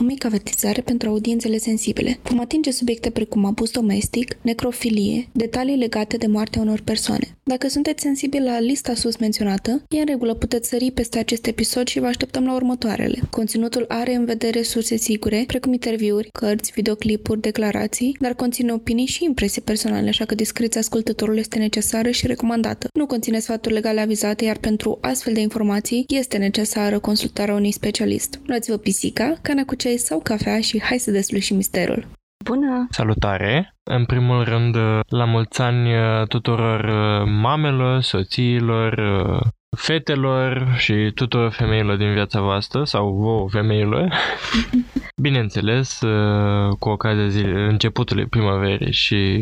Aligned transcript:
O 0.00 0.04
mică 0.04 0.26
avertizare 0.26 0.80
pentru 0.80 1.08
audiențele 1.08 1.58
sensibile. 1.58 2.18
Vom 2.22 2.40
atinge 2.40 2.70
subiecte 2.70 3.10
precum 3.10 3.44
abuz 3.44 3.70
domestic, 3.70 4.36
necrofilie, 4.42 5.28
detalii 5.32 5.76
legate 5.76 6.16
de 6.16 6.26
moartea 6.26 6.60
unor 6.60 6.80
persoane. 6.84 7.36
Dacă 7.44 7.68
sunteți 7.68 8.02
sensibili 8.02 8.44
la 8.44 8.60
lista 8.60 8.94
sus 8.94 9.16
menționată, 9.16 9.82
e 9.88 9.98
în 9.98 10.06
regulă, 10.06 10.34
puteți 10.34 10.68
sări 10.68 10.90
peste 10.90 11.18
acest 11.18 11.46
episod 11.46 11.86
și 11.86 12.00
vă 12.00 12.06
așteptăm 12.06 12.44
la 12.44 12.54
următoarele. 12.54 13.18
Conținutul 13.30 13.84
are 13.88 14.14
în 14.14 14.24
vedere 14.24 14.62
surse 14.62 14.96
sigure, 14.96 15.44
precum 15.46 15.72
interviuri, 15.72 16.28
cărți, 16.32 16.72
videoclipuri, 16.74 17.40
declarații, 17.40 18.16
dar 18.20 18.34
conține 18.34 18.72
opinii 18.72 19.06
și 19.06 19.24
impresii 19.24 19.62
personale, 19.62 20.08
așa 20.08 20.24
că 20.24 20.34
discreția 20.34 20.80
ascultătorului 20.80 21.40
este 21.40 21.58
necesară 21.58 22.10
și 22.10 22.26
recomandată. 22.26 22.88
Nu 22.94 23.06
conține 23.06 23.38
sfaturi 23.38 23.74
legale 23.74 24.00
avizate, 24.00 24.44
iar 24.44 24.58
pentru 24.58 24.98
astfel 25.00 25.32
de 25.32 25.40
informații 25.40 26.04
este 26.08 26.36
necesară 26.36 26.98
consultarea 26.98 27.54
unui 27.54 27.72
specialist. 27.72 28.40
Luați-vă 28.46 28.76
pisica, 28.76 29.38
cana 29.42 29.64
cu 29.64 29.74
ceai 29.88 30.00
sau 30.00 30.20
cafea 30.20 30.60
și 30.60 30.82
hai 30.82 30.98
să 30.98 31.10
deslușim 31.10 31.56
misterul. 31.56 32.06
Bună! 32.44 32.86
Salutare! 32.90 33.74
În 33.90 34.04
primul 34.04 34.44
rând, 34.44 34.76
la 35.08 35.24
mulți 35.24 35.60
ani 35.60 35.90
tuturor 36.28 36.90
mamelor, 37.24 38.00
soțiilor, 38.00 39.00
fetelor 39.76 40.74
și 40.76 41.12
tuturor 41.14 41.50
femeilor 41.50 41.96
din 41.96 42.12
viața 42.12 42.40
voastră 42.40 42.84
sau 42.84 43.12
vouă 43.12 43.48
femeilor. 43.50 44.12
Bineînțeles, 45.26 45.98
cu 46.78 46.88
ocazia 46.88 47.28
zile, 47.28 47.60
începutului 47.60 48.26
primăverii 48.26 48.92
și 48.92 49.40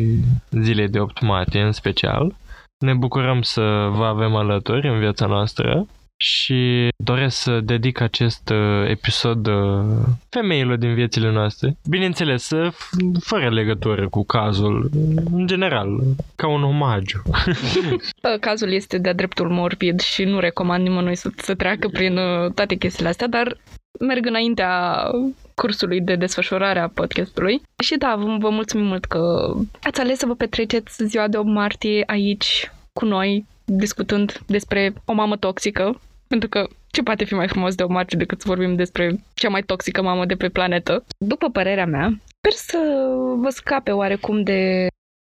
zilei 0.51 0.87
de 0.87 0.99
8 0.99 1.21
martie 1.21 1.61
în 1.61 1.71
special. 1.71 2.35
Ne 2.77 2.93
bucurăm 2.93 3.41
să 3.41 3.89
vă 3.91 4.05
avem 4.05 4.35
alături 4.35 4.87
în 4.87 4.99
viața 4.99 5.25
noastră 5.25 5.87
și 6.17 6.87
doresc 7.03 7.37
să 7.37 7.59
dedic 7.59 7.99
acest 7.99 8.49
uh, 8.49 8.89
episod 8.89 9.47
uh, 9.47 9.83
femeilor 10.29 10.77
din 10.77 10.93
viețile 10.93 11.31
noastre. 11.31 11.77
Bineînțeles, 11.89 12.49
uh, 12.49 12.73
fără 13.19 13.49
legătură 13.49 14.09
cu 14.09 14.25
cazul, 14.25 14.89
în 15.31 15.47
general, 15.47 16.01
ca 16.35 16.47
un 16.47 16.63
omagiu. 16.63 17.21
Cazul 18.39 18.71
este 18.71 18.97
de-a 18.97 19.13
dreptul 19.13 19.49
morbid 19.49 19.99
și 19.99 20.23
nu 20.23 20.39
recomand 20.39 20.83
nimănui 20.83 21.15
să, 21.15 21.29
să 21.35 21.55
treacă 21.55 21.87
prin 21.87 22.19
toate 22.55 22.75
chestiile 22.75 23.09
astea, 23.09 23.27
dar 23.27 23.57
merg 23.99 24.25
înaintea 24.25 25.03
cursului 25.55 26.01
de 26.01 26.15
desfășurare 26.15 26.79
a 26.79 26.87
podcastului. 26.87 27.61
Și 27.83 27.97
da, 27.97 28.15
vă, 28.17 28.37
vă 28.39 28.49
mulțumim 28.49 28.85
mult 28.85 29.05
că 29.05 29.53
ați 29.83 29.99
ales 29.99 30.17
să 30.17 30.25
vă 30.25 30.35
petreceți 30.35 31.05
ziua 31.05 31.27
de 31.27 31.37
8 31.37 31.47
martie 31.47 32.03
aici 32.07 32.71
cu 32.93 33.05
noi, 33.05 33.45
discutând 33.65 34.41
despre 34.45 34.93
o 35.05 35.13
mamă 35.13 35.37
toxică, 35.37 35.99
pentru 36.27 36.49
că 36.49 36.67
ce 36.91 37.03
poate 37.03 37.25
fi 37.25 37.33
mai 37.33 37.47
frumos 37.47 37.75
de 37.75 37.83
o 37.83 37.87
marce 37.87 38.15
decât 38.15 38.41
să 38.41 38.47
vorbim 38.47 38.75
despre 38.75 39.15
cea 39.33 39.49
mai 39.49 39.61
toxică 39.61 40.01
mamă 40.01 40.25
de 40.25 40.35
pe 40.35 40.49
planetă? 40.49 41.05
După 41.17 41.49
părerea 41.49 41.85
mea, 41.85 42.19
sper 42.37 42.51
să 42.51 42.77
vă 43.37 43.49
scape 43.49 43.91
oarecum 43.91 44.43
de 44.43 44.87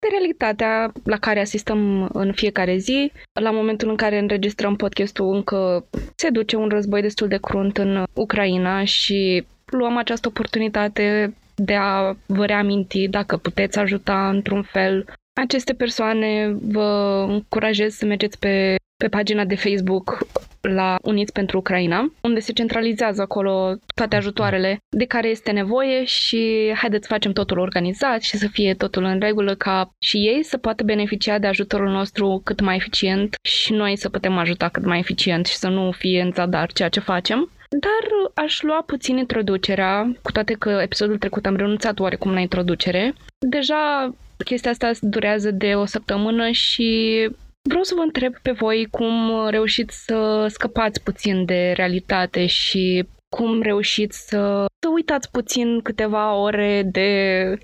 de 0.03 0.09
realitatea 0.11 0.91
la 1.03 1.17
care 1.17 1.39
asistăm 1.39 2.09
în 2.13 2.33
fiecare 2.33 2.77
zi. 2.77 3.11
La 3.41 3.51
momentul 3.51 3.89
în 3.89 3.95
care 3.95 4.17
înregistrăm 4.17 4.75
podcastul 4.75 5.35
încă 5.35 5.85
se 6.15 6.29
duce 6.29 6.55
un 6.55 6.69
război 6.69 7.01
destul 7.01 7.27
de 7.27 7.37
crunt 7.37 7.77
în 7.77 8.03
Ucraina 8.13 8.83
și 8.83 9.45
luăm 9.65 9.97
această 9.97 10.27
oportunitate 10.27 11.35
de 11.55 11.75
a 11.75 12.15
vă 12.25 12.45
reaminti 12.45 13.07
dacă 13.07 13.37
puteți 13.37 13.79
ajuta 13.79 14.29
într-un 14.29 14.61
fel 14.61 15.05
aceste 15.41 15.73
persoane. 15.73 16.55
Vă 16.61 17.25
încurajez 17.29 17.93
să 17.93 18.05
mergeți 18.05 18.39
pe, 18.39 18.75
pe 18.97 19.07
pagina 19.07 19.45
de 19.45 19.55
Facebook 19.55 20.27
la 20.69 20.97
Uniți 21.01 21.31
pentru 21.31 21.57
Ucraina, 21.57 22.13
unde 22.21 22.39
se 22.39 22.51
centralizează 22.51 23.21
acolo 23.21 23.75
toate 23.95 24.15
ajutoarele 24.15 24.77
de 24.89 25.05
care 25.05 25.27
este 25.27 25.51
nevoie 25.51 26.03
și 26.03 26.71
haideți 26.75 27.07
să 27.07 27.13
facem 27.13 27.31
totul 27.31 27.59
organizat 27.59 28.21
și 28.21 28.37
să 28.37 28.47
fie 28.47 28.73
totul 28.73 29.03
în 29.03 29.19
regulă 29.19 29.55
ca 29.55 29.89
și 29.99 30.17
ei 30.17 30.43
să 30.43 30.57
poată 30.57 30.83
beneficia 30.83 31.39
de 31.39 31.47
ajutorul 31.47 31.89
nostru 31.89 32.41
cât 32.43 32.61
mai 32.61 32.75
eficient 32.75 33.35
și 33.41 33.73
noi 33.73 33.97
să 33.97 34.09
putem 34.09 34.37
ajuta 34.37 34.69
cât 34.69 34.85
mai 34.85 34.99
eficient 34.99 35.45
și 35.45 35.55
să 35.55 35.67
nu 35.67 35.91
fie 35.91 36.21
în 36.21 36.31
zadar 36.33 36.71
ceea 36.71 36.89
ce 36.89 36.99
facem. 36.99 37.51
Dar 37.79 38.43
aș 38.45 38.61
lua 38.61 38.83
puțin 38.85 39.17
introducerea, 39.17 40.11
cu 40.21 40.31
toate 40.31 40.53
că 40.53 40.69
episodul 40.69 41.17
trecut 41.17 41.45
am 41.45 41.55
renunțat 41.55 41.99
oarecum 41.99 42.33
la 42.33 42.39
introducere. 42.39 43.13
Deja 43.39 44.13
chestia 44.45 44.71
asta 44.71 44.91
durează 45.01 45.51
de 45.51 45.73
o 45.75 45.85
săptămână 45.85 46.49
și 46.51 47.29
Vreau 47.69 47.83
să 47.83 47.93
vă 47.95 48.01
întreb 48.01 48.33
pe 48.41 48.51
voi 48.51 48.87
cum 48.91 49.47
reușiți 49.49 50.05
să 50.05 50.47
scăpați 50.49 51.03
puțin 51.03 51.45
de 51.45 51.71
realitate 51.75 52.45
și 52.45 53.05
cum 53.29 53.61
reușiți 53.61 54.27
să, 54.27 54.65
să 54.79 54.89
uitați 54.93 55.31
puțin 55.31 55.81
câteva 55.81 56.35
ore 56.35 56.83
de 56.91 57.09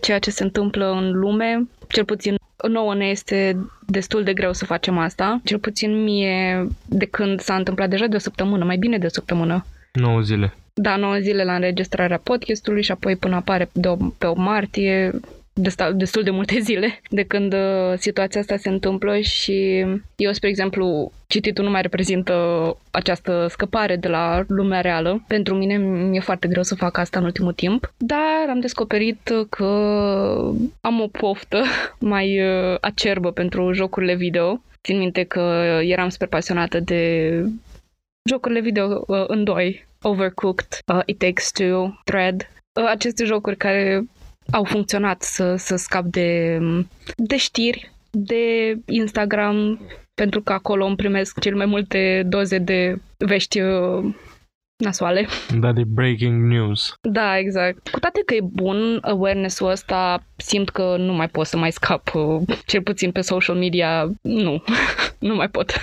ceea 0.02 0.20
ce 0.20 0.30
se 0.30 0.44
întâmplă 0.44 0.92
în 0.92 1.12
lume. 1.12 1.68
Cel 1.88 2.06
puțin 2.06 2.36
nouă 2.68 2.96
ne 2.96 3.06
este 3.06 3.58
destul 3.88 4.24
de 4.24 4.34
greu 4.34 4.54
să 4.54 4.66
facem 4.66 4.98
asta. 4.98 5.42
Cel 5.44 5.60
puțin 5.60 6.04
mie 6.04 6.68
de 6.86 7.06
când 7.06 7.40
s-a 7.40 7.56
întâmplat 7.56 7.90
deja 7.90 8.08
de 8.08 8.16
o 8.16 8.20
săptămână, 8.20 8.66
mai 8.66 8.78
bine 8.78 8.98
de 8.98 9.06
o 9.06 9.10
săptămână. 9.10 9.66
9 9.94 10.22
zile. 10.22 10.54
Da, 10.74 10.96
9 10.96 11.18
zile 11.18 11.44
la 11.44 11.56
înregistrarea 11.56 12.22
podcastului 12.24 12.84
și 12.84 12.92
apoi 12.92 13.16
până 13.16 13.36
apare 13.36 13.70
de 13.74 13.88
o, 13.88 13.96
pe 14.18 14.26
8 14.26 14.38
martie 14.38 15.20
destul 15.94 16.24
de 16.24 16.30
multe 16.30 16.60
zile 16.70 17.02
de 17.10 17.24
când 17.24 17.54
uh, 17.54 17.94
situația 17.98 18.40
asta 18.42 18.58
se 18.58 18.70
întâmplă 18.70 19.20
și 19.20 19.86
eu, 20.16 20.32
spre 20.32 20.50
exemplu, 20.50 21.12
cititul 21.28 21.64
nu 21.64 21.70
mai 21.70 21.82
reprezintă 21.82 22.34
această 22.92 23.48
scăpare 23.50 23.96
de 23.96 24.08
la 24.08 24.44
lumea 24.48 24.82
reală. 24.82 25.24
Pentru 25.28 25.56
mine 25.56 25.78
mi-e 25.78 26.20
foarte 26.20 26.48
greu 26.48 26.64
să 26.64 26.76
fac 26.76 26.98
asta 26.98 27.20
în 27.20 27.26
ultimul 27.26 27.54
timp, 27.54 27.94
dar 27.98 28.50
am 28.50 28.60
descoperit 28.60 29.32
că 29.50 29.66
am 30.82 31.02
o 31.02 31.08
poftă 31.08 31.64
mai 32.00 32.42
uh, 32.42 32.78
acerbă 32.82 33.32
pentru 33.32 33.72
jocurile 33.72 34.16
video. 34.16 34.62
Țin 34.84 34.98
minte 34.98 35.24
că 35.24 35.80
eram 35.84 36.10
super 36.10 36.28
pasionată 36.28 36.80
de 36.80 37.44
jocurile 38.30 38.60
video 38.60 39.04
uh, 39.08 39.24
în 39.28 39.44
doi, 39.44 39.88
Overcooked, 40.02 40.68
uh, 40.94 41.02
It 41.06 41.18
Takes 41.18 41.52
Two, 41.52 42.00
Thread, 42.04 42.48
uh, 42.74 42.88
aceste 42.88 43.26
jocuri 43.26 43.58
care 43.58 44.04
au 44.52 44.64
funcționat 44.64 45.22
să, 45.22 45.56
să 45.56 45.76
scap 45.76 46.04
de, 46.04 46.60
de 47.16 47.38
știri, 47.38 47.92
de 48.12 48.76
Instagram, 48.86 49.80
pentru 50.14 50.42
că 50.42 50.54
acolo 50.54 50.86
îmi 50.86 50.96
primesc 50.96 51.40
cel 51.40 51.56
mai 51.56 51.66
multe 51.66 52.24
doze 52.28 52.58
de 52.58 53.00
vești 53.18 53.60
uh, 53.60 54.14
nasoale. 54.84 55.28
Da, 55.60 55.72
de 55.72 55.84
breaking 55.86 56.52
news. 56.52 56.94
Da, 57.02 57.38
exact. 57.38 57.90
Cu 57.90 58.00
toate 58.00 58.22
că 58.26 58.34
e 58.34 58.42
bun 58.42 58.98
awareness-ul 59.02 59.70
ăsta, 59.70 60.24
simt 60.36 60.70
că 60.70 60.96
nu 60.98 61.14
mai 61.14 61.28
pot 61.28 61.46
să 61.46 61.58
mai 61.58 61.72
scap, 61.72 62.14
uh, 62.14 62.42
cel 62.66 62.82
puțin 62.82 63.12
pe 63.12 63.22
social 63.22 63.56
media, 63.56 64.12
nu, 64.22 64.64
nu 65.30 65.36
mai 65.36 65.50
pot. 65.50 65.74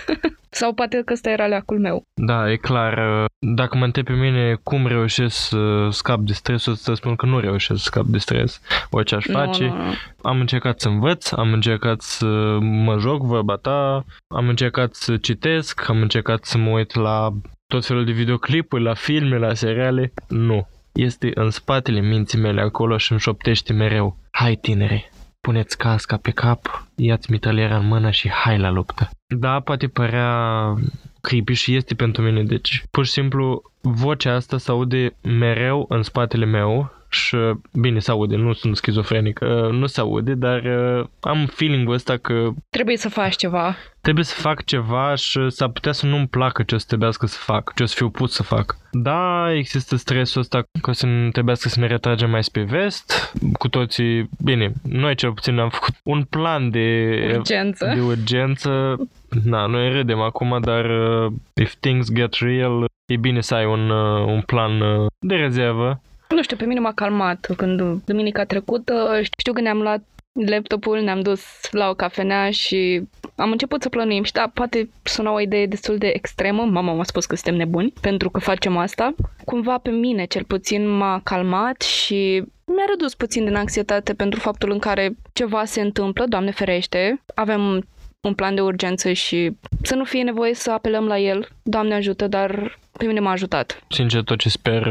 Sau 0.50 0.72
poate 0.72 1.02
că 1.04 1.12
ăsta 1.12 1.30
era 1.30 1.46
leacul 1.46 1.78
meu. 1.78 2.02
Da, 2.14 2.50
e 2.50 2.56
clar. 2.56 3.22
Uh, 3.22 3.24
dacă 3.54 3.76
mă 3.76 3.84
întreb 3.84 4.04
pe 4.04 4.12
mine 4.12 4.58
cum 4.62 4.86
reușesc 4.86 5.36
să 5.36 5.88
scap 5.90 6.18
de 6.18 6.32
stres, 6.32 6.66
o 6.66 6.74
să 6.74 6.94
spun 6.94 7.16
că 7.16 7.26
nu 7.26 7.40
reușesc 7.40 7.82
să 7.82 7.84
scap 7.84 8.04
de 8.04 8.18
stres. 8.18 8.60
Orice 8.90 9.14
aș 9.14 9.26
face, 9.26 9.64
nu, 9.64 9.76
nu, 9.76 9.84
nu. 9.84 9.92
am 10.22 10.40
încercat 10.40 10.80
să 10.80 10.88
învăț, 10.88 11.32
am 11.32 11.52
încercat 11.52 12.00
să 12.00 12.58
mă 12.60 12.96
joc 12.98 13.22
vorba 13.22 13.56
ta, 13.56 14.04
am 14.34 14.48
încercat 14.48 14.94
să 14.94 15.16
citesc, 15.16 15.88
am 15.88 16.00
încercat 16.00 16.44
să 16.44 16.58
mă 16.58 16.70
uit 16.70 16.94
la 16.94 17.32
tot 17.66 17.86
felul 17.86 18.04
de 18.04 18.12
videoclipuri, 18.12 18.82
la 18.82 18.94
filme, 18.94 19.38
la 19.38 19.54
seriale. 19.54 20.12
Nu. 20.28 20.68
Este 20.92 21.30
în 21.34 21.50
spatele 21.50 22.00
minții 22.00 22.38
mele 22.38 22.60
acolo 22.60 22.96
și 22.96 23.10
îmi 23.10 23.20
șoptește 23.20 23.72
mereu. 23.72 24.16
Hai 24.30 24.54
tinere, 24.54 25.10
puneți 25.40 25.78
casca 25.78 26.16
pe 26.16 26.30
cap, 26.30 26.88
ia-ți 26.94 27.30
mitraliera 27.30 27.76
în 27.76 27.86
mână 27.86 28.10
și 28.10 28.28
hai 28.28 28.58
la 28.58 28.70
luptă. 28.70 29.10
Da, 29.26 29.60
poate 29.60 29.86
părea 29.86 30.74
creepy 31.20 31.52
și 31.52 31.74
este 31.74 31.94
pentru 31.94 32.22
mine, 32.22 32.42
deci 32.42 32.82
pur 32.90 33.04
și 33.04 33.12
simplu 33.12 33.62
vocea 33.80 34.34
asta 34.34 34.58
se 34.58 34.70
aude 34.70 35.16
mereu 35.22 35.86
în 35.88 36.02
spatele 36.02 36.44
meu 36.44 36.95
și 37.16 37.36
bine 37.72 37.98
se 37.98 38.10
aude, 38.10 38.36
nu 38.36 38.52
sunt 38.52 38.76
schizofrenic, 38.76 39.40
uh, 39.42 39.70
nu 39.70 39.86
se 39.86 40.00
aude, 40.00 40.34
dar 40.34 40.62
uh, 40.64 41.06
am 41.20 41.46
feeling-ul 41.46 41.94
ăsta 41.94 42.16
că... 42.16 42.48
Trebuie 42.70 42.96
să 42.96 43.08
faci 43.08 43.36
ceva. 43.36 43.76
Trebuie 44.00 44.24
să 44.24 44.34
fac 44.34 44.64
ceva 44.64 45.14
și 45.14 45.50
s-ar 45.50 45.68
putea 45.68 45.92
să 45.92 46.06
nu-mi 46.06 46.26
placă 46.26 46.62
ce 46.62 46.74
o 46.74 46.78
să 46.78 46.84
trebuiască 46.88 47.26
să 47.26 47.38
fac, 47.40 47.72
ce 47.74 47.82
o 47.82 47.86
să 47.86 47.94
fiu 47.96 48.10
pus 48.10 48.32
să 48.32 48.42
fac. 48.42 48.76
Da, 48.90 49.52
există 49.52 49.96
stresul 49.96 50.40
ăsta 50.40 50.62
că 50.80 50.90
o 50.90 50.92
să 50.92 51.06
trebuiască 51.32 51.68
să 51.68 51.80
ne 51.80 51.86
retragem 51.86 52.30
mai 52.30 52.44
spre 52.44 52.62
vest, 52.62 53.32
cu 53.58 53.68
toții, 53.68 54.28
bine, 54.44 54.72
noi 54.82 55.14
cel 55.14 55.32
puțin 55.32 55.58
am 55.58 55.68
făcut 55.68 55.94
un 56.04 56.22
plan 56.22 56.70
de 56.70 57.16
urgență. 57.36 57.92
De 57.94 58.00
urgență. 58.00 58.96
Na, 59.44 59.66
noi 59.66 59.92
râdem 59.92 60.20
acum, 60.20 60.58
dar 60.60 60.84
uh, 60.84 61.32
if 61.54 61.74
things 61.80 62.12
get 62.12 62.34
real, 62.34 62.84
e 63.06 63.16
bine 63.16 63.40
să 63.40 63.54
ai 63.54 63.66
un, 63.66 63.90
uh, 63.90 64.26
un 64.26 64.40
plan 64.40 64.80
uh, 64.80 65.06
de 65.18 65.34
rezervă 65.34 66.00
nu 66.28 66.42
știu, 66.42 66.56
pe 66.56 66.64
mine 66.64 66.80
m-a 66.80 66.92
calmat 66.92 67.48
când 67.56 68.02
duminica 68.04 68.44
trecută, 68.44 69.20
știu 69.38 69.52
că 69.52 69.60
ne-am 69.60 69.82
luat 69.82 70.02
laptopul, 70.44 71.00
ne-am 71.00 71.20
dus 71.20 71.42
la 71.70 71.88
o 71.88 71.94
cafenea 71.94 72.50
și 72.50 73.02
am 73.36 73.50
început 73.50 73.82
să 73.82 73.88
plănuim 73.88 74.22
și 74.22 74.32
da, 74.32 74.50
poate 74.54 74.90
suna 75.02 75.32
o 75.32 75.40
idee 75.40 75.66
destul 75.66 75.98
de 75.98 76.06
extremă, 76.14 76.64
mama 76.64 76.92
m-a 76.92 77.04
spus 77.04 77.26
că 77.26 77.34
suntem 77.34 77.54
nebuni 77.54 77.92
pentru 78.00 78.30
că 78.30 78.40
facem 78.40 78.76
asta. 78.76 79.14
Cumva 79.44 79.78
pe 79.78 79.90
mine 79.90 80.24
cel 80.24 80.44
puțin 80.44 80.88
m-a 80.88 81.20
calmat 81.24 81.80
și 81.82 82.44
mi-a 82.64 82.84
redus 82.88 83.14
puțin 83.14 83.44
din 83.44 83.54
anxietate 83.54 84.14
pentru 84.14 84.40
faptul 84.40 84.70
în 84.70 84.78
care 84.78 85.16
ceva 85.32 85.64
se 85.64 85.80
întâmplă, 85.80 86.24
Doamne 86.26 86.50
ferește, 86.50 87.22
avem 87.34 87.86
un 88.26 88.34
plan 88.34 88.54
de 88.54 88.60
urgență 88.60 89.12
și 89.12 89.56
să 89.82 89.94
nu 89.94 90.04
fie 90.04 90.22
nevoie 90.22 90.54
să 90.54 90.70
apelăm 90.70 91.06
la 91.06 91.18
el. 91.18 91.48
Doamne 91.62 91.94
ajută, 91.94 92.26
dar 92.28 92.78
pe 92.98 93.06
mine 93.06 93.20
m-a 93.20 93.30
ajutat. 93.30 93.82
Sincer, 93.88 94.22
tot 94.22 94.38
ce 94.38 94.48
sper, 94.48 94.82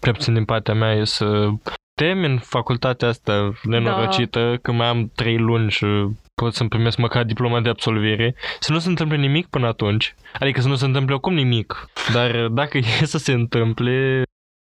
prea 0.00 0.12
puțin 0.12 0.34
din 0.34 0.44
partea 0.44 0.74
mea, 0.74 0.92
e 0.92 1.04
să 1.04 1.48
termin 1.94 2.38
facultatea 2.38 3.08
asta 3.08 3.52
nenorocită, 3.62 4.48
da. 4.50 4.56
că 4.56 4.72
mai 4.72 4.86
am 4.86 5.10
trei 5.14 5.38
luni 5.38 5.70
și 5.70 5.86
pot 6.34 6.54
să-mi 6.54 6.68
primesc 6.68 6.96
măcar 6.96 7.24
diploma 7.24 7.60
de 7.60 7.68
absolvire, 7.68 8.34
să 8.60 8.72
nu 8.72 8.78
se 8.78 8.88
întâmple 8.88 9.16
nimic 9.16 9.46
până 9.46 9.66
atunci. 9.66 10.14
Adică 10.38 10.60
să 10.60 10.68
nu 10.68 10.74
se 10.74 10.84
întâmple 10.84 11.14
acum 11.14 11.34
nimic. 11.34 11.88
Dar 12.12 12.46
dacă 12.46 12.78
e 13.00 13.04
să 13.04 13.18
se 13.18 13.32
întâmple, 13.32 14.22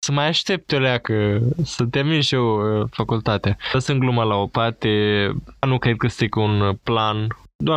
să 0.05 0.11
mai 0.11 0.27
aștept 0.27 0.71
o 0.71 0.79
leacă, 0.79 1.39
să 1.63 1.85
termin 1.85 2.21
și 2.21 2.35
eu 2.35 2.79
uh, 2.81 2.87
facultatea. 2.91 3.57
Lăsând 3.71 3.99
gluma 3.99 4.23
la 4.23 4.35
o 4.35 4.47
parte, 4.47 4.89
nu 5.67 5.77
cred 5.77 5.95
că 5.95 6.05
este 6.05 6.27
un 6.35 6.77
plan 6.83 7.27
da, 7.63 7.75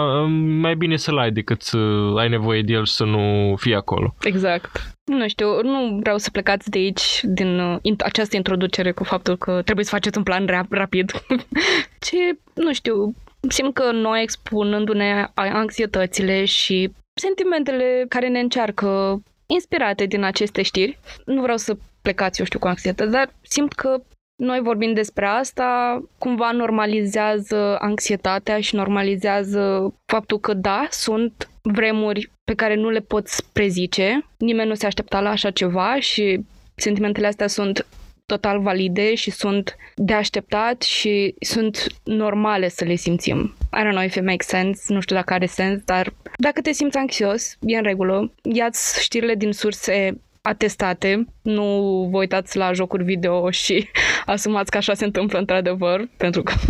mai 0.60 0.74
bine 0.74 0.96
să-l 0.96 1.18
ai 1.18 1.30
decât 1.30 1.62
să 1.62 1.76
ai 2.16 2.28
nevoie 2.28 2.62
de 2.62 2.72
el 2.72 2.84
și 2.84 2.92
să 2.92 3.04
nu 3.04 3.54
fie 3.56 3.74
acolo. 3.74 4.14
Exact. 4.20 4.80
Nu 5.04 5.28
știu, 5.28 5.62
nu 5.62 5.98
vreau 6.00 6.18
să 6.18 6.30
plecați 6.30 6.70
de 6.70 6.78
aici 6.78 7.20
din 7.24 7.58
uh, 7.58 7.94
această 7.98 8.36
introducere 8.36 8.92
cu 8.92 9.04
faptul 9.04 9.36
că 9.36 9.62
trebuie 9.62 9.84
să 9.84 9.90
faceți 9.90 10.16
un 10.16 10.22
plan 10.22 10.46
rap- 10.46 10.70
rapid. 10.70 11.10
Ce, 12.06 12.38
nu 12.54 12.72
știu, 12.72 13.14
simt 13.48 13.74
că 13.74 13.90
noi 13.92 14.22
expunându-ne 14.22 15.26
anxietățile 15.34 16.44
și 16.44 16.92
sentimentele 17.14 18.04
care 18.08 18.28
ne 18.28 18.40
încearcă 18.40 19.22
inspirate 19.46 20.06
din 20.06 20.22
aceste 20.22 20.62
știri, 20.62 20.98
nu 21.24 21.42
vreau 21.42 21.56
să 21.56 21.76
plecați, 22.02 22.40
eu 22.40 22.46
știu, 22.46 22.58
cu 22.58 22.66
anxietate, 22.66 23.10
dar 23.10 23.32
simt 23.40 23.72
că 23.72 24.02
noi 24.36 24.60
vorbim 24.60 24.92
despre 24.92 25.26
asta, 25.26 26.02
cumva 26.18 26.50
normalizează 26.50 27.76
anxietatea 27.80 28.60
și 28.60 28.74
normalizează 28.74 29.94
faptul 30.06 30.40
că 30.40 30.54
da, 30.54 30.86
sunt 30.90 31.50
vremuri 31.62 32.30
pe 32.44 32.54
care 32.54 32.74
nu 32.74 32.88
le 32.88 33.00
poți 33.00 33.52
prezice, 33.52 34.26
nimeni 34.38 34.68
nu 34.68 34.74
se 34.74 34.86
aștepta 34.86 35.20
la 35.20 35.30
așa 35.30 35.50
ceva 35.50 36.00
și 36.00 36.40
sentimentele 36.74 37.26
astea 37.26 37.46
sunt 37.46 37.86
total 38.26 38.60
valide 38.60 39.14
și 39.14 39.30
sunt 39.30 39.76
de 39.94 40.12
așteptat 40.12 40.82
și 40.82 41.34
sunt 41.40 41.86
normale 42.04 42.68
să 42.68 42.84
le 42.84 42.94
simțim. 42.94 43.54
I 43.78 43.80
don't 43.84 43.90
know 43.90 44.04
if 44.04 44.14
it 44.14 44.24
makes 44.24 44.46
sense, 44.46 44.92
nu 44.92 45.00
știu 45.00 45.16
dacă 45.16 45.32
are 45.32 45.46
sens, 45.46 45.82
dar 45.84 46.12
dacă 46.36 46.60
te 46.60 46.72
simți 46.72 46.96
anxios, 46.96 47.56
e 47.60 47.76
în 47.76 47.82
regulă. 47.82 48.32
Ia-ți 48.42 49.02
știrile 49.02 49.34
din 49.34 49.52
surse 49.52 50.20
atestate, 50.42 51.26
nu 51.42 51.64
vă 52.10 52.18
uitați 52.18 52.56
la 52.56 52.72
jocuri 52.72 53.04
video 53.04 53.50
și 53.50 53.88
asumați 54.26 54.70
că 54.70 54.76
așa 54.76 54.94
se 54.94 55.04
întâmplă 55.04 55.38
într-adevăr, 55.38 56.08
pentru 56.16 56.42
că 56.42 56.52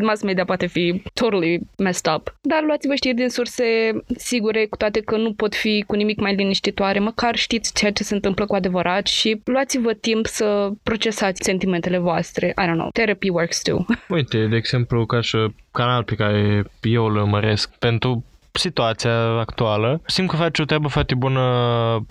mass 0.00 0.22
media 0.22 0.44
poate 0.44 0.66
fi 0.66 1.02
totally 1.14 1.60
messed 1.78 2.12
up. 2.14 2.34
Dar 2.40 2.62
luați-vă 2.62 2.94
știri 2.94 3.14
din 3.14 3.28
surse 3.28 3.64
sigure, 4.16 4.66
cu 4.66 4.76
toate 4.76 5.00
că 5.00 5.16
nu 5.16 5.32
pot 5.32 5.54
fi 5.54 5.84
cu 5.86 5.94
nimic 5.94 6.20
mai 6.20 6.34
liniștitoare, 6.34 6.98
măcar 6.98 7.36
știți 7.36 7.74
ceea 7.74 7.92
ce 7.92 8.02
se 8.02 8.14
întâmplă 8.14 8.46
cu 8.46 8.54
adevărat 8.54 9.06
și 9.06 9.40
luați-vă 9.44 9.92
timp 9.92 10.26
să 10.26 10.70
procesați 10.82 11.44
sentimentele 11.44 11.98
voastre. 11.98 12.46
I 12.46 12.66
don't 12.66 12.72
know. 12.72 12.88
Therapy 12.92 13.28
works 13.28 13.62
too. 13.62 13.84
Uite, 14.08 14.46
de 14.46 14.56
exemplu, 14.56 15.06
ca 15.06 15.20
și 15.20 15.36
canal 15.70 16.04
pe 16.04 16.14
care 16.14 16.64
eu 16.82 17.04
îl 17.04 17.16
urmăresc 17.16 17.70
pentru 17.78 18.24
situația 18.58 19.38
actuală, 19.38 20.00
simt 20.06 20.28
că 20.28 20.36
face 20.36 20.62
o 20.62 20.64
treabă 20.64 20.88
foarte 20.88 21.14
bună 21.14 21.42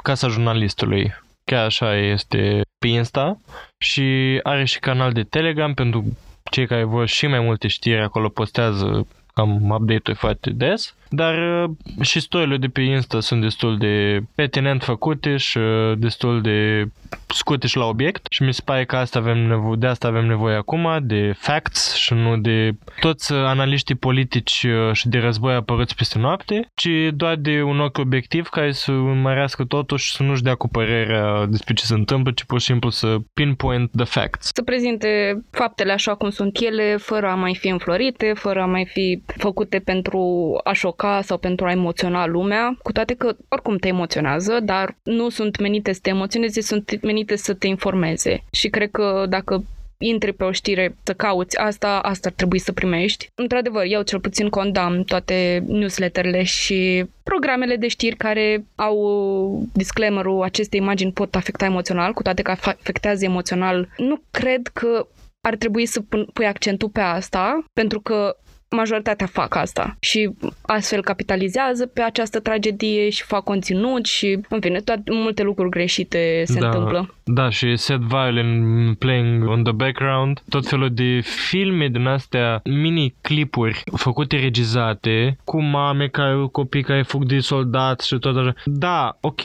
Casa 0.03 0.27
Jurnalistului. 0.27 1.13
Chiar 1.43 1.65
așa 1.65 1.95
este 1.95 2.61
pe 2.77 2.87
Insta 2.87 3.39
și 3.77 4.39
are 4.43 4.65
și 4.65 4.79
canal 4.79 5.11
de 5.11 5.23
Telegram. 5.23 5.73
Pentru 5.73 6.17
cei 6.51 6.67
care 6.67 6.83
vor 6.83 7.07
și 7.07 7.27
mai 7.27 7.39
multe 7.39 7.67
știri, 7.67 8.01
acolo 8.01 8.29
postează 8.29 9.07
cam 9.33 9.69
update-uri 9.69 10.19
foarte 10.19 10.49
des, 10.49 10.95
dar 11.09 11.63
uh, 11.63 11.69
și 12.01 12.19
storile 12.19 12.57
de 12.57 12.67
pe 12.67 12.81
Insta 12.81 13.19
sunt 13.19 13.41
destul 13.41 13.77
de 13.77 14.23
pertinent 14.35 14.83
făcute 14.83 15.37
și 15.37 15.57
uh, 15.57 15.97
destul 15.97 16.41
de 16.41 16.89
scute 17.35 17.67
și 17.67 17.77
la 17.77 17.85
obiect 17.85 18.25
și 18.29 18.43
mi 18.43 18.53
se 18.53 18.61
pare 18.65 18.85
că 18.85 18.95
asta 18.95 19.19
avem 19.19 19.37
nevo- 19.37 19.77
de 19.77 19.87
asta 19.87 20.07
avem 20.07 20.25
nevoie 20.25 20.55
acum, 20.55 20.87
de 21.01 21.33
facts 21.37 21.93
și 21.95 22.13
nu 22.13 22.37
de 22.37 22.71
toți 22.99 23.33
analiștii 23.33 23.95
politici 23.95 24.65
uh, 24.67 24.93
și 24.93 25.07
de 25.07 25.17
război 25.17 25.53
apăruți 25.53 25.95
peste 25.95 26.17
noapte, 26.19 26.71
ci 26.73 26.89
doar 27.13 27.35
de 27.35 27.61
un 27.61 27.79
ochi 27.79 27.97
obiectiv 27.97 28.47
care 28.47 28.71
să 28.71 28.91
mărească 28.91 29.63
totul 29.63 29.97
și 29.97 30.11
să 30.11 30.23
nu-și 30.23 30.43
dea 30.43 30.55
cu 30.55 30.67
părerea 30.67 31.45
despre 31.45 31.73
ce 31.73 31.85
se 31.85 31.93
întâmplă, 31.93 32.31
ci 32.31 32.43
pur 32.43 32.59
și 32.59 32.65
simplu 32.65 32.89
să 32.89 33.15
pinpoint 33.33 33.91
the 33.95 34.05
facts. 34.05 34.49
Să 34.53 34.63
prezinte 34.63 35.41
faptele 35.51 35.91
așa 35.91 36.15
cum 36.15 36.29
sunt 36.29 36.59
ele, 36.61 36.97
fără 36.97 37.27
a 37.27 37.35
mai 37.35 37.55
fi 37.55 37.67
înflorite, 37.67 38.33
fără 38.35 38.61
a 38.61 38.65
mai 38.65 38.85
fi 38.85 39.21
făcute 39.37 39.79
pentru 39.79 40.19
a 40.63 40.73
șoca 40.73 41.21
sau 41.21 41.37
pentru 41.37 41.65
a 41.65 41.71
emoționa 41.71 42.27
lumea, 42.27 42.77
cu 42.83 42.91
toate 42.91 43.13
că 43.13 43.35
oricum 43.49 43.77
te 43.77 43.87
emoționează, 43.87 44.59
dar 44.63 44.97
nu 45.03 45.29
sunt 45.29 45.59
menite 45.59 45.93
să 45.93 45.99
te 46.03 46.09
emoționeze, 46.09 46.61
sunt 46.61 47.01
menite 47.01 47.24
să 47.33 47.53
te 47.53 47.67
informeze. 47.67 48.43
Și 48.51 48.69
cred 48.69 48.91
că 48.91 49.25
dacă 49.29 49.63
intri 49.97 50.33
pe 50.33 50.43
o 50.43 50.51
știre 50.51 50.95
să 51.03 51.13
cauți 51.13 51.57
asta, 51.57 51.99
asta 51.99 52.27
ar 52.27 52.33
trebui 52.33 52.59
să 52.59 52.71
primești. 52.71 53.27
Într-adevăr, 53.35 53.83
eu 53.87 54.01
cel 54.01 54.19
puțin 54.19 54.49
condamn 54.49 55.03
toate 55.03 55.63
newsletterele 55.67 56.43
și 56.43 57.05
programele 57.23 57.75
de 57.75 57.87
știri 57.87 58.15
care 58.15 58.65
au 58.75 59.67
disclaimerul 59.73 60.43
aceste 60.43 60.77
imagini 60.77 61.11
pot 61.11 61.35
afecta 61.35 61.65
emoțional, 61.65 62.13
cu 62.13 62.21
toate 62.21 62.41
că 62.41 62.51
afectează 62.51 63.25
emoțional. 63.25 63.87
Nu 63.97 64.21
cred 64.31 64.67
că 64.67 65.07
ar 65.41 65.55
trebui 65.55 65.85
să 65.85 66.01
pui 66.33 66.45
accentul 66.45 66.89
pe 66.89 66.99
asta, 66.99 67.63
pentru 67.73 67.99
că 67.99 68.37
majoritatea 68.75 69.27
fac 69.27 69.55
asta 69.55 69.95
și 69.99 70.29
astfel 70.61 71.01
capitalizează 71.01 71.85
pe 71.85 72.01
această 72.01 72.39
tragedie 72.39 73.09
și 73.09 73.23
fac 73.23 73.43
conținut 73.43 74.05
și, 74.05 74.39
în 74.49 74.59
fine, 74.59 74.79
toate, 74.79 75.01
multe 75.11 75.43
lucruri 75.43 75.69
greșite 75.69 76.43
se 76.45 76.59
da, 76.59 76.65
întâmplă. 76.65 77.15
Da, 77.23 77.49
și 77.49 77.75
set 77.75 77.99
violin 77.99 78.93
playing 78.93 79.47
on 79.47 79.63
the 79.63 79.73
background, 79.73 80.41
tot 80.49 80.67
felul 80.67 80.93
de 80.93 81.19
filme 81.23 81.87
din 81.87 82.05
astea, 82.05 82.61
mini-clipuri 82.63 83.83
făcute 83.95 84.35
regizate, 84.35 85.37
cu 85.43 85.61
mame 85.61 86.07
care, 86.07 86.47
copii 86.51 86.83
care 86.83 87.01
fug 87.01 87.25
de 87.25 87.39
soldat 87.39 88.01
și 88.01 88.17
tot 88.17 88.37
așa. 88.37 88.53
Da, 88.65 89.17
ok, 89.21 89.41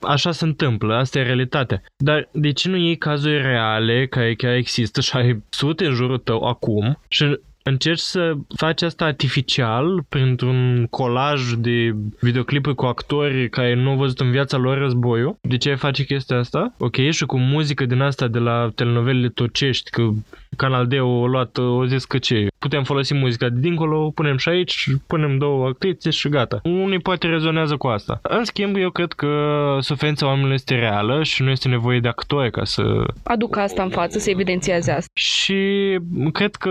așa 0.00 0.32
se 0.32 0.44
întâmplă, 0.44 0.94
asta 0.94 1.18
e 1.18 1.22
realitatea. 1.22 1.82
Dar 1.96 2.28
de 2.32 2.52
ce 2.52 2.68
nu 2.68 2.76
iei 2.76 2.96
cazuri 2.96 3.42
reale 3.42 4.06
care 4.06 4.34
chiar 4.34 4.54
există 4.54 5.00
și 5.00 5.16
ai 5.16 5.42
sute 5.48 5.86
în 5.86 5.94
jurul 5.94 6.18
tău 6.18 6.42
acum 6.42 6.98
și 7.08 7.38
încerci 7.66 8.00
să 8.00 8.32
faci 8.56 8.82
asta 8.82 9.04
artificial 9.04 10.04
printr-un 10.08 10.86
colaj 10.90 11.52
de 11.52 11.94
videoclipuri 12.20 12.74
cu 12.74 12.84
actori 12.84 13.48
care 13.48 13.74
nu 13.74 13.90
au 13.90 13.96
văzut 13.96 14.20
în 14.20 14.30
viața 14.30 14.56
lor 14.56 14.78
războiul. 14.78 15.36
De 15.40 15.56
ce 15.56 15.74
face 15.74 16.04
chestia 16.04 16.38
asta? 16.38 16.74
Ok, 16.78 16.96
și 17.10 17.24
cu 17.26 17.38
muzică 17.38 17.84
din 17.84 18.00
asta 18.00 18.28
de 18.28 18.38
la 18.38 18.70
telenovelele 18.74 19.28
turcești, 19.28 19.90
că 19.90 20.08
Canal 20.56 20.86
D 20.86 20.92
o 21.00 21.26
luat, 21.26 21.58
o 21.58 21.86
zis 21.86 22.04
că 22.04 22.18
ce, 22.18 22.46
putem 22.64 22.84
folosi 22.84 23.14
muzica 23.14 23.48
de 23.48 23.60
dincolo, 23.60 24.04
o 24.04 24.10
punem 24.10 24.36
și 24.36 24.48
aici, 24.48 24.86
punem 25.06 25.38
două 25.38 25.66
actrițe 25.66 26.10
și 26.10 26.28
gata. 26.28 26.60
Unii 26.62 26.98
poate 26.98 27.26
rezonează 27.26 27.76
cu 27.76 27.86
asta. 27.86 28.20
În 28.22 28.44
schimb, 28.44 28.76
eu 28.76 28.90
cred 28.90 29.12
că 29.12 29.30
suferința 29.80 30.26
oamenilor 30.26 30.52
este 30.52 30.74
reală 30.74 31.22
și 31.22 31.42
nu 31.42 31.50
este 31.50 31.68
nevoie 31.68 32.00
de 32.00 32.08
actori 32.08 32.50
ca 32.50 32.64
să... 32.64 32.82
Aduc 33.22 33.56
asta 33.56 33.82
în 33.82 33.90
față, 33.90 34.18
să 34.18 34.30
evidențieze 34.30 34.90
asta. 34.90 35.10
Și 35.14 35.60
cred 36.32 36.54
că 36.54 36.70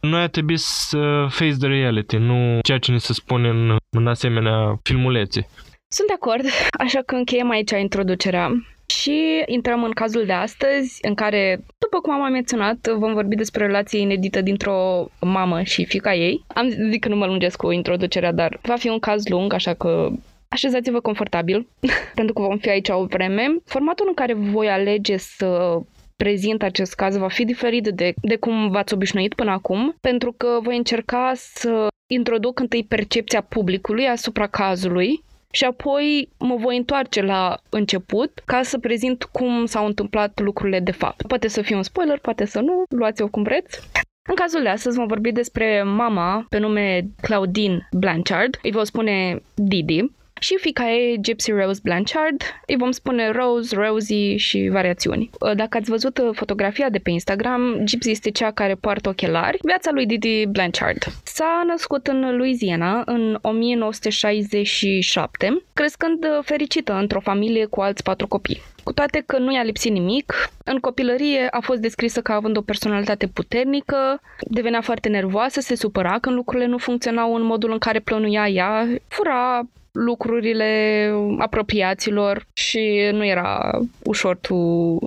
noi 0.00 0.20
ar 0.20 0.28
trebui 0.28 0.56
să 0.56 1.26
face 1.28 1.56
the 1.58 1.68
reality, 1.68 2.16
nu 2.16 2.58
ceea 2.62 2.78
ce 2.78 2.90
ne 2.90 2.98
se 2.98 3.12
spune 3.12 3.48
în, 3.48 3.76
în 3.90 4.06
asemenea 4.06 4.78
filmulețe. 4.82 5.48
Sunt 5.88 6.06
de 6.06 6.14
acord, 6.14 6.44
așa 6.78 7.00
că 7.06 7.14
încheiem 7.14 7.50
aici 7.50 7.70
introducerea. 7.70 8.50
Și 8.86 9.42
intrăm 9.46 9.84
în 9.84 9.90
cazul 9.90 10.24
de 10.26 10.32
astăzi, 10.32 10.98
în 11.02 11.14
care, 11.14 11.64
după 11.90 12.00
cum 12.00 12.22
am 12.22 12.32
menționat, 12.32 12.88
vom 12.88 13.12
vorbi 13.12 13.36
despre 13.36 13.66
relație 13.66 14.00
inedită 14.00 14.40
dintr-o 14.40 15.08
mamă 15.20 15.62
și 15.62 15.84
fica 15.84 16.14
ei. 16.14 16.44
Am 16.46 16.68
zis 16.68 16.98
că 17.00 17.08
nu 17.08 17.16
mă 17.16 17.26
lungesc 17.26 17.56
cu 17.56 17.70
introducerea, 17.70 18.32
dar 18.32 18.58
va 18.62 18.76
fi 18.76 18.88
un 18.88 18.98
caz 18.98 19.28
lung, 19.28 19.52
așa 19.52 19.74
că 19.74 20.10
așezați-vă 20.48 21.00
confortabil, 21.00 21.66
pentru 22.14 22.34
că 22.34 22.42
vom 22.42 22.58
fi 22.58 22.68
aici 22.68 22.88
o 22.88 23.04
vreme. 23.04 23.56
Formatul 23.64 24.06
în 24.08 24.14
care 24.14 24.34
voi 24.34 24.68
alege 24.68 25.16
să 25.16 25.78
prezint 26.16 26.62
acest 26.62 26.94
caz 26.94 27.16
va 27.16 27.28
fi 27.28 27.44
diferit 27.44 27.88
de, 27.88 28.14
de 28.22 28.36
cum 28.36 28.70
v-ați 28.70 28.94
obișnuit 28.94 29.34
până 29.34 29.50
acum, 29.50 29.96
pentru 30.00 30.34
că 30.36 30.58
voi 30.62 30.76
încerca 30.76 31.32
să 31.34 31.86
introduc 32.06 32.58
întâi 32.58 32.84
percepția 32.84 33.40
publicului 33.40 34.06
asupra 34.06 34.46
cazului 34.46 35.24
și 35.50 35.64
apoi 35.64 36.28
mă 36.38 36.56
voi 36.56 36.76
întoarce 36.76 37.22
la 37.22 37.58
început 37.68 38.42
ca 38.44 38.62
să 38.62 38.78
prezint 38.78 39.24
cum 39.24 39.66
s-au 39.66 39.86
întâmplat 39.86 40.40
lucrurile 40.40 40.80
de 40.80 40.90
fapt. 40.90 41.26
Poate 41.26 41.48
să 41.48 41.62
fie 41.62 41.76
un 41.76 41.82
spoiler, 41.82 42.18
poate 42.18 42.44
să 42.44 42.60
nu, 42.60 42.82
luați-o 42.88 43.28
cum 43.28 43.42
vreți. 43.42 43.80
În 44.28 44.34
cazul 44.34 44.62
de 44.62 44.68
astăzi 44.68 44.96
vom 44.96 45.06
vorbi 45.06 45.32
despre 45.32 45.82
mama 45.82 46.46
pe 46.48 46.58
nume 46.58 47.08
Claudine 47.20 47.88
Blanchard, 47.92 48.58
îi 48.62 48.70
vom 48.70 48.84
spune 48.84 49.42
Didi, 49.54 50.10
și 50.38 50.56
fica 50.60 50.90
ei, 50.90 51.18
Gypsy 51.20 51.50
Rose 51.50 51.80
Blanchard, 51.82 52.42
îi 52.66 52.76
vom 52.76 52.90
spune 52.90 53.30
Rose, 53.30 53.76
Rosie 53.76 54.36
și 54.36 54.68
variațiuni. 54.72 55.30
Dacă 55.56 55.76
ați 55.76 55.90
văzut 55.90 56.20
fotografia 56.32 56.88
de 56.88 56.98
pe 56.98 57.10
Instagram, 57.10 57.80
Gypsy 57.84 58.10
este 58.10 58.30
cea 58.30 58.50
care 58.50 58.74
poartă 58.74 59.08
ochelari. 59.08 59.58
Viața 59.62 59.90
lui 59.92 60.06
Didi 60.06 60.46
Blanchard. 60.46 61.02
S-a 61.24 61.62
născut 61.66 62.06
în 62.06 62.36
Louisiana 62.36 63.02
în 63.06 63.38
1967, 63.42 65.62
crescând 65.74 66.26
fericită 66.42 66.92
într-o 66.92 67.20
familie 67.20 67.64
cu 67.64 67.80
alți 67.80 68.02
patru 68.02 68.28
copii. 68.28 68.62
Cu 68.82 68.92
toate 68.92 69.22
că 69.26 69.38
nu 69.38 69.52
i-a 69.52 69.62
lipsit 69.62 69.92
nimic, 69.92 70.50
în 70.64 70.78
copilărie 70.78 71.46
a 71.50 71.60
fost 71.60 71.80
descrisă 71.80 72.20
ca 72.20 72.34
având 72.34 72.56
o 72.56 72.60
personalitate 72.60 73.26
puternică, 73.26 74.20
devenea 74.40 74.80
foarte 74.80 75.08
nervoasă, 75.08 75.60
se 75.60 75.76
supăra 75.76 76.18
când 76.20 76.36
lucrurile 76.36 76.66
nu 76.66 76.78
funcționau 76.78 77.34
în 77.34 77.42
modul 77.42 77.72
în 77.72 77.78
care 77.78 78.00
plănuia 78.00 78.48
ea, 78.48 78.88
fura 79.08 79.62
lucrurile 80.04 81.12
apropiaților 81.38 82.46
și 82.52 83.10
nu 83.12 83.24
era 83.24 83.80
ușor 84.04 84.36
to, 84.36 84.54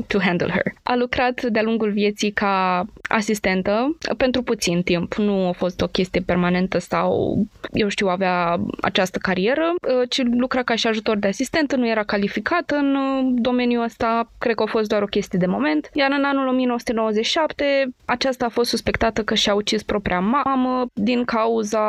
to 0.07 0.19
handle 0.19 0.49
her. 0.49 0.73
A 0.83 0.95
lucrat 0.95 1.41
de-a 1.41 1.61
lungul 1.61 1.91
vieții 1.91 2.31
ca 2.31 2.85
asistentă 3.09 3.97
pentru 4.17 4.41
puțin 4.41 4.81
timp. 4.81 5.13
Nu 5.13 5.47
a 5.47 5.51
fost 5.51 5.81
o 5.81 5.87
chestie 5.87 6.21
permanentă 6.25 6.77
sau, 6.77 7.37
eu 7.71 7.87
știu, 7.87 8.07
avea 8.07 8.59
această 8.81 9.19
carieră, 9.21 9.73
ci 10.09 10.21
lucra 10.23 10.63
ca 10.63 10.75
și 10.75 10.87
ajutor 10.87 11.17
de 11.17 11.27
asistentă, 11.27 11.75
nu 11.75 11.87
era 11.87 12.03
calificat 12.03 12.71
în 12.71 12.97
domeniul 13.41 13.83
ăsta, 13.83 14.29
cred 14.37 14.55
că 14.55 14.63
a 14.63 14.65
fost 14.65 14.87
doar 14.87 15.01
o 15.01 15.05
chestie 15.05 15.39
de 15.39 15.45
moment. 15.45 15.89
Iar 15.93 16.11
în 16.17 16.23
anul 16.23 16.47
1997, 16.47 17.93
aceasta 18.05 18.45
a 18.45 18.49
fost 18.49 18.69
suspectată 18.69 19.23
că 19.23 19.33
și-a 19.33 19.53
ucis 19.53 19.83
propria 19.83 20.19
mamă 20.19 20.85
din 20.93 21.23
cauza 21.23 21.79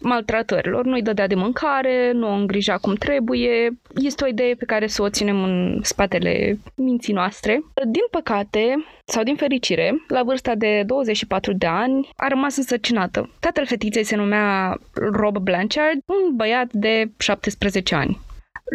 maltratărilor. 0.00 0.84
Nu-i 0.84 1.02
dădea 1.02 1.26
de 1.26 1.34
mâncare, 1.34 2.12
nu 2.12 2.27
o 2.28 2.32
îngrija 2.32 2.78
cum 2.78 2.94
trebuie. 2.94 3.70
Este 3.94 4.24
o 4.24 4.28
idee 4.28 4.54
pe 4.54 4.64
care 4.64 4.86
să 4.86 5.02
o 5.02 5.08
ținem 5.08 5.42
în 5.42 5.80
spatele 5.82 6.58
minții 6.74 7.12
noastre. 7.12 7.60
Din 7.86 8.02
păcate, 8.10 8.84
sau 9.04 9.22
din 9.22 9.36
fericire, 9.36 9.94
la 10.08 10.22
vârsta 10.22 10.54
de 10.54 10.82
24 10.86 11.52
de 11.52 11.66
ani, 11.66 12.08
a 12.16 12.28
rămas 12.28 12.56
însărcinată. 12.56 13.30
Tatăl 13.40 13.66
fetiței 13.66 14.04
se 14.04 14.16
numea 14.16 14.78
Rob 14.92 15.38
Blanchard, 15.38 15.98
un 16.06 16.36
băiat 16.36 16.72
de 16.72 17.10
17 17.18 17.94
ani. 17.94 18.18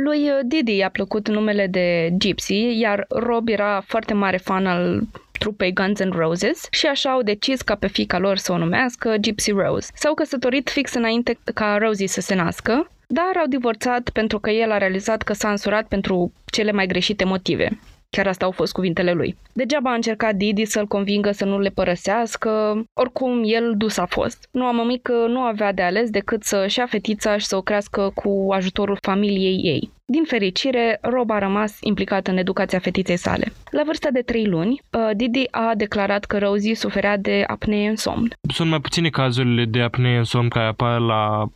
Lui 0.03 0.29
Didi 0.45 0.75
i-a 0.75 0.89
plăcut 0.89 1.27
numele 1.29 1.67
de 1.67 2.09
Gypsy, 2.17 2.79
iar 2.79 3.05
Rob 3.09 3.47
era 3.47 3.83
foarte 3.85 4.13
mare 4.13 4.37
fan 4.37 4.65
al 4.67 5.01
trupei 5.39 5.73
Guns 5.73 5.99
N' 6.03 6.11
Roses 6.11 6.67
și 6.69 6.85
așa 6.85 7.11
au 7.11 7.21
decis 7.21 7.61
ca 7.61 7.75
pe 7.75 7.87
fica 7.87 8.17
lor 8.17 8.37
să 8.37 8.51
o 8.51 8.57
numească 8.57 9.15
Gypsy 9.17 9.51
Rose. 9.51 9.91
S-au 9.95 10.13
căsătorit 10.13 10.69
fix 10.69 10.93
înainte 10.93 11.37
ca 11.53 11.77
Rosie 11.77 12.07
să 12.07 12.21
se 12.21 12.35
nască, 12.35 12.91
dar 13.17 13.41
au 13.41 13.47
divorțat 13.47 14.09
pentru 14.09 14.39
că 14.39 14.49
el 14.49 14.71
a 14.71 14.77
realizat 14.77 15.21
că 15.21 15.33
s-a 15.33 15.49
însurat 15.49 15.87
pentru 15.87 16.33
cele 16.45 16.71
mai 16.71 16.87
greșite 16.87 17.23
motive. 17.23 17.79
Chiar 18.09 18.27
asta 18.27 18.45
au 18.45 18.51
fost 18.51 18.73
cuvintele 18.73 19.11
lui. 19.11 19.35
Degeaba 19.53 19.91
a 19.91 19.93
încercat 19.93 20.35
Didi 20.35 20.65
să-l 20.65 20.87
convingă 20.87 21.31
să 21.31 21.45
nu 21.45 21.59
le 21.59 21.69
părăsească, 21.69 22.83
oricum 22.93 23.41
el 23.45 23.73
dus 23.77 23.97
a 23.97 24.05
fost. 24.05 24.47
Nu 24.51 24.65
am 24.65 24.87
mică 24.87 25.13
nu 25.27 25.39
avea 25.39 25.73
de 25.73 25.81
ales 25.81 26.09
decât 26.09 26.43
să-și 26.43 26.79
ia 26.79 26.85
fetița 26.85 27.37
și 27.37 27.45
să 27.45 27.55
o 27.55 27.61
crească 27.61 28.11
cu 28.15 28.47
ajutorul 28.51 28.97
familiei 29.01 29.59
ei. 29.63 29.91
Din 30.05 30.23
fericire, 30.23 30.97
Rob 31.01 31.31
a 31.31 31.39
rămas 31.39 31.77
implicat 31.81 32.27
în 32.27 32.37
educația 32.37 32.79
fetiței 32.79 33.17
sale. 33.17 33.51
La 33.71 33.81
vârsta 33.85 34.09
de 34.11 34.21
3 34.21 34.45
luni, 34.45 34.81
uh, 34.91 35.09
Didi 35.15 35.43
a 35.51 35.71
declarat 35.75 36.25
că 36.25 36.37
Rosie 36.37 36.75
suferea 36.75 37.17
de 37.17 37.43
apnee 37.47 37.89
în 37.89 37.95
somn. 37.95 38.27
Sunt 38.53 38.69
mai 38.69 38.79
puține 38.79 39.09
cazurile 39.09 39.65
de 39.65 39.81
apnee 39.81 40.17
în 40.17 40.23
somn 40.23 40.49
care 40.49 40.65
apar 40.65 40.99
la 40.99 41.47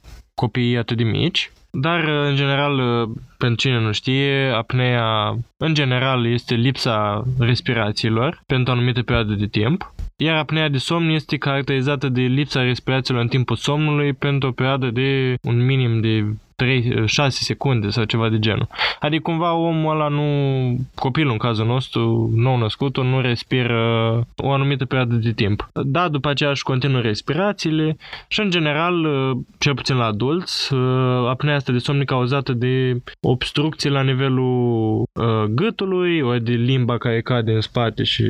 copiii 0.41 0.77
atât 0.77 0.98
de 0.98 1.03
mici, 1.03 1.51
dar, 1.72 2.03
în 2.03 2.36
general, 2.36 3.08
pentru 3.38 3.58
cine 3.58 3.79
nu 3.79 3.91
știe, 3.91 4.51
apnea, 4.56 5.36
în 5.58 5.74
general, 5.74 6.25
este 6.25 6.56
lipsa 6.56 7.24
respirațiilor 7.39 8.41
pentru 8.46 8.74
o 8.74 8.75
anumită 8.75 9.01
perioadă 9.01 9.34
de 9.34 9.48
timp, 9.48 9.94
iar 10.15 10.36
apnea 10.36 10.70
de 10.70 10.77
somn 10.77 11.10
este 11.10 11.38
caracterizată 11.38 12.10
de 12.10 12.22
lipsa 12.22 12.62
respirațiilor 12.62 13.22
în 13.22 13.27
timpul 13.27 13.56
somnului 13.56 14.13
pentru 14.13 14.50
o 14.50 14.51
perioadă 14.51 14.89
de 14.89 15.36
un 15.41 15.65
minim 15.65 16.01
de 16.01 16.25
3, 16.57 17.07
6 17.07 17.43
secunde 17.43 17.89
sau 17.89 18.03
ceva 18.03 18.29
de 18.29 18.39
genul. 18.39 18.67
Adică 18.99 19.21
cumva 19.21 19.53
omul 19.53 19.91
ăla 19.91 20.07
nu, 20.07 20.25
copilul 20.95 21.31
în 21.31 21.37
cazul 21.37 21.65
nostru, 21.65 22.31
nou 22.35 22.57
născutul, 22.57 23.05
nu 23.05 23.21
respiră 23.21 23.79
o 24.35 24.51
anumită 24.51 24.85
perioadă 24.85 25.15
de 25.15 25.31
timp. 25.31 25.69
Da, 25.73 26.07
după 26.07 26.29
aceea 26.29 26.49
își 26.49 26.63
continuă 26.63 27.01
respirațiile 27.01 27.97
și 28.27 28.39
în 28.39 28.49
general, 28.49 29.05
cel 29.57 29.73
puțin 29.73 29.95
la 29.95 30.05
adulți, 30.05 30.73
apnea 31.29 31.55
asta 31.55 31.71
de 31.71 31.77
somn 31.77 31.99
e 31.99 32.03
cauzată 32.03 32.53
de 32.53 33.01
obstrucții 33.21 33.89
la 33.89 34.01
nivelul 34.01 34.99
uh, 34.99 35.43
gâtului, 35.49 36.21
ori 36.21 36.43
de 36.43 36.51
limba 36.51 36.97
care 36.97 37.21
cade 37.21 37.51
în 37.51 37.61
spate 37.61 38.03
și 38.03 38.23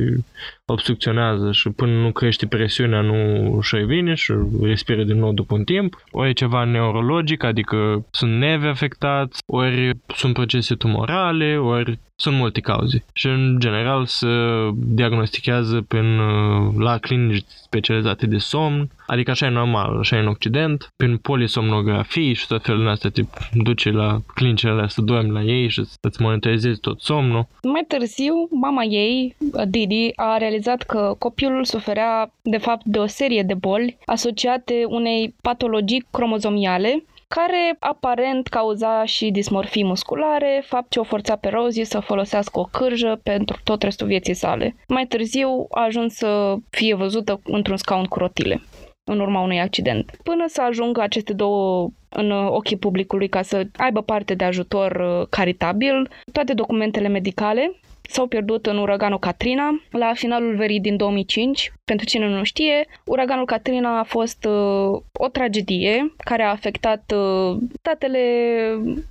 obstrucționează 0.65 1.51
și 1.51 1.69
până 1.69 1.91
nu 1.91 2.12
crește 2.12 2.46
presiunea 2.46 3.01
nu 3.01 3.53
își 3.57 3.75
revine 3.75 4.13
și 4.13 4.34
respiră 4.62 5.03
din 5.03 5.17
nou 5.19 5.34
după 5.34 5.53
un 5.53 5.63
timp, 5.63 6.03
ori 6.12 6.29
e 6.29 6.34
ceva 6.34 6.63
neurologic, 6.63 7.43
adică 7.43 8.05
sunt 8.17 8.38
nevi 8.38 8.65
afectați, 8.67 9.41
ori 9.45 9.97
sunt 10.15 10.33
procese 10.33 10.75
tumorale, 10.75 11.57
ori 11.57 12.00
sunt 12.19 12.36
multe 12.36 12.59
cauze 12.59 13.05
și 13.13 13.27
în 13.27 13.55
general 13.59 14.05
se 14.05 14.27
diagnostichează 14.74 15.86
prin, 15.88 16.19
uh, 16.19 16.74
la 16.77 16.97
clinici 16.97 17.45
specializate 17.47 18.25
de 18.25 18.38
somn, 18.38 18.89
adică 19.07 19.31
așa 19.31 19.45
e 19.45 19.50
normal, 19.50 19.97
așa 19.97 20.15
e 20.15 20.19
în 20.19 20.27
Occident, 20.27 20.93
prin 20.95 21.17
polisomnografii 21.17 22.33
și 22.33 22.47
tot 22.47 22.63
felul 22.63 22.83
de 22.83 22.89
astea 22.89 23.09
te 23.09 23.21
duce 23.53 23.89
la 23.89 24.17
clinicile 24.33 24.71
alea 24.71 24.88
să 24.88 25.01
dormi 25.01 25.31
la 25.31 25.41
ei 25.41 25.69
și 25.69 25.83
să-ți 25.86 26.21
monitorizezi 26.21 26.79
tot 26.79 27.01
somnul. 27.01 27.47
Mai 27.63 27.86
târziu, 27.88 28.47
mama 28.51 28.83
ei, 28.83 29.36
Didi, 29.67 30.12
a 30.15 30.38
realizat 30.38 30.81
că 30.81 31.15
copilul 31.19 31.65
suferea 31.65 32.31
de 32.41 32.57
fapt 32.57 32.86
de 32.86 33.00
o 33.00 33.05
serie 33.05 33.43
de 33.43 33.53
boli 33.53 33.97
asociate 34.05 34.83
unei 34.88 35.36
patologii 35.41 36.05
cromozomiale 36.12 37.03
care 37.27 37.75
aparent 37.79 38.48
cauza 38.48 39.05
și 39.05 39.31
dismorfii 39.31 39.84
musculare, 39.84 40.63
fapt 40.65 40.89
ce 40.89 41.00
o 41.00 41.03
forța 41.03 41.36
pe 41.36 41.50
Rosie 41.50 41.86
să 41.86 42.00
folosească 42.00 42.60
o 42.60 42.67
cârjă 42.72 43.19
pentru 43.24 43.57
tot 43.63 43.84
restul 43.84 44.07
vieții 44.07 44.34
sale. 44.34 44.75
Mai 44.88 45.05
târziu 45.05 45.65
a 45.69 45.84
ajuns 45.84 46.13
să 46.13 46.55
fie 46.69 46.96
văzută 46.96 47.41
într-un 47.43 47.77
scaun 47.77 48.05
cu 48.05 48.19
rotile 48.19 48.62
în 49.03 49.19
urma 49.19 49.41
unui 49.41 49.60
accident. 49.60 50.12
Până 50.24 50.46
să 50.48 50.62
ajungă 50.62 51.01
aceste 51.01 51.34
două 51.34 51.89
în 52.10 52.31
ochii 52.31 52.77
publicului 52.77 53.29
ca 53.29 53.41
să 53.41 53.67
aibă 53.77 54.01
parte 54.01 54.34
de 54.34 54.43
ajutor 54.43 54.91
uh, 54.91 55.27
caritabil, 55.29 56.10
toate 56.31 56.53
documentele 56.53 57.07
medicale 57.07 57.72
s-au 58.08 58.28
pierdut 58.28 58.66
în 58.66 58.78
uraganul 58.78 59.20
Katrina 59.20 59.82
la 59.92 60.12
finalul 60.14 60.56
verii 60.56 60.80
din 60.80 60.98
2005. 60.98 61.74
Pentru 61.86 62.06
cine 62.06 62.28
nu 62.28 62.44
știe, 62.44 62.88
uraganul 63.06 63.46
Katrina 63.46 64.00
a 64.00 64.04
fost 64.04 64.46
uh, 64.46 65.02
o 65.14 65.28
tragedie 65.32 66.14
care 66.18 66.44
a 66.44 66.50
afectat 66.50 67.14
uh, 67.16 67.58
statele 67.80 68.22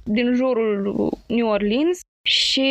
din 0.04 0.34
jurul 0.34 0.94
New 1.26 1.48
Orleans 1.48 2.00
și 2.26 2.70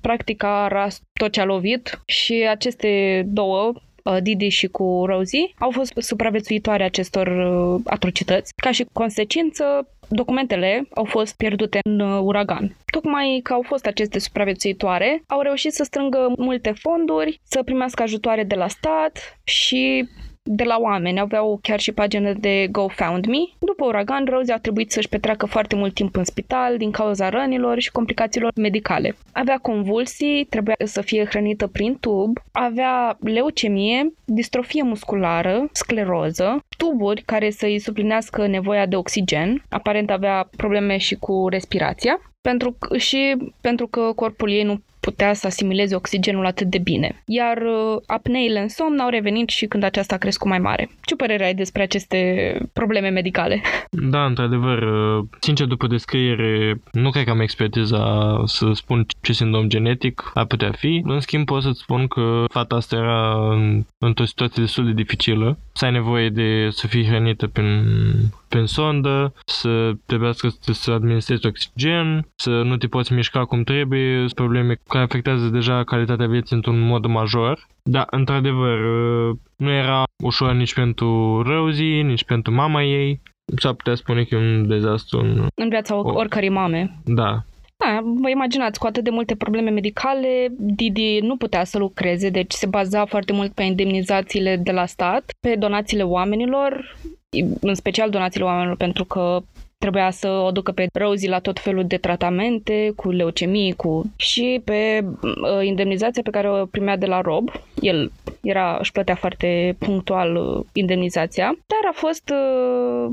practic 0.00 0.42
a 0.42 0.68
ras 0.68 1.00
tot 1.12 1.32
ce 1.32 1.40
a 1.40 1.44
lovit 1.44 2.00
și 2.06 2.46
aceste 2.50 3.22
două 3.26 3.66
uh, 3.66 3.80
Didi 4.22 4.48
și 4.48 4.66
cu 4.66 5.02
Rosie 5.06 5.52
au 5.58 5.70
fost 5.70 5.92
supraviețuitoare 5.96 6.84
acestor 6.84 7.26
uh, 7.26 7.80
atrocități. 7.84 8.52
Ca 8.56 8.70
și 8.70 8.86
consecință, 8.92 9.88
documentele 10.08 10.88
au 10.94 11.04
fost 11.04 11.36
pierdute 11.36 11.78
în 11.84 12.00
uh, 12.00 12.20
uragan. 12.22 12.76
Tocmai 12.92 13.40
că 13.42 13.52
au 13.52 13.62
fost 13.62 13.86
aceste 13.86 14.18
supraviețuitoare, 14.18 15.22
au 15.26 15.40
reușit 15.40 15.72
să 15.72 15.84
strângă 15.84 16.34
multe 16.36 16.72
fonduri, 16.78 17.40
să 17.42 17.62
primească 17.62 18.02
ajutoare 18.02 18.44
de 18.44 18.54
la 18.54 18.68
stat 18.68 19.38
și 19.44 20.08
de 20.52 20.64
la 20.64 20.76
oameni, 20.80 21.20
aveau 21.20 21.58
chiar 21.62 21.80
și 21.80 21.92
pagină 21.92 22.32
de 22.32 22.68
GoFundMe. 22.70 23.38
După 23.58 23.84
uragan, 23.84 24.24
Rosie 24.24 24.54
a 24.54 24.58
trebuit 24.58 24.92
să-și 24.92 25.08
petreacă 25.08 25.46
foarte 25.46 25.76
mult 25.76 25.94
timp 25.94 26.16
în 26.16 26.24
spital 26.24 26.76
din 26.76 26.90
cauza 26.90 27.28
rănilor 27.28 27.78
și 27.78 27.90
complicațiilor 27.90 28.52
medicale. 28.56 29.16
Avea 29.32 29.58
convulsii, 29.58 30.44
trebuia 30.44 30.76
să 30.84 31.00
fie 31.00 31.24
hrănită 31.24 31.66
prin 31.66 31.96
tub, 32.00 32.38
avea 32.52 33.16
leucemie, 33.20 34.12
distrofie 34.24 34.82
musculară, 34.82 35.68
scleroză, 35.72 36.64
tuburi 36.76 37.22
care 37.22 37.50
să-i 37.50 37.78
suplinească 37.78 38.46
nevoia 38.46 38.86
de 38.86 38.96
oxigen, 38.96 39.62
aparent 39.68 40.10
avea 40.10 40.48
probleme 40.56 40.96
și 40.96 41.14
cu 41.14 41.46
respirația, 41.48 42.20
pentru, 42.40 42.76
și 42.96 43.36
pentru 43.60 43.86
că 43.86 44.12
corpul 44.14 44.50
ei 44.50 44.62
nu 44.62 44.80
putea 45.00 45.32
să 45.32 45.46
asimileze 45.46 45.94
oxigenul 45.94 46.46
atât 46.46 46.66
de 46.66 46.78
bine. 46.78 47.22
Iar 47.24 47.56
uh, 47.56 48.02
apneile 48.06 48.60
în 48.60 48.68
somn 48.68 48.98
au 48.98 49.08
revenit 49.08 49.48
și 49.48 49.66
când 49.66 49.82
aceasta 49.82 50.14
a 50.14 50.18
crescut 50.18 50.48
mai 50.48 50.58
mare. 50.58 50.90
Ce 51.00 51.16
părere 51.16 51.44
ai 51.44 51.54
despre 51.54 51.82
aceste 51.82 52.18
probleme 52.72 53.08
medicale? 53.08 53.60
Da, 53.90 54.24
într-adevăr, 54.24 54.82
uh, 54.82 55.24
sincer 55.40 55.66
după 55.66 55.86
descriere, 55.86 56.80
nu 56.92 57.10
cred 57.10 57.24
că 57.24 57.30
am 57.30 57.40
expertiza 57.40 58.42
să 58.44 58.70
spun 58.72 59.06
ce 59.20 59.32
sindrom 59.32 59.68
genetic 59.68 60.30
ar 60.34 60.44
putea 60.44 60.72
fi. 60.72 61.02
În 61.04 61.20
schimb, 61.20 61.44
pot 61.44 61.62
să-ți 61.62 61.80
spun 61.80 62.06
că 62.06 62.44
fata 62.52 62.76
asta 62.76 62.96
era 62.96 63.36
într-o 63.98 64.24
situație 64.24 64.62
destul 64.62 64.84
de 64.84 64.92
dificilă. 64.92 65.58
Să 65.72 65.84
ai 65.84 65.92
nevoie 65.92 66.28
de 66.28 66.68
să 66.70 66.86
fii 66.86 67.06
hrănită 67.06 67.46
prin 67.46 67.84
prin 68.50 68.66
sondă, 68.66 69.32
să 69.46 69.92
trebuiască 70.06 70.48
să, 70.60 70.72
să 70.72 70.90
administrezi 70.90 71.46
oxigen, 71.46 72.26
să 72.34 72.50
nu 72.50 72.76
te 72.76 72.86
poți 72.86 73.12
mișca 73.12 73.44
cum 73.44 73.62
trebuie, 73.62 74.24
probleme 74.34 74.74
care 74.90 75.04
afectează 75.04 75.46
deja 75.46 75.84
calitatea 75.84 76.26
vieții 76.26 76.56
într-un 76.56 76.80
mod 76.80 77.06
major. 77.06 77.66
Da, 77.82 78.06
într-adevăr, 78.10 78.78
nu 79.56 79.70
era 79.70 80.02
ușor 80.24 80.52
nici 80.52 80.74
pentru 80.74 81.40
Rosie, 81.42 82.02
nici 82.02 82.24
pentru 82.24 82.52
mama 82.52 82.82
ei. 82.82 83.20
S-ar 83.56 83.72
putea 83.72 83.94
spune 83.94 84.22
că 84.22 84.34
e 84.34 84.38
un 84.38 84.68
dezastru 84.68 85.18
în... 85.18 85.46
În 85.54 85.68
viața 85.68 85.96
oricărei 85.96 86.48
mame. 86.48 87.00
Da, 87.04 87.44
da, 87.84 88.00
vă 88.02 88.30
imaginați, 88.30 88.78
cu 88.78 88.86
atât 88.86 89.04
de 89.04 89.10
multe 89.10 89.36
probleme 89.36 89.70
medicale, 89.70 90.46
Didi 90.58 91.18
nu 91.22 91.36
putea 91.36 91.64
să 91.64 91.78
lucreze, 91.78 92.28
deci 92.28 92.52
se 92.52 92.66
baza 92.66 93.04
foarte 93.04 93.32
mult 93.32 93.52
pe 93.52 93.62
indemnizațiile 93.62 94.56
de 94.56 94.72
la 94.72 94.86
stat, 94.86 95.34
pe 95.40 95.56
donațiile 95.58 96.02
oamenilor, 96.02 96.96
în 97.60 97.74
special 97.74 98.10
donațiile 98.10 98.46
oamenilor, 98.46 98.76
pentru 98.76 99.04
că 99.04 99.40
trebuia 99.80 100.10
să 100.10 100.28
o 100.28 100.50
ducă 100.50 100.72
pe 100.72 100.86
Rosie 100.92 101.28
la 101.28 101.38
tot 101.38 101.58
felul 101.58 101.84
de 101.86 101.96
tratamente, 101.96 102.92
cu 102.96 103.10
leucemie, 103.10 103.72
cu... 103.74 104.12
și 104.16 104.60
pe 104.64 105.04
uh, 105.22 105.66
indemnizația 105.66 106.22
pe 106.22 106.30
care 106.30 106.50
o 106.50 106.66
primea 106.66 106.96
de 106.96 107.06
la 107.06 107.20
Rob. 107.20 107.50
El 107.80 108.12
era, 108.42 108.76
își 108.80 108.92
plătea 108.92 109.14
foarte 109.14 109.76
punctual 109.78 110.36
uh, 110.36 110.64
indemnizația, 110.72 111.44
dar 111.44 111.90
a 111.90 111.92
fost 111.92 112.30
uh, 112.30 113.12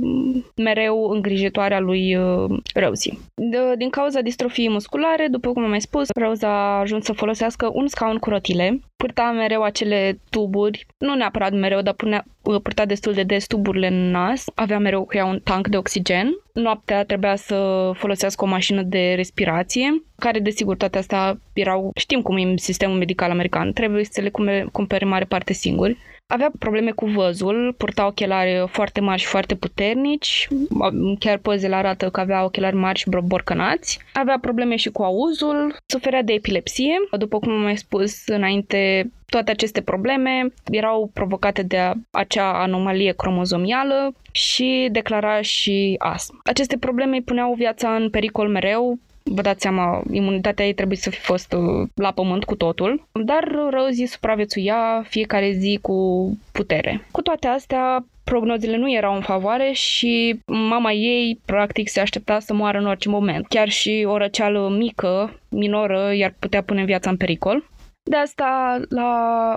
mereu 0.56 1.10
îngrijitoarea 1.10 1.80
lui 1.80 2.16
uh, 2.16 2.60
Rosie. 2.74 3.18
De, 3.36 3.58
din 3.78 3.90
cauza 3.90 4.22
distrofiei 4.22 4.70
musculare, 4.70 5.28
după 5.32 5.52
cum 5.52 5.64
am 5.64 5.70
mai 5.70 5.82
spus, 5.82 6.08
Rose 6.22 6.46
a 6.46 6.80
ajuns 6.80 7.06
să 7.06 7.14
folosească 7.14 7.70
un 7.74 7.88
scaun 7.88 8.18
cu 8.18 8.30
rotile, 8.30 8.80
purta 8.98 9.32
mereu 9.32 9.64
acele 9.64 10.20
tuburi, 10.30 10.86
nu 10.98 11.16
neapărat 11.16 11.52
mereu, 11.52 11.82
dar 11.82 11.94
punea, 11.94 12.26
purta 12.42 12.86
destul 12.86 13.14
de 13.14 13.24
des 13.24 13.48
tuburile 13.48 13.88
în 13.88 14.10
nas, 14.12 14.46
avea 14.56 14.80
mereu 14.80 15.06
cu 15.06 15.18
ea 15.18 15.26
un 15.26 15.40
tank 15.40 15.68
de 15.68 15.78
oxigen. 15.78 16.30
Noaptea 16.54 17.06
trebuia 17.06 17.36
să 17.36 17.92
folosească 17.94 18.44
o 18.44 18.48
mașină 18.48 18.82
de 18.82 19.14
respirație, 19.16 20.04
care 20.16 20.40
desigur 20.40 20.76
toate 20.78 20.98
astea 20.98 21.40
erau, 21.54 21.92
știm 21.96 22.22
cum 22.22 22.38
e 22.38 22.54
sistemul 22.56 22.98
medical 22.98 23.32
american, 23.32 23.74
trebuie 23.74 24.04
să 24.04 24.22
le 24.22 24.32
cumpere 24.72 25.06
mare 25.06 25.26
parte 25.26 25.54
singuri. 25.54 25.98
Avea 26.30 26.52
probleme 26.60 26.92
cu 26.92 27.06
văzul, 27.06 27.74
purta 27.78 28.06
ochelari 28.06 28.68
foarte 28.68 29.00
mari 29.00 29.22
și 29.22 29.28
foarte 29.28 29.56
puternici, 29.56 30.48
chiar 31.20 31.38
pozele 31.38 31.76
arată 31.76 32.10
că 32.10 32.20
avea 32.20 32.44
ochelari 32.44 32.76
mari 32.76 33.00
și 33.00 33.10
borcănați. 33.24 34.00
Avea 34.14 34.38
probleme 34.42 34.76
și 34.76 34.90
cu 34.90 35.04
auzul, 35.04 35.76
suferea 35.86 36.22
de 36.22 36.34
epilepsie. 36.34 36.94
După 37.18 37.40
cum 37.40 37.52
am 37.52 37.62
mai 37.62 37.78
spus 37.78 38.26
înainte, 38.26 39.12
toate 39.26 39.52
aceste 39.52 39.82
probleme 39.82 40.54
erau 40.72 41.10
provocate 41.14 41.62
de 41.62 41.92
acea 42.12 42.62
anomalie 42.62 43.14
cromozomială 43.14 44.14
și 44.32 44.88
declara 44.92 45.42
și 45.42 45.96
astm. 45.98 46.40
Aceste 46.44 46.78
probleme 46.78 47.16
îi 47.16 47.22
puneau 47.22 47.54
viața 47.54 47.96
în 47.96 48.10
pericol 48.10 48.50
mereu, 48.50 49.00
vă 49.30 49.42
dați 49.42 49.62
seama, 49.62 50.02
imunitatea 50.12 50.66
ei 50.66 50.74
trebuie 50.74 50.98
să 50.98 51.10
fi 51.10 51.20
fost 51.20 51.54
uh, 51.54 51.88
la 51.96 52.12
pământ 52.12 52.44
cu 52.44 52.56
totul, 52.56 53.08
dar 53.24 53.56
Rosie 53.70 54.08
supraviețuia 54.08 55.06
fiecare 55.08 55.52
zi 55.52 55.80
cu 55.82 55.98
putere. 56.52 57.08
Cu 57.12 57.22
toate 57.22 57.48
astea, 57.48 58.06
prognozele 58.24 58.78
nu 58.78 58.94
erau 58.94 59.16
în 59.16 59.22
favoare 59.22 59.72
și 59.72 60.40
mama 60.46 60.92
ei 60.92 61.40
practic 61.46 61.90
se 61.90 62.00
aștepta 62.00 62.40
să 62.40 62.54
moară 62.54 62.78
în 62.78 62.86
orice 62.86 63.10
moment. 63.10 63.48
Chiar 63.48 63.70
și 63.70 64.06
o 64.08 64.18
răceală 64.18 64.70
mică, 64.78 65.40
minoră, 65.50 66.14
i-ar 66.14 66.36
putea 66.40 66.64
pune 66.64 66.84
viața 66.84 67.10
în 67.10 67.18
pericol. 67.18 67.70
De 68.04 68.16
asta, 68.16 68.80
la, 68.90 69.12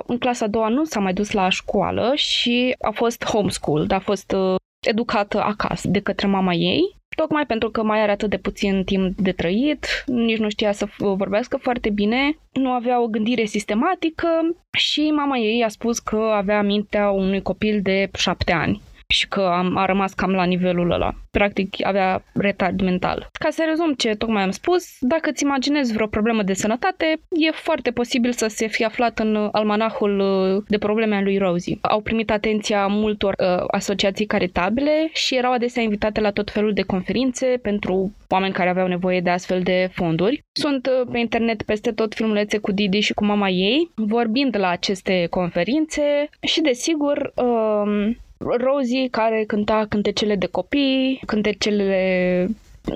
în 0.07 0.19
clasa 0.19 0.45
a 0.45 0.49
doua 0.49 0.69
nu 0.69 0.85
s-a 0.85 1.01
mai 1.01 1.13
dus 1.13 1.31
la 1.31 1.49
școală 1.49 2.13
și 2.15 2.75
a 2.81 2.91
fost 2.91 3.25
homeschool, 3.25 3.87
a 3.89 3.99
fost 3.99 4.33
uh, 4.33 4.55
educată 4.81 5.43
acasă 5.43 5.89
de 5.89 6.01
către 6.01 6.27
mama 6.27 6.53
ei 6.53 6.99
tocmai 7.17 7.47
pentru 7.47 7.71
că 7.71 7.83
mai 7.83 8.01
are 8.01 8.11
atât 8.11 8.31
de 8.31 8.37
puțin 8.37 8.85
timp 8.85 9.19
de 9.19 9.33
trăit, 9.33 9.87
nici 10.07 10.39
nu 10.39 10.49
știa 10.49 10.73
să 10.73 10.87
vorbească 10.99 11.57
foarte 11.57 11.91
bine, 11.91 12.39
nu 12.53 12.71
avea 12.71 13.03
o 13.03 13.07
gândire 13.07 13.45
sistematică 13.45 14.29
și 14.71 15.11
mama 15.11 15.37
ei 15.37 15.65
a 15.65 15.69
spus 15.69 15.99
că 15.99 16.17
avea 16.17 16.63
mintea 16.63 17.11
unui 17.11 17.43
copil 17.43 17.81
de 17.83 18.11
șapte 18.17 18.53
ani 18.53 18.81
și 19.11 19.29
că 19.29 19.41
am, 19.41 19.77
a 19.77 19.85
rămas 19.85 20.13
cam 20.13 20.31
la 20.31 20.45
nivelul 20.45 20.91
ăla. 20.91 21.15
Practic 21.31 21.87
avea 21.87 22.23
retard 22.35 22.81
mental. 22.83 23.29
Ca 23.33 23.51
să 23.51 23.65
rezum 23.69 23.93
ce 23.93 24.15
tocmai 24.15 24.43
am 24.43 24.51
spus, 24.51 24.85
dacă 25.01 25.31
îți 25.31 25.43
imaginezi 25.43 25.93
vreo 25.93 26.07
problemă 26.07 26.43
de 26.43 26.53
sănătate, 26.53 27.21
e 27.31 27.51
foarte 27.51 27.91
posibil 27.91 28.33
să 28.33 28.47
se 28.47 28.67
fie 28.67 28.85
aflat 28.85 29.19
în 29.19 29.49
almanahul 29.53 30.19
uh, 30.19 30.63
de 30.69 30.79
probleme 30.79 31.17
al 31.17 31.23
lui 31.23 31.39
Rosie. 31.39 31.79
Au 31.81 32.01
primit 32.01 32.31
atenția 32.31 32.87
multor 32.87 33.35
uh, 33.39 33.65
asociații 33.71 34.27
caritabile 34.27 35.11
și 35.13 35.37
erau 35.37 35.53
adesea 35.53 35.83
invitate 35.83 36.21
la 36.21 36.31
tot 36.31 36.51
felul 36.51 36.73
de 36.73 36.83
conferințe 36.83 37.47
pentru 37.63 38.13
oameni 38.29 38.53
care 38.53 38.69
aveau 38.69 38.87
nevoie 38.87 39.21
de 39.21 39.31
astfel 39.31 39.63
de 39.63 39.89
fonduri. 39.93 40.45
Sunt 40.53 40.87
uh, 40.87 41.09
pe 41.13 41.19
internet 41.19 41.63
peste 41.63 41.93
tot 41.93 42.15
filmulețe 42.15 42.59
cu 42.59 42.73
Didi 42.73 43.01
și 43.01 43.13
cu 43.13 43.25
mama 43.25 43.49
ei, 43.49 43.91
vorbind 43.95 44.57
la 44.59 44.69
aceste 44.69 45.27
conferințe 45.31 46.29
și, 46.41 46.61
desigur, 46.61 47.33
uh, 47.35 48.11
Rosie 48.45 49.09
care 49.11 49.45
cânta 49.47 49.87
cântecele 49.89 50.37
de 50.37 50.47
copii, 50.47 51.21
cântecele 51.27 52.49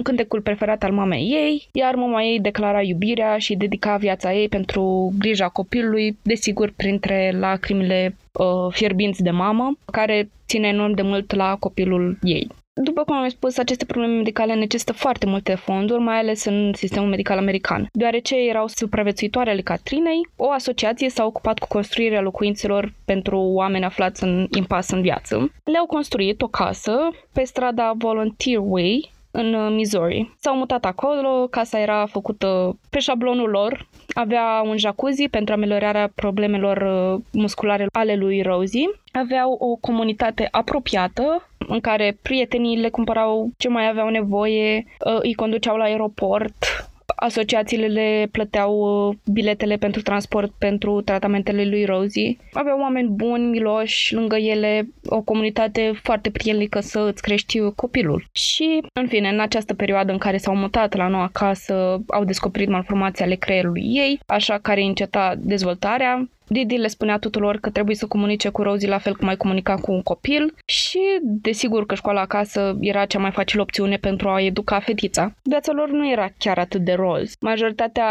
cântecul 0.02 0.40
preferat 0.40 0.83
al 0.83 0.92
mamei 0.92 1.28
ei, 1.33 1.68
iar 1.72 1.94
mama 1.94 2.22
ei 2.22 2.40
declara 2.40 2.83
iubirea 2.83 3.38
și 3.38 3.57
dedica 3.57 3.96
viața 3.96 4.33
ei 4.35 4.48
pentru 4.48 5.12
grija 5.18 5.48
copilului, 5.48 6.18
desigur 6.22 6.72
printre 6.76 7.37
lacrimile 7.38 8.16
uh, 8.33 8.72
fierbinți 8.72 9.22
de 9.22 9.30
mamă, 9.30 9.76
care 9.92 10.30
ține 10.46 10.68
enorm 10.68 10.94
de 10.94 11.02
mult 11.02 11.35
la 11.35 11.57
copilul 11.61 12.18
ei. 12.22 12.48
După 12.83 13.05
cum 13.05 13.17
am 13.17 13.29
spus, 13.29 13.59
aceste 13.59 13.85
probleme 13.85 14.17
medicale 14.17 14.55
necesită 14.55 14.93
foarte 14.93 15.27
multe 15.27 15.55
fonduri, 15.55 16.01
mai 16.01 16.19
ales 16.19 16.45
în 16.45 16.73
sistemul 16.73 17.09
medical 17.09 17.39
american. 17.39 17.89
Deoarece 17.93 18.37
erau 18.37 18.67
supraviețuitoare 18.67 19.51
ale 19.51 19.61
Catrinei, 19.61 20.29
o 20.37 20.51
asociație 20.51 21.09
s-a 21.09 21.25
ocupat 21.25 21.59
cu 21.59 21.67
construirea 21.67 22.21
locuințelor 22.21 22.93
pentru 23.05 23.39
oameni 23.39 23.85
aflați 23.85 24.23
în 24.23 24.47
impas 24.57 24.91
în 24.91 25.01
viață. 25.01 25.53
Le-au 25.65 25.87
construit 25.87 26.43
o 26.43 26.47
casă 26.47 27.11
pe 27.33 27.45
strada 27.45 27.93
Volunteer 27.97 28.59
Way, 28.63 29.11
în 29.37 29.55
uh, 29.55 29.73
Missouri. 29.75 30.31
S-au 30.40 30.57
mutat 30.57 30.85
acolo, 30.85 31.47
casa 31.51 31.79
era 31.79 32.07
făcută 32.07 32.79
pe 32.90 32.99
șablonul 32.99 33.51
lor, 33.51 33.87
avea 34.14 34.62
un 34.64 34.77
jacuzzi 34.77 35.29
pentru 35.29 35.55
ameliorarea 35.55 36.12
problemelor 36.14 36.77
uh, 36.77 37.20
musculare 37.33 37.87
ale 37.92 38.16
lui 38.16 38.42
Rosie, 38.42 38.90
aveau 39.12 39.53
o 39.53 39.75
comunitate 39.75 40.49
apropiată 40.51 41.49
în 41.68 41.81
care 41.81 42.18
prietenii 42.23 42.77
le 42.77 42.88
cumpărau 42.88 43.51
ce 43.57 43.68
mai 43.68 43.88
aveau 43.88 44.09
nevoie, 44.09 44.85
uh, 45.05 45.18
îi 45.23 45.35
conduceau 45.35 45.77
la 45.77 45.85
aeroport, 45.85 46.55
asociațiile 47.25 47.87
le 47.87 48.29
plăteau 48.31 48.73
uh, 49.09 49.17
biletele 49.33 49.77
pentru 49.77 50.03
transport 50.03 50.53
pentru 50.59 51.01
tratamentele 51.01 51.65
lui 51.65 51.85
Rosie. 51.85 52.37
Aveau 52.53 52.81
oameni 52.81 53.09
buni, 53.09 53.45
miloși, 53.45 54.15
lângă 54.15 54.37
ele, 54.37 54.89
o 55.07 55.21
comunitate 55.21 55.93
foarte 56.03 56.31
prielnică 56.31 56.81
să 56.81 57.09
îți 57.13 57.23
crești 57.23 57.61
copilul. 57.75 58.25
Și, 58.33 58.81
în 58.93 59.07
fine, 59.07 59.29
în 59.29 59.41
această 59.41 59.75
perioadă 59.75 60.13
în 60.13 60.19
care 60.19 60.37
s-au 60.37 60.57
mutat 60.57 60.95
la 60.95 61.09
noua 61.09 61.31
casă, 61.33 62.03
au 62.07 62.25
descoperit 62.25 62.69
malformații 62.69 63.25
ale 63.25 63.35
creierului 63.35 63.83
ei, 63.83 64.21
așa 64.27 64.59
care 64.59 64.83
înceta 64.83 65.35
dezvoltarea, 65.39 66.29
Didi 66.55 66.77
le 66.77 66.87
spunea 66.87 67.19
tuturor 67.19 67.57
că 67.57 67.71
trebuie 67.71 67.97
să 67.97 68.07
comunice 68.07 68.49
cu 68.49 68.62
Rosie 68.62 68.88
la 68.88 68.99
fel 68.99 69.17
cum 69.17 69.29
ai 69.29 69.37
comunica 69.37 69.75
cu 69.75 69.93
un 69.93 70.03
copil 70.03 70.55
și, 70.67 71.01
desigur, 71.23 71.87
că 71.87 71.95
școala 71.95 72.21
acasă 72.21 72.77
era 72.81 73.05
cea 73.05 73.19
mai 73.19 73.31
facilă 73.31 73.62
opțiune 73.62 73.97
pentru 73.97 74.29
a 74.29 74.40
educa 74.40 74.79
fetița. 74.81 75.35
Viața 75.43 75.73
lor 75.73 75.90
nu 75.90 76.11
era 76.11 76.29
chiar 76.38 76.59
atât 76.59 76.81
de 76.81 76.93
roz. 76.93 77.37
Majoritatea 77.40 78.09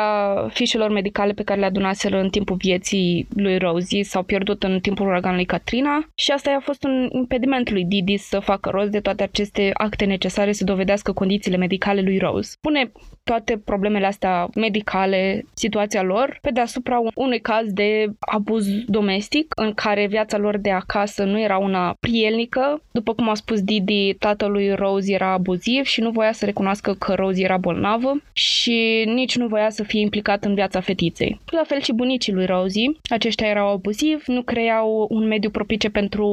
fișelor 0.49 0.89
medicale 0.89 1.31
pe 1.31 1.43
care 1.43 1.59
le 1.59 1.65
adunaseră 1.65 2.19
în 2.19 2.29
timpul 2.29 2.55
vieții 2.55 3.27
lui 3.35 3.57
Rosie 3.57 4.03
s-au 4.03 4.23
pierdut 4.23 4.63
în 4.63 4.79
timpul 4.79 5.07
uraganului 5.07 5.45
Katrina 5.45 6.07
și 6.15 6.31
asta 6.31 6.55
a 6.57 6.59
fost 6.59 6.83
un 6.83 7.09
impediment 7.11 7.71
lui 7.71 7.85
Didi 7.85 8.17
să 8.17 8.39
facă 8.39 8.69
rost 8.69 8.89
de 8.89 8.99
toate 8.99 9.23
aceste 9.23 9.71
acte 9.73 10.05
necesare 10.05 10.51
să 10.51 10.63
dovedească 10.63 11.11
condițiile 11.11 11.57
medicale 11.57 12.01
lui 12.01 12.17
Rose. 12.17 12.55
Pune 12.61 12.91
toate 13.23 13.57
problemele 13.57 14.05
astea 14.05 14.49
medicale, 14.55 15.45
situația 15.53 16.01
lor, 16.01 16.37
pe 16.41 16.49
deasupra 16.49 17.01
unui 17.15 17.39
caz 17.39 17.73
de 17.73 18.05
abuz 18.33 18.67
domestic, 18.85 19.45
în 19.55 19.73
care 19.73 20.07
viața 20.07 20.37
lor 20.37 20.57
de 20.57 20.71
acasă 20.71 21.23
nu 21.23 21.39
era 21.39 21.57
una 21.57 21.95
prielnică. 21.99 22.81
După 22.91 23.13
cum 23.13 23.29
a 23.29 23.33
spus 23.33 23.61
Didi, 23.61 24.13
tatălui 24.13 24.75
Rose 24.75 25.13
era 25.13 25.31
abuziv 25.31 25.83
și 25.83 26.01
nu 26.01 26.09
voia 26.11 26.31
să 26.31 26.45
recunoască 26.45 26.93
că 26.93 27.13
Rose 27.13 27.41
era 27.43 27.57
bolnavă 27.57 28.21
și 28.33 29.03
nici 29.05 29.37
nu 29.37 29.47
voia 29.47 29.69
să 29.69 29.83
fie 29.83 29.99
implicat 29.99 30.43
în 30.43 30.53
viața 30.53 30.79
fetiței. 30.79 31.39
La 31.45 31.63
fel 31.65 31.81
și 31.81 31.93
bunicii 31.93 32.33
lui 32.33 32.45
Rosie, 32.45 32.91
aceștia 33.09 33.47
erau 33.47 33.69
abuzivi, 33.69 34.23
nu 34.31 34.41
creau 34.41 35.07
un 35.09 35.27
mediu 35.27 35.49
propice 35.49 35.89
pentru 35.89 36.27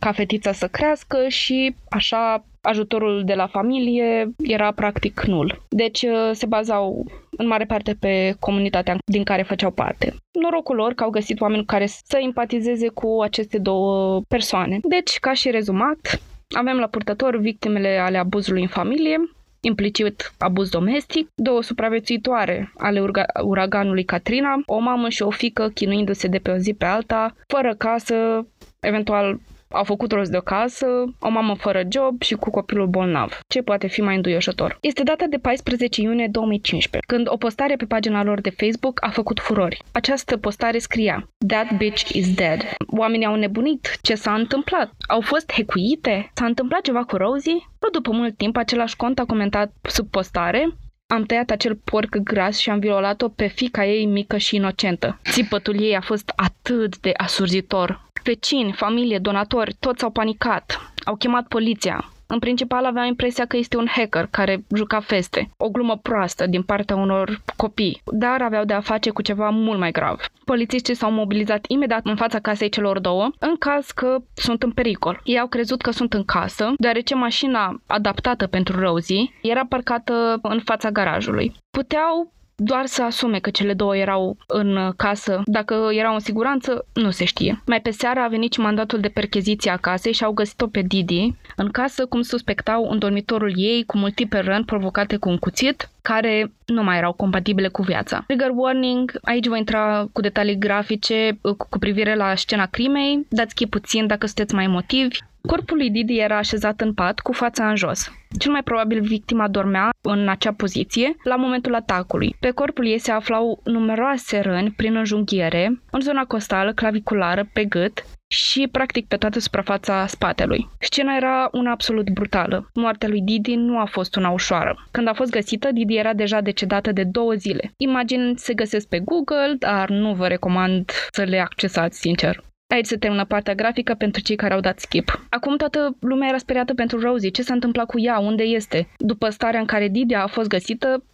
ca 0.00 0.12
fetița 0.12 0.52
să 0.52 0.66
crească 0.66 1.28
și 1.28 1.74
așa 1.90 2.44
ajutorul 2.66 3.22
de 3.24 3.34
la 3.34 3.46
familie 3.46 4.30
era 4.42 4.72
practic 4.72 5.24
nul. 5.24 5.62
Deci 5.68 6.02
uh, 6.02 6.30
se 6.32 6.46
bazau 6.46 7.06
în 7.30 7.46
mare 7.46 7.64
parte 7.64 7.96
pe 8.00 8.36
comunitatea 8.40 8.96
din 9.04 9.24
care 9.24 9.42
făceau 9.42 9.70
parte. 9.70 10.14
Norocul 10.40 10.76
lor 10.76 10.92
că 10.92 11.04
au 11.04 11.10
găsit 11.10 11.40
oameni 11.40 11.64
care 11.64 11.86
să 11.86 12.18
empatizeze 12.22 12.88
cu 12.88 13.18
aceste 13.22 13.58
două 13.58 14.20
persoane. 14.28 14.78
Deci, 14.82 15.18
ca 15.18 15.32
și 15.32 15.50
rezumat, 15.50 16.20
avem 16.56 16.76
la 16.76 16.86
purtător 16.86 17.36
victimele 17.36 17.98
ale 17.98 18.18
abuzului 18.18 18.62
în 18.62 18.68
familie, 18.68 19.16
implicit 19.60 20.32
abuz 20.38 20.68
domestic, 20.68 21.28
două 21.34 21.62
supraviețuitoare 21.62 22.72
ale 22.76 23.02
uraganului 23.42 24.04
Katrina, 24.04 24.62
o 24.66 24.78
mamă 24.78 25.08
și 25.08 25.22
o 25.22 25.30
fică 25.30 25.68
chinuindu-se 25.68 26.28
de 26.28 26.38
pe 26.38 26.50
o 26.50 26.56
zi 26.56 26.74
pe 26.74 26.84
alta, 26.84 27.34
fără 27.46 27.74
casă, 27.74 28.46
eventual 28.80 29.38
au 29.70 29.84
făcut 29.84 30.12
rost 30.12 30.30
de 30.30 30.36
o 30.36 30.40
casă, 30.40 30.86
o 31.20 31.28
mamă 31.28 31.54
fără 31.54 31.82
job 31.88 32.22
și 32.22 32.34
cu 32.34 32.50
copilul 32.50 32.86
bolnav. 32.86 33.38
Ce 33.48 33.62
poate 33.62 33.86
fi 33.86 34.00
mai 34.00 34.14
înduioșător? 34.16 34.78
Este 34.80 35.02
data 35.02 35.26
de 35.26 35.38
14 35.38 36.00
iunie 36.00 36.28
2015, 36.30 37.12
când 37.12 37.26
o 37.30 37.36
postare 37.36 37.76
pe 37.76 37.84
pagina 37.84 38.22
lor 38.22 38.40
de 38.40 38.50
Facebook 38.50 39.04
a 39.04 39.08
făcut 39.08 39.40
furori. 39.40 39.82
Această 39.92 40.36
postare 40.36 40.78
scria 40.78 41.28
That 41.46 41.76
bitch 41.76 42.08
is 42.08 42.34
dead. 42.34 42.74
Oamenii 42.86 43.26
au 43.26 43.34
nebunit. 43.34 43.98
Ce 44.02 44.14
s-a 44.14 44.34
întâmplat? 44.34 44.90
Au 45.08 45.20
fost 45.20 45.52
hecuite? 45.52 46.30
S-a 46.34 46.44
întâmplat 46.44 46.80
ceva 46.80 47.04
cu 47.04 47.16
Rosie? 47.16 47.52
Nu 47.80 47.88
după 47.92 48.10
mult 48.12 48.36
timp, 48.36 48.56
același 48.56 48.96
cont 48.96 49.18
a 49.18 49.24
comentat 49.24 49.72
sub 49.82 50.10
postare 50.10 50.76
am 51.06 51.22
tăiat 51.24 51.50
acel 51.50 51.76
porc 51.84 52.16
gras 52.16 52.58
și 52.58 52.70
am 52.70 52.78
violat-o 52.78 53.28
pe 53.28 53.46
fica 53.46 53.86
ei 53.86 54.06
mică 54.06 54.36
și 54.36 54.56
inocentă. 54.56 55.20
Țipătul 55.30 55.80
ei 55.80 55.96
a 55.96 56.00
fost 56.00 56.32
atât 56.36 56.98
de 56.98 57.12
asurzitor. 57.16 58.04
Vecini, 58.22 58.72
familie, 58.72 59.18
donatori, 59.18 59.76
toți 59.80 60.04
au 60.04 60.10
panicat. 60.10 60.92
Au 61.04 61.16
chemat 61.16 61.46
poliția. 61.48 62.10
În 62.26 62.38
principal 62.38 62.84
aveau 62.84 63.06
impresia 63.06 63.44
că 63.44 63.56
este 63.56 63.76
un 63.76 63.86
hacker 63.88 64.26
care 64.30 64.64
juca 64.74 65.00
feste, 65.00 65.50
o 65.56 65.68
glumă 65.68 65.96
proastă 65.96 66.46
din 66.46 66.62
partea 66.62 66.96
unor 66.96 67.40
copii, 67.56 68.02
dar 68.04 68.42
aveau 68.42 68.64
de 68.64 68.72
a 68.72 68.80
face 68.80 69.10
cu 69.10 69.22
ceva 69.22 69.50
mult 69.50 69.78
mai 69.78 69.90
grav. 69.90 70.20
Polițiștii 70.44 70.94
s-au 70.94 71.10
mobilizat 71.10 71.64
imediat 71.68 72.00
în 72.06 72.16
fața 72.16 72.38
casei 72.38 72.68
celor 72.68 72.98
două, 72.98 73.30
în 73.38 73.56
caz 73.56 73.90
că 73.90 74.18
sunt 74.34 74.62
în 74.62 74.70
pericol. 74.70 75.20
Ei 75.24 75.38
au 75.38 75.46
crezut 75.46 75.82
că 75.82 75.90
sunt 75.90 76.12
în 76.12 76.24
casă, 76.24 76.72
deoarece 76.76 77.14
mașina 77.14 77.82
adaptată 77.86 78.46
pentru 78.46 78.80
Rosie 78.80 79.30
era 79.42 79.66
parcată 79.68 80.38
în 80.42 80.60
fața 80.64 80.90
garajului. 80.90 81.54
Puteau 81.70 82.34
doar 82.56 82.86
să 82.86 83.02
asume 83.02 83.38
că 83.38 83.50
cele 83.50 83.74
două 83.74 83.96
erau 83.96 84.36
în 84.46 84.92
casă. 84.96 85.42
Dacă 85.44 85.88
erau 85.92 86.14
în 86.14 86.20
siguranță, 86.20 86.86
nu 86.92 87.10
se 87.10 87.24
știe. 87.24 87.62
Mai 87.66 87.80
pe 87.80 87.90
seară 87.90 88.20
a 88.20 88.28
venit 88.28 88.52
și 88.52 88.60
mandatul 88.60 89.00
de 89.00 89.08
percheziție 89.08 89.70
a 89.70 89.76
casei 89.76 90.12
și 90.12 90.24
au 90.24 90.32
găsit-o 90.32 90.66
pe 90.66 90.80
Didi 90.80 91.34
în 91.56 91.68
casă, 91.70 92.06
cum 92.06 92.22
suspectau, 92.22 92.88
în 92.90 92.98
dormitorul 92.98 93.52
ei 93.56 93.84
cu 93.84 93.98
multiple 93.98 94.40
răni 94.40 94.64
provocate 94.64 95.16
cu 95.16 95.28
un 95.28 95.38
cuțit, 95.38 95.90
care 96.02 96.52
nu 96.66 96.82
mai 96.82 96.96
erau 96.96 97.12
compatibile 97.12 97.68
cu 97.68 97.82
viața. 97.82 98.24
Trigger 98.26 98.50
warning, 98.54 99.18
aici 99.22 99.46
voi 99.46 99.58
intra 99.58 100.08
cu 100.12 100.20
detalii 100.20 100.58
grafice 100.58 101.38
cu 101.68 101.78
privire 101.78 102.14
la 102.14 102.34
scena 102.34 102.66
crimei, 102.66 103.26
dați 103.28 103.54
chip 103.54 103.70
puțin 103.70 104.06
dacă 104.06 104.26
sunteți 104.26 104.54
mai 104.54 104.64
emotivi. 104.64 105.18
Corpul 105.46 105.76
lui 105.76 105.90
Didi 105.90 106.18
era 106.18 106.36
așezat 106.36 106.80
în 106.80 106.94
pat 106.94 107.18
cu 107.18 107.32
fața 107.32 107.68
în 107.68 107.76
jos. 107.76 108.10
Cel 108.38 108.50
mai 108.52 108.62
probabil 108.62 109.00
victima 109.00 109.48
dormea 109.48 109.90
în 110.00 110.28
acea 110.28 110.52
poziție 110.52 111.16
la 111.22 111.36
momentul 111.36 111.74
atacului. 111.74 112.36
Pe 112.40 112.50
corpul 112.50 112.86
ei 112.86 112.98
se 112.98 113.10
aflau 113.12 113.60
numeroase 113.64 114.40
răni 114.40 114.74
prin 114.76 114.96
înjunghiere, 114.96 115.82
în 115.90 116.00
zona 116.00 116.24
costală, 116.24 116.72
claviculară, 116.72 117.48
pe 117.52 117.64
gât 117.64 118.04
și 118.28 118.68
practic 118.72 119.06
pe 119.06 119.16
toată 119.16 119.38
suprafața 119.38 120.06
spatelui. 120.06 120.68
Scena 120.78 121.16
era 121.16 121.48
una 121.52 121.70
absolut 121.70 122.10
brutală. 122.10 122.70
Moartea 122.74 123.08
lui 123.08 123.20
Didi 123.20 123.54
nu 123.54 123.78
a 123.78 123.84
fost 123.84 124.16
una 124.16 124.30
ușoară. 124.30 124.86
Când 124.90 125.08
a 125.08 125.12
fost 125.12 125.30
găsită, 125.30 125.68
Didi 125.72 125.96
era 125.96 126.12
deja 126.12 126.40
decedată 126.40 126.92
de 126.92 127.04
două 127.04 127.32
zile. 127.32 127.72
Imagini 127.76 128.38
se 128.38 128.54
găsesc 128.54 128.88
pe 128.88 128.98
Google, 128.98 129.56
dar 129.58 129.88
nu 129.88 130.14
vă 130.14 130.26
recomand 130.26 130.90
să 131.10 131.22
le 131.22 131.38
accesați, 131.38 131.98
sincer. 131.98 132.44
Aici 132.68 132.86
se 132.86 132.96
termină 132.96 133.24
partea 133.24 133.54
grafică 133.54 133.94
pentru 133.94 134.22
cei 134.22 134.36
care 134.36 134.54
au 134.54 134.60
dat 134.60 134.78
skip. 134.78 135.26
Acum 135.30 135.56
toată 135.56 135.96
lumea 136.00 136.28
era 136.28 136.38
speriată 136.38 136.74
pentru 136.74 137.00
Rosie. 137.00 137.28
Ce 137.28 137.42
s-a 137.42 137.54
întâmplat 137.54 137.86
cu 137.86 138.00
ea? 138.00 138.18
Unde 138.18 138.42
este? 138.42 138.88
După 138.98 139.28
starea 139.28 139.60
în 139.60 139.66
care 139.66 139.88
Didia 139.88 140.22
a 140.22 140.26
fost 140.26 140.48
găsită, 140.48 141.04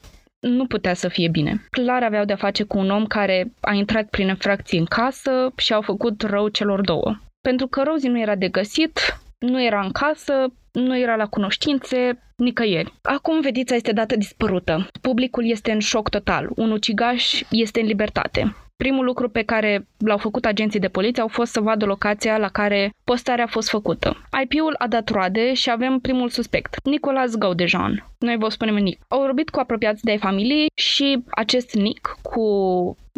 nu 0.41 0.67
putea 0.67 0.95
să 0.95 1.09
fie 1.09 1.29
bine. 1.29 1.67
Clar 1.71 2.03
aveau 2.03 2.25
de-a 2.25 2.37
face 2.37 2.63
cu 2.63 2.79
un 2.79 2.91
om 2.91 3.07
care 3.07 3.53
a 3.61 3.73
intrat 3.73 4.09
prin 4.09 4.29
infracții 4.29 4.79
în 4.79 4.85
casă 4.85 5.53
și 5.57 5.73
au 5.73 5.81
făcut 5.81 6.23
rău 6.23 6.49
celor 6.49 6.81
două. 6.81 7.17
Pentru 7.41 7.67
că 7.67 7.83
Rosie 7.83 8.09
nu 8.09 8.21
era 8.21 8.35
de 8.35 8.49
găsit, 8.49 8.99
nu 9.39 9.63
era 9.63 9.81
în 9.81 9.91
casă, 9.91 10.53
nu 10.73 10.99
era 10.99 11.17
la 11.17 11.27
cunoștințe, 11.27 12.23
nicăieri. 12.37 12.93
Acum 13.03 13.41
vedița 13.41 13.75
este 13.75 13.93
dată 13.93 14.17
dispărută. 14.17 14.87
Publicul 15.01 15.51
este 15.51 15.73
în 15.73 15.79
șoc 15.79 16.09
total. 16.09 16.49
Un 16.57 16.71
ucigaș 16.71 17.43
este 17.51 17.81
în 17.81 17.87
libertate. 17.87 18.57
Primul 18.83 19.05
lucru 19.05 19.29
pe 19.29 19.43
care 19.43 19.87
l-au 19.99 20.17
făcut 20.19 20.45
agenții 20.45 20.81
de 20.81 20.89
poliție 20.89 21.23
au 21.23 21.29
fost 21.29 21.53
să 21.53 21.61
vadă 21.61 21.85
locația 21.85 22.39
la 22.39 22.49
care 22.49 22.93
postarea 23.05 23.45
a 23.45 23.47
fost 23.47 23.69
făcută. 23.69 24.17
IP-ul 24.43 24.75
a 24.79 24.87
dat 24.87 25.09
roade 25.09 25.55
și 25.55 25.71
avem 25.71 25.99
primul 25.99 26.29
suspect, 26.29 26.85
Nicolas 26.85 27.35
Gaudejan. 27.37 28.07
Noi 28.19 28.37
vă 28.39 28.49
spunem 28.49 28.75
Nick. 28.75 29.01
Au 29.09 29.21
vorbit 29.21 29.51
cu 29.51 29.61
apropiați 29.61 30.05
de 30.05 30.17
familie 30.21 30.67
și 30.75 31.23
acest 31.31 31.75
Nick 31.75 32.19
cu 32.23 32.47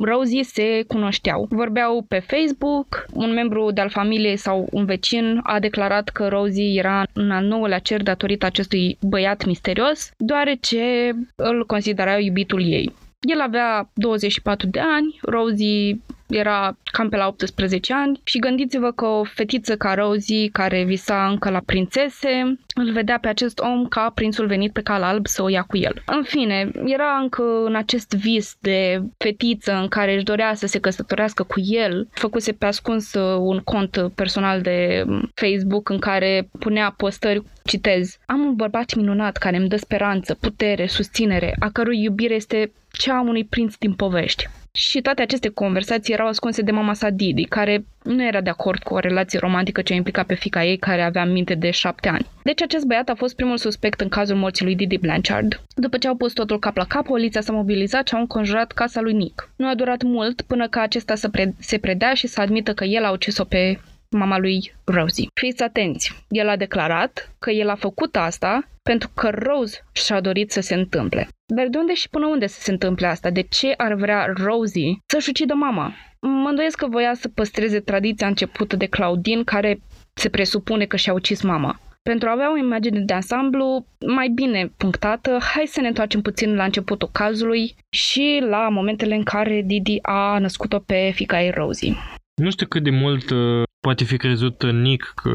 Rosie 0.03 0.42
se 0.42 0.85
cunoșteau. 0.87 1.46
Vorbeau 1.50 2.05
pe 2.09 2.18
Facebook, 2.18 3.07
un 3.12 3.33
membru 3.33 3.70
de-al 3.70 3.88
familiei 3.88 4.37
sau 4.37 4.66
un 4.70 4.85
vecin 4.85 5.40
a 5.42 5.59
declarat 5.59 6.09
că 6.09 6.29
Rosie 6.29 6.79
era 6.79 7.03
în 7.12 7.31
al 7.31 7.44
nouălea 7.44 7.79
cer 7.79 8.03
datorită 8.03 8.46
acestui 8.46 8.98
băiat 9.00 9.44
misterios, 9.44 10.11
deoarece 10.16 11.12
îl 11.35 11.66
considerau 11.66 12.18
iubitul 12.18 12.62
ei. 12.62 12.92
El 13.32 13.40
avea 13.40 13.88
24 13.96 14.70
de 14.70 14.80
ani, 14.80 15.14
Rosie 15.22 16.00
era 16.28 16.76
cam 16.92 17.08
pe 17.08 17.16
la 17.16 17.26
18 17.26 17.94
ani 17.94 18.20
și 18.24 18.38
gândiți-vă 18.38 18.90
că 18.90 19.04
o 19.04 19.24
fetiță 19.24 19.76
ca 19.76 19.94
Rosie, 19.94 20.48
care 20.52 20.84
visa 20.84 21.26
încă 21.28 21.50
la 21.50 21.60
prințese, 21.66 22.58
îl 22.74 22.92
vedea 22.92 23.18
pe 23.18 23.28
acest 23.28 23.58
om 23.58 23.87
ca 23.87 24.12
prințul 24.14 24.46
venit 24.46 24.72
pe 24.72 24.82
cal 24.82 25.02
alb 25.02 25.26
să 25.26 25.42
o 25.42 25.48
ia 25.48 25.62
cu 25.62 25.76
el. 25.76 26.02
În 26.06 26.22
fine, 26.22 26.70
era 26.84 27.18
încă 27.22 27.42
în 27.64 27.74
acest 27.74 28.14
vis 28.14 28.56
de 28.60 29.02
fetiță 29.18 29.72
în 29.72 29.88
care 29.88 30.14
își 30.14 30.24
dorea 30.24 30.54
să 30.54 30.66
se 30.66 30.78
căsătorească 30.78 31.42
cu 31.42 31.60
el. 31.60 32.08
Făcuse 32.10 32.52
pe 32.52 32.66
ascuns 32.66 33.14
uh, 33.14 33.37
un 33.38 33.58
cont 33.58 34.10
personal 34.14 34.60
de 34.60 35.04
Facebook 35.34 35.88
în 35.88 35.98
care 35.98 36.48
punea 36.58 36.94
postări 36.96 37.42
Citez, 37.64 38.16
am 38.26 38.40
un 38.40 38.54
bărbat 38.54 38.94
minunat 38.94 39.37
care 39.37 39.56
îmi 39.56 39.68
dă 39.68 39.76
speranță, 39.76 40.34
putere, 40.34 40.87
susținere, 40.87 41.56
a 41.58 41.70
cărui 41.70 42.02
iubire 42.02 42.34
este 42.34 42.72
cea 42.92 43.16
a 43.16 43.20
unui 43.20 43.44
prinț 43.44 43.74
din 43.76 43.94
povești. 43.94 44.48
Și 44.76 45.00
toate 45.00 45.22
aceste 45.22 45.48
conversații 45.48 46.12
erau 46.12 46.26
ascunse 46.26 46.62
de 46.62 46.70
mama 46.70 46.94
sa 46.94 47.10
Didi, 47.10 47.44
care 47.44 47.84
nu 48.02 48.24
era 48.26 48.40
de 48.40 48.50
acord 48.50 48.82
cu 48.82 48.94
o 48.94 48.98
relație 48.98 49.38
romantică 49.38 49.82
ce 49.82 49.94
implica 49.94 50.22
pe 50.22 50.34
fica 50.34 50.64
ei, 50.64 50.76
care 50.76 51.02
avea 51.02 51.24
minte 51.24 51.54
de 51.54 51.70
șapte 51.70 52.08
ani. 52.08 52.26
Deci 52.42 52.62
acest 52.62 52.84
băiat 52.84 53.08
a 53.08 53.14
fost 53.14 53.37
primul 53.37 53.56
suspect 53.56 54.00
în 54.00 54.08
cazul 54.08 54.37
morții 54.37 54.64
lui 54.64 54.74
Didi 54.74 54.98
Blanchard. 54.98 55.60
După 55.74 55.98
ce 55.98 56.08
au 56.08 56.14
pus 56.14 56.32
totul 56.32 56.58
cap 56.58 56.76
la 56.76 56.84
cap, 56.84 57.04
poliția 57.06 57.40
s-a 57.40 57.52
mobilizat 57.52 58.08
și 58.08 58.14
au 58.14 58.20
înconjurat 58.20 58.72
casa 58.72 59.00
lui 59.00 59.12
Nick. 59.12 59.50
Nu 59.56 59.68
a 59.68 59.74
durat 59.74 60.02
mult 60.02 60.40
până 60.40 60.68
ca 60.68 60.80
acesta 60.80 61.14
să 61.14 61.28
pre- 61.28 61.54
se 61.58 61.78
predea 61.78 62.14
și 62.14 62.26
să 62.26 62.40
admită 62.40 62.74
că 62.74 62.84
el 62.84 63.04
a 63.04 63.10
ucis-o 63.10 63.44
pe 63.44 63.78
mama 64.16 64.38
lui 64.38 64.74
Rosie. 64.85 65.27
Fiți 65.40 65.62
atenți, 65.62 66.27
el 66.29 66.48
a 66.48 66.57
declarat 66.57 67.35
că 67.38 67.50
el 67.50 67.68
a 67.68 67.74
făcut 67.74 68.16
asta 68.16 68.68
pentru 68.83 69.11
că 69.14 69.31
Rose 69.33 69.85
și-a 69.92 70.20
dorit 70.20 70.50
să 70.50 70.61
se 70.61 70.74
întâmple. 70.74 71.29
Dar 71.46 71.66
de 71.66 71.79
unde 71.79 71.94
și 71.94 72.09
până 72.09 72.27
unde 72.27 72.46
să 72.46 72.61
se 72.61 72.70
întâmple 72.70 73.07
asta? 73.07 73.31
De 73.31 73.40
ce 73.40 73.74
ar 73.77 73.94
vrea 73.94 74.33
Rosie 74.37 74.98
să-și 75.07 75.29
ucidă 75.29 75.55
mama? 75.55 75.92
Mă 76.20 76.48
îndoiesc 76.48 76.77
că 76.77 76.87
voia 76.87 77.14
să 77.14 77.29
păstreze 77.29 77.81
tradiția 77.81 78.27
începută 78.27 78.77
de 78.77 78.87
Claudine, 78.87 79.42
care 79.44 79.79
se 80.14 80.29
presupune 80.29 80.85
că 80.85 80.96
și-a 80.96 81.12
ucis 81.12 81.42
mama. 81.42 81.81
Pentru 82.03 82.29
a 82.29 82.33
avea 82.33 82.53
o 82.53 82.57
imagine 82.57 83.00
de 83.00 83.12
ansamblu 83.12 83.87
mai 84.07 84.29
bine 84.29 84.72
punctată, 84.77 85.38
hai 85.55 85.66
să 85.66 85.81
ne 85.81 85.88
întoarcem 85.88 86.20
puțin 86.20 86.55
la 86.55 86.64
începutul 86.64 87.09
cazului 87.12 87.74
și 87.90 88.42
la 88.48 88.68
momentele 88.68 89.14
în 89.14 89.22
care 89.22 89.62
Didi 89.64 89.98
a 90.03 90.38
născut-o 90.38 90.79
pe 90.79 91.11
fica 91.14 91.42
ei 91.42 91.50
Rosie. 91.50 91.94
Nu 92.35 92.51
știu 92.51 92.66
cât 92.66 92.83
de 92.83 92.90
mult 92.90 93.31
uh, 93.31 93.62
poate 93.81 94.05
fi 94.05 94.16
crezut 94.16 94.70
Nick 94.73 95.12
că 95.14 95.31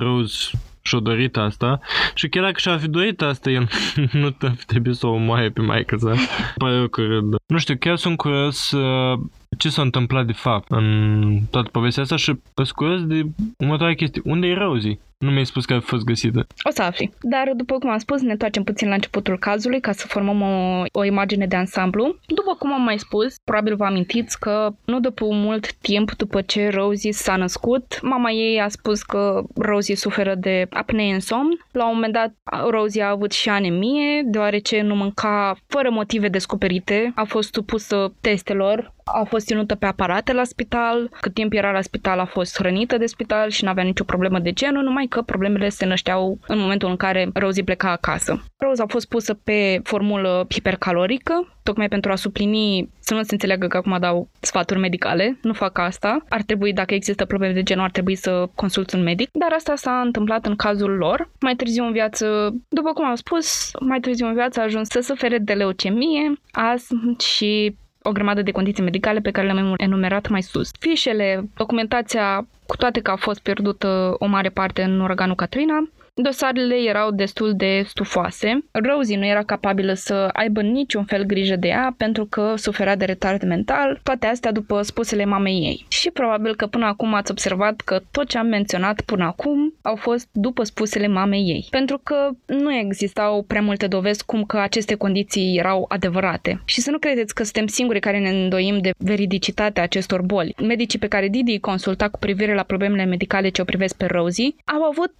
Rose 0.00 0.50
și-a 0.82 0.98
dorit 0.98 1.36
asta 1.36 1.80
și 2.14 2.28
chiar 2.28 2.44
dacă 2.44 2.58
și-a 2.58 2.78
fi 2.78 2.88
dorit 2.88 3.22
asta, 3.22 3.50
el 3.50 3.68
nu 4.12 4.36
trebuie 4.66 4.94
să 4.94 5.06
o 5.06 5.10
omoaie 5.10 5.50
pe 5.50 5.60
maică 5.60 5.96
sa. 5.96 6.14
Pare 6.56 6.74
eu 6.74 6.88
că 6.88 7.02
Nu 7.46 7.58
știu, 7.58 7.76
chiar 7.76 7.96
sunt 7.96 8.16
curios 8.16 8.70
uh, 8.70 9.18
ce 9.58 9.68
s-a 9.68 9.82
întâmplat 9.82 10.26
de 10.26 10.32
fapt 10.32 10.70
în 10.70 11.40
toată 11.50 11.68
povestea 11.72 12.02
asta 12.02 12.16
și 12.16 12.34
sunt 12.54 12.70
curios 12.70 13.06
de 13.06 13.26
următoarea 13.58 13.94
chestie. 13.94 14.22
Unde 14.24 14.46
e 14.46 14.54
Rosie? 14.54 14.98
Nu 15.18 15.30
mi-ai 15.30 15.46
spus 15.46 15.64
că 15.64 15.74
a 15.74 15.80
fost 15.80 16.04
găsită. 16.04 16.46
O 16.62 16.70
să 16.70 16.82
afli. 16.82 17.12
Dar, 17.20 17.52
după 17.54 17.78
cum 17.78 17.90
am 17.90 17.98
spus, 17.98 18.20
ne 18.20 18.32
întoarcem 18.32 18.62
puțin 18.62 18.88
la 18.88 18.94
începutul 18.94 19.38
cazului 19.38 19.80
ca 19.80 19.92
să 19.92 20.06
formăm 20.06 20.40
o, 20.40 20.84
o 20.92 21.04
imagine 21.04 21.46
de 21.46 21.56
ansamblu. 21.56 22.16
După 22.26 22.54
cum 22.58 22.72
am 22.72 22.82
mai 22.82 22.98
spus, 22.98 23.34
probabil 23.44 23.76
vă 23.76 23.84
amintiți 23.84 24.38
că 24.40 24.74
nu 24.84 25.00
după 25.00 25.24
mult 25.30 25.72
timp 25.72 26.12
după 26.12 26.40
ce 26.42 26.68
Rosie 26.68 27.12
s-a 27.12 27.36
născut, 27.36 27.98
mama 28.02 28.30
ei 28.30 28.60
a 28.60 28.68
spus 28.68 29.02
că 29.02 29.42
Rosie 29.54 29.96
suferă 29.96 30.34
de 30.34 30.66
apnee 30.70 31.14
în 31.14 31.20
somn. 31.20 31.64
La 31.72 31.88
un 31.88 31.94
moment 31.94 32.12
dat, 32.12 32.34
Rosie 32.70 33.02
a 33.02 33.10
avut 33.10 33.32
și 33.32 33.48
anemie, 33.48 34.22
deoarece 34.24 34.80
nu 34.80 34.94
mânca 34.94 35.56
fără 35.66 35.90
motive 35.90 36.28
descoperite. 36.28 37.12
A 37.14 37.24
fost 37.24 37.54
supusă 37.54 38.14
testelor 38.20 38.94
a 39.12 39.24
fost 39.24 39.46
ținută 39.46 39.74
pe 39.74 39.86
aparate 39.86 40.32
la 40.32 40.44
spital, 40.44 41.10
cât 41.20 41.34
timp 41.34 41.52
era 41.52 41.70
la 41.70 41.80
spital 41.80 42.18
a 42.18 42.24
fost 42.24 42.56
hrănită 42.56 42.96
de 42.96 43.06
spital 43.06 43.50
și 43.50 43.64
nu 43.64 43.70
avea 43.70 43.82
nicio 43.82 44.04
problemă 44.04 44.38
de 44.38 44.52
genul, 44.52 44.82
numai 44.82 45.05
că 45.06 45.22
problemele 45.22 45.68
se 45.68 45.86
nășteau 45.86 46.38
în 46.46 46.58
momentul 46.58 46.88
în 46.88 46.96
care 46.96 47.30
Rosie 47.34 47.62
pleca 47.62 47.90
acasă. 47.90 48.42
Rose 48.56 48.82
a 48.82 48.86
fost 48.86 49.08
pusă 49.08 49.34
pe 49.34 49.80
formulă 49.82 50.46
hipercalorică, 50.50 51.56
tocmai 51.62 51.88
pentru 51.88 52.10
a 52.10 52.14
suplini, 52.14 52.90
să 53.00 53.14
nu 53.14 53.22
se 53.22 53.32
înțeleagă 53.32 53.66
că 53.66 53.76
acum 53.76 53.96
dau 54.00 54.28
sfaturi 54.40 54.80
medicale, 54.80 55.38
nu 55.42 55.52
fac 55.52 55.78
asta. 55.78 56.24
Ar 56.28 56.42
trebui, 56.42 56.72
dacă 56.72 56.94
există 56.94 57.24
probleme 57.24 57.52
de 57.52 57.62
genul, 57.62 57.84
ar 57.84 57.90
trebui 57.90 58.14
să 58.14 58.48
consulți 58.54 58.94
un 58.94 59.02
medic, 59.02 59.28
dar 59.32 59.52
asta 59.52 59.74
s-a 59.74 60.00
întâmplat 60.04 60.46
în 60.46 60.56
cazul 60.56 60.90
lor. 60.90 61.30
Mai 61.40 61.54
târziu 61.54 61.84
în 61.84 61.92
viață, 61.92 62.54
după 62.68 62.92
cum 62.92 63.04
am 63.04 63.14
spus, 63.14 63.70
mai 63.80 64.00
târziu 64.00 64.26
în 64.26 64.34
viață 64.34 64.60
a 64.60 64.62
ajuns 64.62 64.88
să 64.88 65.00
sufere 65.00 65.38
de 65.38 65.52
leucemie, 65.52 66.32
astm 66.50 67.18
și 67.18 67.76
o 68.06 68.12
grămadă 68.12 68.42
de 68.42 68.50
condiții 68.50 68.82
medicale 68.82 69.20
pe 69.20 69.30
care 69.30 69.52
le-am 69.52 69.74
enumerat 69.76 70.28
mai 70.28 70.42
sus. 70.42 70.70
Fișele, 70.78 71.48
documentația, 71.56 72.46
cu 72.66 72.76
toate 72.76 73.00
că 73.00 73.10
a 73.10 73.16
fost 73.16 73.40
pierdută 73.40 74.14
o 74.18 74.26
mare 74.26 74.48
parte 74.48 74.82
în 74.82 75.00
uraganul 75.00 75.34
Katrina, 75.34 75.88
Dosarele 76.22 76.74
erau 76.74 77.10
destul 77.10 77.54
de 77.56 77.82
stufoase. 77.86 78.64
Rosie 78.70 79.16
nu 79.16 79.26
era 79.26 79.42
capabilă 79.42 79.92
să 79.92 80.28
aibă 80.32 80.62
niciun 80.62 81.04
fel 81.04 81.22
grijă 81.24 81.56
de 81.56 81.68
ea 81.68 81.94
pentru 81.96 82.26
că 82.26 82.54
suferea 82.56 82.96
de 82.96 83.04
retard 83.04 83.42
mental, 83.42 84.00
toate 84.02 84.26
astea 84.26 84.52
după 84.52 84.82
spusele 84.82 85.24
mamei 85.24 85.54
ei. 85.54 85.86
Și 85.88 86.10
probabil 86.10 86.54
că 86.54 86.66
până 86.66 86.86
acum 86.86 87.14
ați 87.14 87.30
observat 87.30 87.80
că 87.80 88.00
tot 88.10 88.28
ce 88.28 88.38
am 88.38 88.46
menționat 88.46 89.00
până 89.00 89.24
acum 89.24 89.74
au 89.82 89.96
fost 89.96 90.28
după 90.32 90.64
spusele 90.64 91.06
mamei 91.06 91.42
ei. 91.42 91.66
Pentru 91.70 92.00
că 92.02 92.30
nu 92.46 92.74
existau 92.74 93.42
prea 93.42 93.62
multe 93.62 93.86
dovezi 93.86 94.24
cum 94.24 94.44
că 94.44 94.58
aceste 94.58 94.94
condiții 94.94 95.56
erau 95.58 95.84
adevărate. 95.88 96.62
Și 96.64 96.80
să 96.80 96.90
nu 96.90 96.98
credeți 96.98 97.34
că 97.34 97.42
suntem 97.42 97.66
singurii 97.66 98.00
care 98.00 98.18
ne 98.18 98.30
îndoim 98.30 98.78
de 98.78 98.90
veridicitatea 98.98 99.82
acestor 99.82 100.22
boli. 100.22 100.54
Medicii 100.62 100.98
pe 100.98 101.08
care 101.08 101.28
Didi 101.28 101.58
consulta 101.58 102.08
cu 102.08 102.18
privire 102.18 102.54
la 102.54 102.62
problemele 102.62 103.04
medicale 103.04 103.48
ce 103.48 103.60
o 103.60 103.64
privesc 103.64 103.96
pe 103.96 104.06
Rosie 104.06 104.54
au 104.64 104.82
avut 104.82 105.14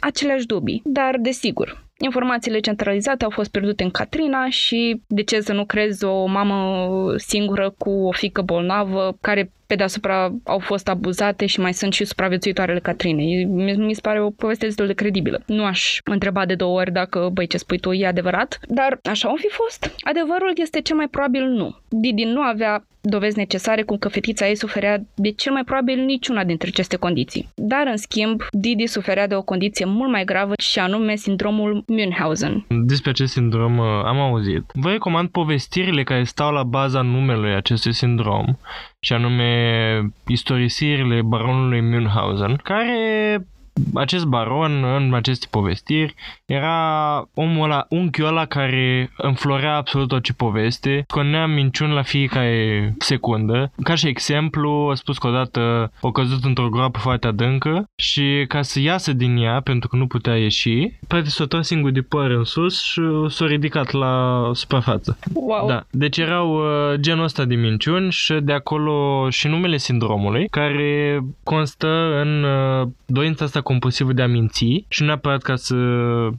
aceleași 0.00 0.41
aceleași 0.42 0.46
dubii, 0.46 0.82
dar 0.84 1.16
desigur, 1.18 1.90
Informațiile 1.98 2.60
centralizate 2.60 3.24
au 3.24 3.30
fost 3.30 3.50
pierdute 3.50 3.82
în 3.82 3.90
Katrina 3.90 4.48
și 4.48 5.02
de 5.06 5.22
ce 5.22 5.40
să 5.40 5.52
nu 5.52 5.64
crezi 5.64 6.04
o 6.04 6.26
mamă 6.26 7.14
singură 7.16 7.74
cu 7.78 7.90
o 7.90 8.12
fică 8.12 8.42
bolnavă 8.42 9.16
care 9.20 9.52
pe 9.66 9.74
deasupra 9.74 10.32
au 10.44 10.58
fost 10.58 10.88
abuzate 10.88 11.46
și 11.46 11.60
mai 11.60 11.74
sunt 11.74 11.92
și 11.92 12.04
supraviețuitoarele 12.04 12.80
Catrinei. 12.80 13.44
Mi, 13.44 13.72
mi 13.72 13.94
se 13.94 14.00
pare 14.00 14.22
o 14.22 14.30
poveste 14.30 14.66
destul 14.66 14.86
de 14.86 14.92
credibilă. 14.92 15.42
Nu 15.46 15.64
aș 15.64 15.98
întreba 16.04 16.46
de 16.46 16.54
două 16.54 16.78
ori 16.78 16.92
dacă, 16.92 17.30
băi, 17.32 17.46
ce 17.46 17.56
spui 17.56 17.78
tu 17.78 17.92
e 17.92 18.06
adevărat, 18.06 18.60
dar 18.68 18.98
așa 19.02 19.28
au 19.28 19.36
fi 19.36 19.48
fost. 19.48 19.94
Adevărul 20.00 20.52
este 20.54 20.80
cel 20.80 20.96
mai 20.96 21.08
probabil 21.08 21.44
nu. 21.44 21.76
Didi 21.88 22.24
nu 22.24 22.40
avea 22.40 22.84
dovezi 23.02 23.36
necesare 23.36 23.82
cum 23.82 23.96
că 23.96 24.08
fetița 24.08 24.48
ei 24.48 24.56
suferea 24.56 25.02
de 25.14 25.30
cel 25.30 25.52
mai 25.52 25.64
probabil 25.64 26.04
niciuna 26.04 26.44
dintre 26.44 26.68
aceste 26.68 26.96
condiții. 26.96 27.48
Dar, 27.54 27.86
în 27.86 27.96
schimb, 27.96 28.42
Didi 28.50 28.86
suferea 28.86 29.26
de 29.26 29.34
o 29.34 29.42
condiție 29.42 29.84
mult 29.84 30.10
mai 30.10 30.24
gravă 30.24 30.52
și 30.62 30.78
anume 30.78 31.14
sindromul 31.14 31.84
Münchhausen. 31.86 32.64
Despre 32.68 33.10
acest 33.10 33.32
sindrom 33.32 33.78
uh, 33.78 33.84
am 34.04 34.18
auzit. 34.18 34.64
Vă 34.72 34.90
recomand 34.90 35.28
povestirile 35.28 36.02
care 36.02 36.24
stau 36.24 36.52
la 36.52 36.62
baza 36.62 37.00
numelui 37.00 37.54
acestui 37.54 37.92
sindrom 37.92 38.58
și 39.00 39.12
anume 39.12 40.12
istorisirile 40.26 41.22
baronului 41.22 41.80
Münchhausen, 41.80 42.60
care 42.62 43.46
acest 43.94 44.24
baron 44.24 44.84
în 44.84 45.14
aceste 45.14 45.46
povestiri 45.50 46.14
era 46.46 47.28
omul 47.34 47.64
ăla, 47.64 47.86
unchiul 47.88 48.26
ăla 48.26 48.44
care 48.44 49.10
înflorea 49.16 49.76
absolut 49.76 50.12
orice 50.12 50.32
poveste, 50.32 51.04
sconea 51.08 51.46
minciuni 51.46 51.92
la 51.92 52.02
fiecare 52.02 52.94
secundă. 52.98 53.72
Ca 53.82 53.94
și 53.94 54.08
exemplu, 54.08 54.88
a 54.90 54.94
spus 54.94 55.18
că 55.18 55.26
odată 55.26 55.92
a 56.02 56.10
căzut 56.12 56.44
într-o 56.44 56.68
groapă 56.68 56.98
foarte 56.98 57.26
adâncă 57.26 57.84
și 57.96 58.44
ca 58.48 58.62
să 58.62 58.80
iasă 58.80 59.12
din 59.12 59.36
ea, 59.36 59.60
pentru 59.60 59.88
că 59.88 59.96
nu 59.96 60.06
putea 60.06 60.36
ieși, 60.36 60.98
practic 61.08 61.32
s-a 61.32 61.44
tras 61.44 61.66
singur 61.66 61.90
de 61.90 62.00
păr 62.00 62.30
în 62.30 62.44
sus 62.44 62.82
și 62.82 63.00
s-a 63.28 63.46
ridicat 63.46 63.90
la 63.90 64.50
suprafață. 64.54 65.18
Wow. 65.34 65.66
Da. 65.66 65.84
Deci 65.90 66.18
erau 66.18 66.54
uh, 66.54 66.94
genul 67.00 67.24
ăsta 67.24 67.44
de 67.44 67.54
minciuni 67.54 68.10
și 68.10 68.34
de 68.42 68.52
acolo 68.52 69.26
și 69.30 69.48
numele 69.48 69.76
sindromului, 69.76 70.48
care 70.48 71.20
constă 71.42 72.20
în 72.22 72.44
uh, 72.44 72.88
dorința 73.06 73.44
asta 73.44 73.60
compulsivă 73.62 74.12
de 74.12 74.22
a 74.22 74.26
minți 74.26 74.84
și 74.88 75.00
nu 75.00 75.06
neapărat 75.06 75.42
ca 75.42 75.56
să... 75.56 75.74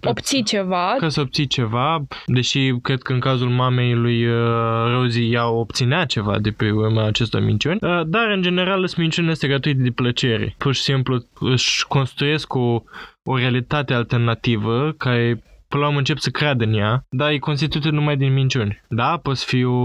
Obții 0.04 0.44
ceva. 0.44 0.96
Ca 0.98 1.10
să 1.10 1.22
obții 1.22 1.48
ceva, 1.48 2.04
deși 2.26 2.74
cred 2.82 3.02
că 3.02 3.14
în 3.14 3.20
cazul 3.20 3.50
mamei 3.50 3.94
lui 3.94 4.28
uh, 4.28 4.36
Rosie 4.92 5.26
ea 5.26 5.50
obținea 5.50 6.06
ceva 6.06 6.40
de 6.40 6.50
pe 6.50 6.72
urma 6.72 7.06
acestor 7.06 7.42
minciuni, 7.42 7.80
uh, 7.82 8.02
dar 8.06 8.30
în 8.30 8.42
general 8.42 8.88
sunt 8.88 8.98
minciuni 8.98 9.30
este 9.30 9.48
gratuite 9.48 9.82
de 9.82 9.92
plăcere. 9.92 10.56
Pur 10.58 10.74
și 10.74 10.82
simplu 10.82 11.26
își 11.40 11.88
construiesc 11.88 12.54
o, 12.54 12.84
o 13.24 13.38
realitate 13.38 13.94
alternativă 13.94 14.94
care 14.98 15.44
până 15.74 15.86
la 15.86 15.90
urmă 15.90 16.04
încep 16.04 16.18
să 16.18 16.30
creadă 16.30 16.64
în 16.64 16.74
ea, 16.74 17.06
dar 17.10 17.32
e 17.32 17.38
constituită 17.38 17.90
numai 17.90 18.18
din 18.18 18.34
minciuni. 18.34 18.82
Da, 18.88 19.20
poți 19.24 19.46
fi, 19.46 19.64
o, 19.64 19.80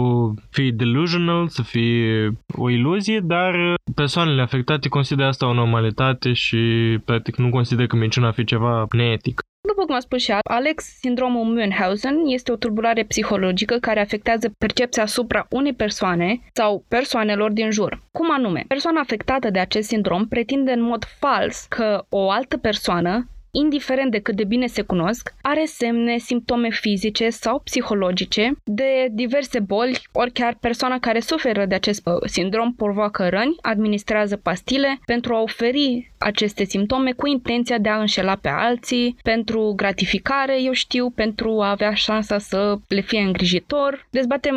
fi 0.51 0.72
delusional, 0.72 1.48
să 1.48 1.62
fie 1.62 2.31
o 2.57 2.70
iluzie, 2.70 3.20
dar 3.20 3.55
persoanele 3.94 4.42
afectate 4.42 4.88
consideră 4.88 5.29
asta 5.29 5.46
o 5.46 5.53
normalitate 5.53 6.33
și 6.33 6.59
practic 7.05 7.37
nu 7.37 7.51
consideră 7.51 7.87
că 7.87 7.96
minciuna 7.96 8.31
fi 8.33 8.44
ceva 8.44 8.87
neetic. 8.90 9.40
După 9.68 9.85
cum 9.85 9.94
a 9.94 10.01
spus 10.01 10.22
și 10.22 10.35
Alex, 10.51 10.85
sindromul 10.85 11.44
Münchhausen 11.44 12.16
este 12.27 12.53
o 12.53 12.57
tulburare 12.57 13.05
psihologică 13.05 13.77
care 13.77 14.01
afectează 14.01 14.51
percepția 14.59 15.03
asupra 15.03 15.46
unei 15.51 15.74
persoane 15.74 16.40
sau 16.53 16.85
persoanelor 16.88 17.51
din 17.53 17.70
jur. 17.70 18.03
Cum 18.12 18.33
anume? 18.33 18.64
Persoana 18.68 19.01
afectată 19.01 19.51
de 19.51 19.59
acest 19.59 19.88
sindrom 19.88 20.27
pretinde 20.27 20.72
în 20.72 20.83
mod 20.83 21.05
fals 21.18 21.66
că 21.68 22.05
o 22.09 22.31
altă 22.31 22.57
persoană 22.57 23.29
indiferent 23.61 24.11
de 24.11 24.18
cât 24.18 24.37
de 24.37 24.44
bine 24.44 24.66
se 24.66 24.83
cunosc, 24.83 25.35
are 25.42 25.64
semne, 25.64 26.18
simptome 26.18 26.68
fizice 26.71 27.29
sau 27.31 27.61
psihologice 27.64 28.53
de 28.64 29.09
diverse 29.12 29.61
boli, 29.61 30.01
ori 30.12 30.33
chiar 30.33 30.57
persoana 30.61 30.99
care 30.99 31.21
suferă 31.21 31.66
de 31.66 31.75
acest 31.75 32.07
uh, 32.07 32.14
sindrom 32.25 32.75
provoacă 32.75 33.29
răni, 33.29 33.57
administrează 33.61 34.37
pastile 34.37 34.99
pentru 35.05 35.35
a 35.35 35.42
oferi 35.42 36.12
aceste 36.18 36.64
simptome 36.64 37.12
cu 37.12 37.27
intenția 37.27 37.79
de 37.79 37.88
a 37.88 38.01
înșela 38.01 38.37
pe 38.37 38.49
alții, 38.49 39.16
pentru 39.23 39.73
gratificare, 39.77 40.62
eu 40.62 40.73
știu, 40.73 41.11
pentru 41.11 41.61
a 41.61 41.71
avea 41.71 41.94
șansa 41.94 42.38
să 42.38 42.79
le 42.88 43.01
fie 43.01 43.21
îngrijitor. 43.21 44.07
Dezbatem 44.11 44.57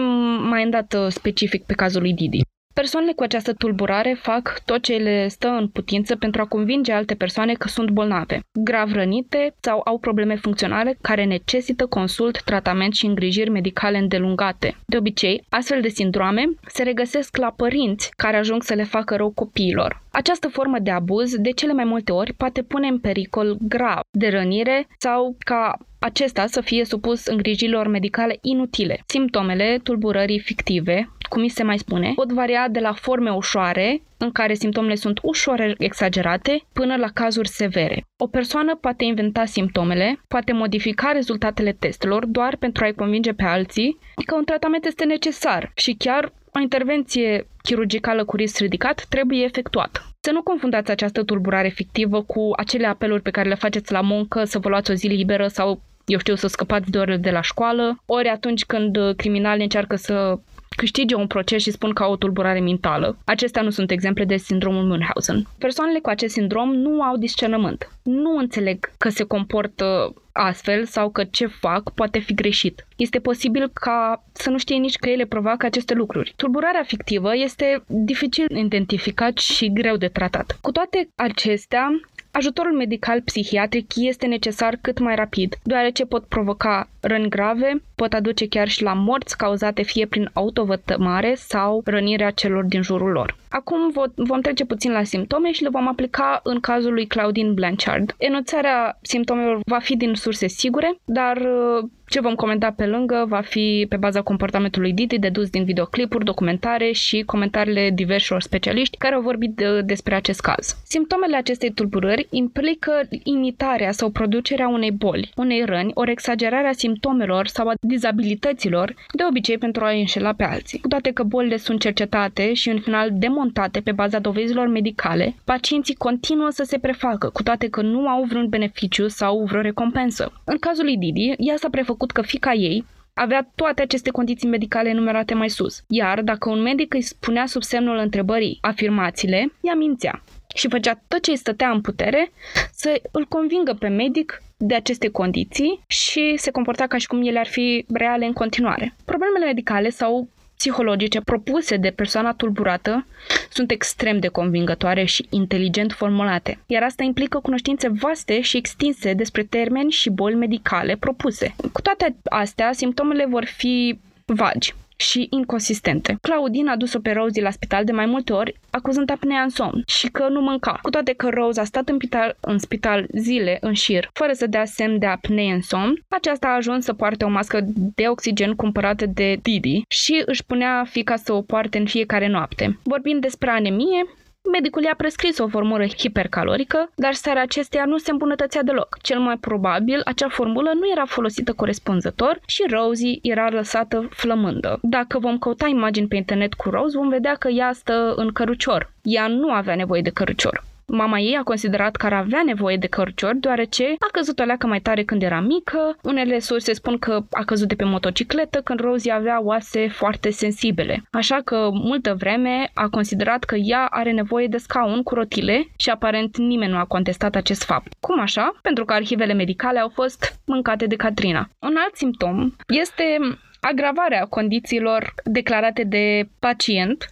mai 0.50 0.64
îndată 0.64 1.10
specific 1.10 1.66
pe 1.66 1.74
cazul 1.74 2.02
lui 2.02 2.14
Didi. 2.14 2.42
Persoanele 2.82 3.14
cu 3.14 3.24
această 3.24 3.54
tulburare 3.54 4.18
fac 4.22 4.62
tot 4.66 4.82
ce 4.82 4.96
le 4.96 5.28
stă 5.28 5.48
în 5.48 5.68
putință 5.68 6.16
pentru 6.16 6.42
a 6.42 6.46
convinge 6.46 6.92
alte 6.92 7.16
persoane 7.16 7.54
că 7.54 7.68
sunt 7.68 7.90
bolnave, 7.90 8.40
grav 8.64 8.92
rănite 8.92 9.56
sau 9.60 9.82
au 9.86 9.98
probleme 9.98 10.36
funcționale 10.36 10.98
care 11.02 11.26
necesită 11.26 11.86
consult, 11.86 12.44
tratament 12.44 12.94
și 12.94 13.06
îngrijiri 13.06 13.50
medicale 13.50 13.98
îndelungate. 13.98 14.76
De 14.86 14.98
obicei, 14.98 15.46
astfel 15.50 15.82
de 15.82 15.88
sindrome 15.88 16.50
se 16.68 16.84
regăsesc 16.84 17.38
la 17.38 17.54
părinți 17.56 18.12
care 18.16 18.38
ajung 18.38 18.64
să 18.64 18.74
le 18.74 18.84
facă 18.84 19.16
rău 19.16 19.30
copiilor. 19.30 20.02
Această 20.12 20.48
formă 20.48 20.80
de 20.80 20.92
abuz, 20.92 21.36
de 21.36 21.52
cele 21.52 21.74
mai 21.74 21.84
multe 21.84 22.12
ori, 22.12 22.34
poate 22.34 22.62
pune 22.62 22.88
în 22.88 23.00
pericol 23.00 23.58
grav 23.62 24.02
de 24.12 24.30
rănire 24.30 24.88
sau 24.98 25.36
ca 25.40 25.78
acesta 26.00 26.46
să 26.48 26.62
fie 26.62 26.86
supus 26.86 27.26
îngrijirilor 27.26 27.88
medicale 27.88 28.38
inutile. 28.42 29.04
Simptomele 29.06 29.80
tulburării 29.84 30.40
fictive, 30.40 31.10
cum 31.30 31.42
mi 31.42 31.50
se 31.50 31.64
mai 31.64 31.78
spune, 31.78 32.12
pot 32.16 32.32
varia 32.32 32.68
de 32.68 32.80
la 32.80 32.94
forme 32.94 33.32
ușoare, 33.32 34.02
în 34.18 34.32
care 34.32 34.54
simptomele 34.54 34.96
sunt 34.96 35.20
ușor 35.22 35.76
exagerate, 35.78 36.62
până 36.74 36.96
la 36.96 37.08
cazuri 37.14 37.48
severe. 37.48 38.04
O 38.18 38.28
persoană 38.28 38.76
poate 38.76 39.04
inventa 39.04 39.46
simptomele, 39.46 40.20
poate 40.28 40.54
modifica 40.54 41.12
rezultatele 41.12 41.72
testelor 41.72 42.26
doar 42.26 42.56
pentru 42.56 42.84
a-i 42.84 42.94
convinge 42.94 43.34
pe 43.34 43.44
alții 43.44 43.98
că 44.26 44.36
un 44.36 44.44
tratament 44.44 44.86
este 44.86 45.06
necesar 45.06 45.72
și 45.76 45.96
chiar 45.98 46.34
o 46.56 46.60
intervenție 46.60 47.48
chirurgicală 47.64 48.26
cu 48.26 48.36
risc 48.36 48.60
ridicat 48.60 49.06
trebuie 49.10 49.44
efectuată. 49.44 50.06
Să 50.20 50.32
nu 50.32 50.42
confundați 50.42 50.92
această 50.92 51.24
tulburare 51.24 51.70
fictivă 51.70 52.22
cu 52.22 52.50
acele 52.58 52.88
apeluri 52.88 53.22
pe 53.22 53.30
care 53.30 53.50
le 53.50 53.56
faceți 53.56 53.92
la 53.92 54.02
muncă 54.02 54.44
să 54.44 54.60
vă 54.60 54.70
luați 54.70 54.92
o 54.92 54.94
zi 54.94 55.08
liberă 55.08 55.48
sau 55.48 55.82
eu 56.06 56.20
știu, 56.20 56.36
să 56.36 56.48
scăpați 56.48 56.92
de 56.92 56.98
orele 56.98 57.18
de 57.18 57.30
la 57.30 57.42
școală, 57.42 58.02
ori 58.06 58.28
atunci 58.28 58.66
când 58.66 58.98
criminalii 59.16 59.64
încearcă 59.64 59.96
să 59.96 60.40
câștige 60.76 61.16
un 61.16 61.28
proces 61.28 61.62
și 61.62 61.72
spun 61.72 61.94
că 61.94 62.04
au 62.04 62.12
o 62.12 62.16
tulburare 62.16 62.60
mentală. 62.60 63.18
Acestea 63.26 63.62
nu 63.62 63.70
sunt 63.70 63.92
exemple 63.92 64.26
de 64.26 64.38
sindromul 64.38 64.84
Munchausen. 64.84 65.48
Persoanele 65.58 66.00
cu 66.00 66.10
acest 66.10 66.34
sindrom 66.34 66.74
nu 66.74 67.02
au 67.02 67.18
discernământ. 67.18 67.92
Nu 68.04 68.38
înțeleg 68.38 68.92
că 68.98 69.10
se 69.10 69.24
comportă 69.24 70.14
astfel 70.32 70.86
sau 70.86 71.10
că 71.10 71.24
ce 71.24 71.46
fac 71.46 71.94
poate 71.94 72.20
fi 72.20 72.34
greșit. 72.34 72.86
Este 72.98 73.20
posibil 73.20 73.70
ca 73.74 74.24
să 74.32 74.50
nu 74.50 74.58
știe 74.58 74.76
nici 74.76 74.96
că 74.98 75.10
ele 75.10 75.26
provoacă 75.26 75.66
aceste 75.66 75.94
lucruri. 75.94 76.34
Tulburarea 76.36 76.84
fictivă 76.84 77.36
este 77.36 77.84
dificil 77.88 78.46
identificat 78.58 79.38
și 79.38 79.74
greu 79.74 79.98
de 79.98 80.08
tratat. 80.08 80.58
Cu 80.62 80.72
toate 80.72 81.10
acestea, 81.16 82.02
Ajutorul 82.34 82.76
medical 82.76 83.22
psihiatric 83.22 83.92
este 83.96 84.26
necesar 84.26 84.78
cât 84.82 85.00
mai 85.00 85.16
rapid, 85.16 85.56
deoarece 85.64 86.06
pot 86.06 86.26
provoca 86.26 86.90
răni 87.00 87.30
grave, 87.30 87.82
pot 88.02 88.14
aduce 88.14 88.48
chiar 88.48 88.68
și 88.68 88.84
la 88.84 88.94
morți 88.94 89.38
cauzate 89.38 89.82
fie 89.82 90.06
prin 90.06 90.30
autovătămare 90.34 91.34
sau 91.36 91.82
rănirea 91.86 92.32
celor 92.32 92.64
din 92.64 92.82
jurul 92.82 93.12
lor. 93.12 93.36
Acum 93.50 93.92
vom 94.16 94.42
trece 94.42 94.66
puțin 94.66 94.92
la 94.92 95.04
simptome 95.04 95.52
și 95.52 95.64
le 95.64 95.70
vom 95.70 95.88
aplica 95.88 96.40
în 96.44 96.60
cazul 96.60 96.94
lui 96.94 97.08
Claudine 97.08 97.52
Blanchard. 97.52 98.16
Enunțarea 98.18 98.98
simptomelor 99.02 99.60
va 99.66 99.80
fi 99.80 99.98
din 99.98 100.14
surse 100.14 100.48
sigure, 100.48 100.96
dar 101.06 101.38
uh, 101.38 101.90
ce 102.12 102.22
vom 102.22 102.36
comenta 102.36 102.72
pe 102.72 102.86
lângă 102.86 103.26
va 103.28 103.42
fi 103.42 103.86
pe 103.90 103.96
baza 103.96 104.22
comportamentului 104.22 104.94
Didi 104.94 105.20
dedus 105.20 105.50
din 105.50 105.64
videoclipuri, 105.64 106.26
documentare 106.26 106.92
și 106.92 107.24
comentariile 107.26 107.90
diversilor 107.90 108.42
specialiști 108.42 108.98
care 108.98 109.16
au 109.16 109.22
vorbit 109.22 109.56
de, 109.56 109.82
despre 109.82 110.16
acest 110.16 110.42
caz. 110.42 110.78
Simptomele 110.84 111.36
acestei 111.36 111.72
tulburări 111.72 112.28
implică 112.30 112.92
imitarea 113.24 113.92
sau 113.92 114.10
producerea 114.10 114.68
unei 114.68 114.92
boli, 114.92 115.32
unei 115.36 115.66
răni, 115.66 115.92
ori 115.94 116.12
exagerarea 116.12 116.72
simptomelor 116.72 117.48
sau 117.48 117.68
a 117.68 117.74
dizabilităților, 117.92 118.94
de 119.14 119.24
obicei 119.30 119.58
pentru 119.58 119.84
a 119.84 119.90
înșela 119.90 120.34
pe 120.34 120.44
alții. 120.44 120.80
Cu 120.80 120.88
toate 120.88 121.12
că 121.12 121.24
bolile 121.24 121.58
sunt 121.58 121.80
cercetate 121.80 122.54
și 122.54 122.70
în 122.70 122.80
final 122.80 123.10
demontate 123.14 123.80
pe 123.80 123.92
baza 123.92 124.20
dovezilor 124.20 124.68
medicale, 124.68 125.36
pacienții 125.44 125.96
continuă 125.96 126.50
să 126.50 126.64
se 126.64 126.78
prefacă, 126.78 127.30
cu 127.30 127.44
toate 127.44 127.68
că 127.70 127.82
nu 127.82 128.08
au 128.08 128.24
vreun 128.24 128.50
beneficiu 128.50 129.08
sau 129.08 129.44
vreo 129.44 129.62
recompensă. 129.62 130.32
În 130.44 130.58
cazul 130.58 130.84
lui 130.84 130.98
Didi, 130.98 131.34
ea 131.38 131.56
s-a 131.58 131.70
prefăcut 131.70 131.90
făcut 131.92 132.12
că 132.12 132.22
fica 132.22 132.54
ei 132.54 132.86
avea 133.14 133.52
toate 133.56 133.82
aceste 133.82 134.10
condiții 134.10 134.48
medicale 134.48 134.90
enumerate 134.90 135.34
mai 135.34 135.50
sus. 135.50 135.84
Iar 135.88 136.22
dacă 136.22 136.50
un 136.50 136.62
medic 136.62 136.94
îi 136.94 137.02
spunea 137.02 137.46
sub 137.46 137.64
semnul 137.64 137.98
întrebării 137.98 138.58
afirmațiile, 138.62 139.54
ea 139.62 139.76
mințea 139.76 140.24
și 140.56 140.70
făcea 140.70 141.02
tot 141.08 141.22
ce 141.22 141.32
îi 141.32 141.38
stătea 141.38 141.70
în 141.70 141.82
putere 141.82 142.32
să 142.72 143.02
îl 143.12 143.26
convingă 143.26 143.74
pe 143.80 143.88
medic 143.88 144.42
de 144.62 144.76
aceste 144.76 145.08
condiții 145.08 145.80
și 145.88 146.34
se 146.38 146.52
comporta 146.52 146.88
ca 146.88 146.98
și 146.98 147.08
cum 147.08 147.28
ele 147.28 147.40
ar 147.40 147.48
fi 147.48 147.86
reale 147.94 148.26
în 148.26 148.34
continuare. 148.34 148.96
Problemele 149.06 149.46
medicale 149.46 149.90
sau 149.90 150.28
psihologice 150.58 151.22
propuse 151.22 151.78
de 151.78 151.90
persoana 151.90 152.34
tulburată 152.34 153.06
sunt 153.50 153.72
extrem 153.72 154.20
de 154.20 154.28
convingătoare 154.28 155.04
și 155.04 155.26
inteligent 155.30 155.92
formulate, 155.92 156.60
iar 156.66 156.84
asta 156.84 157.04
implică 157.04 157.40
cunoștințe 157.40 157.88
vaste 157.88 158.42
și 158.42 158.58
extinse 158.58 159.14
despre 159.14 159.44
termeni 159.44 159.92
și 159.92 160.10
boli 160.10 160.36
medicale 160.36 160.96
propuse. 161.00 161.56
Cu 161.72 161.82
toate 161.82 162.16
astea, 162.24 162.72
simptomele 162.74 163.26
vor 163.26 163.46
fi 163.46 164.00
vagi 164.26 164.74
și 165.02 165.28
inconsistente. 165.30 166.18
Claudine 166.22 166.72
a 166.72 166.76
dus-o 166.76 167.00
pe 167.00 167.12
Rosie 167.12 167.42
la 167.42 167.50
spital 167.50 167.84
de 167.84 167.92
mai 167.92 168.06
multe 168.06 168.34
ori, 168.34 168.56
acuzând 168.70 169.10
apnea 169.12 169.42
în 169.42 169.50
somn 169.50 169.84
și 169.88 170.08
că 170.08 170.28
nu 170.30 170.42
mânca. 170.42 170.80
Cu 170.82 170.90
toate 170.90 171.14
că 171.14 171.30
Rose 171.30 171.60
a 171.60 171.64
stat 171.64 171.90
în 171.90 171.96
spital, 171.96 172.38
în 172.40 172.58
spital 172.58 173.06
zile 173.18 173.58
în 173.62 173.74
șir, 173.74 174.10
fără 174.14 174.34
să 174.34 174.48
dea 174.48 174.66
semn 174.66 175.00
de 175.00 175.06
apnee 175.06 175.54
în 175.54 175.62
somn, 175.62 176.04
aceasta 176.08 176.48
a 176.48 176.56
ajuns 176.56 176.86
să 176.86 176.94
poarte 176.94 177.26
o 177.26 177.30
mască 177.30 177.60
de 177.96 178.08
oxigen 178.08 178.54
cumpărată 178.54 179.06
de 179.06 179.40
Didi 179.42 179.82
și 179.88 180.24
își 180.26 180.46
punea 180.46 180.86
fica 180.90 181.16
să 181.16 181.34
o 181.34 181.42
poarte 181.42 181.78
în 181.78 181.86
fiecare 181.86 182.28
noapte. 182.28 182.80
Vorbind 182.84 183.22
despre 183.22 183.50
anemie, 183.50 184.06
Medicul 184.50 184.84
i-a 184.84 184.94
prescris 184.98 185.38
o 185.38 185.48
formulă 185.48 185.86
hipercalorică, 185.86 186.92
dar 186.96 187.14
starea 187.14 187.42
acesteia 187.42 187.86
nu 187.86 187.98
se 187.98 188.12
îmbunătățea 188.12 188.64
deloc. 188.64 188.98
Cel 189.02 189.20
mai 189.20 189.38
probabil, 189.38 190.02
acea 190.06 190.30
formulă 190.30 190.72
nu 190.74 190.90
era 190.92 191.06
folosită 191.06 191.54
corespunzător 191.54 192.40
și 192.46 192.64
Rosie 192.70 193.20
era 193.22 193.50
lăsată 193.50 194.08
flămândă. 194.10 194.80
Dacă 194.82 195.20
vom 195.20 195.38
căuta 195.38 195.68
imagini 195.68 196.08
pe 196.08 196.16
internet 196.16 196.54
cu 196.54 196.70
Rose, 196.70 196.98
vom 196.98 197.10
vedea 197.10 197.36
că 197.36 197.48
ea 197.48 197.72
stă 197.74 198.14
în 198.16 198.32
cărucior. 198.32 198.92
Ea 199.02 199.28
nu 199.28 199.52
avea 199.52 199.76
nevoie 199.76 200.02
de 200.02 200.10
cărucior. 200.10 200.64
Mama 200.94 201.20
ei 201.20 201.36
a 201.36 201.44
considerat 201.44 201.96
că 201.96 202.06
ar 202.06 202.14
avea 202.14 202.42
nevoie 202.46 202.78
de 202.78 202.88
cărciori, 202.88 203.40
deoarece 203.40 203.84
a 203.84 204.10
căzut 204.12 204.40
o 204.40 204.44
leacă 204.44 204.68
mai 204.68 204.80
tare 204.80 205.04
când 205.04 205.24
era 205.24 205.40
mică. 205.40 205.98
Unele 206.04 206.40
surse 206.40 206.74
spun 206.74 206.98
că 206.98 207.24
a 207.32 207.44
căzut 207.44 207.68
de 207.68 207.76
pe 207.76 207.84
motocicletă 207.84 208.62
când 208.62 208.80
Rosie 208.80 209.12
avea 209.12 209.42
oase 209.42 209.88
foarte 209.88 210.30
sensibile. 210.30 211.04
Așa 211.12 211.42
că 211.44 211.70
multă 211.74 212.16
vreme 212.20 212.72
a 212.74 212.88
considerat 212.88 213.44
că 213.44 213.56
ea 213.56 213.88
are 213.90 214.12
nevoie 214.12 214.48
de 214.48 214.58
scaun 214.58 215.04
cu 215.04 215.14
rotile 215.14 215.68
și 215.78 215.90
aparent 215.90 216.38
nimeni 216.38 216.72
nu 216.72 216.78
a 216.78 216.86
contestat 216.86 217.36
acest 217.36 217.64
fapt. 217.64 217.94
Cum 218.00 218.20
așa? 218.20 218.60
Pentru 218.62 218.86
că 218.86 218.94
arhivele 218.94 219.34
medicale 219.34 219.80
au 219.80 219.90
fost 219.90 220.40
mâncate 220.46 220.86
de 220.86 220.96
Katrina. 220.96 221.50
Un 221.60 221.76
alt 221.78 221.96
simptom 221.96 222.52
este 222.68 223.18
agravarea 223.62 224.26
condițiilor 224.26 225.14
declarate 225.24 225.84
de 225.84 226.28
pacient, 226.40 227.06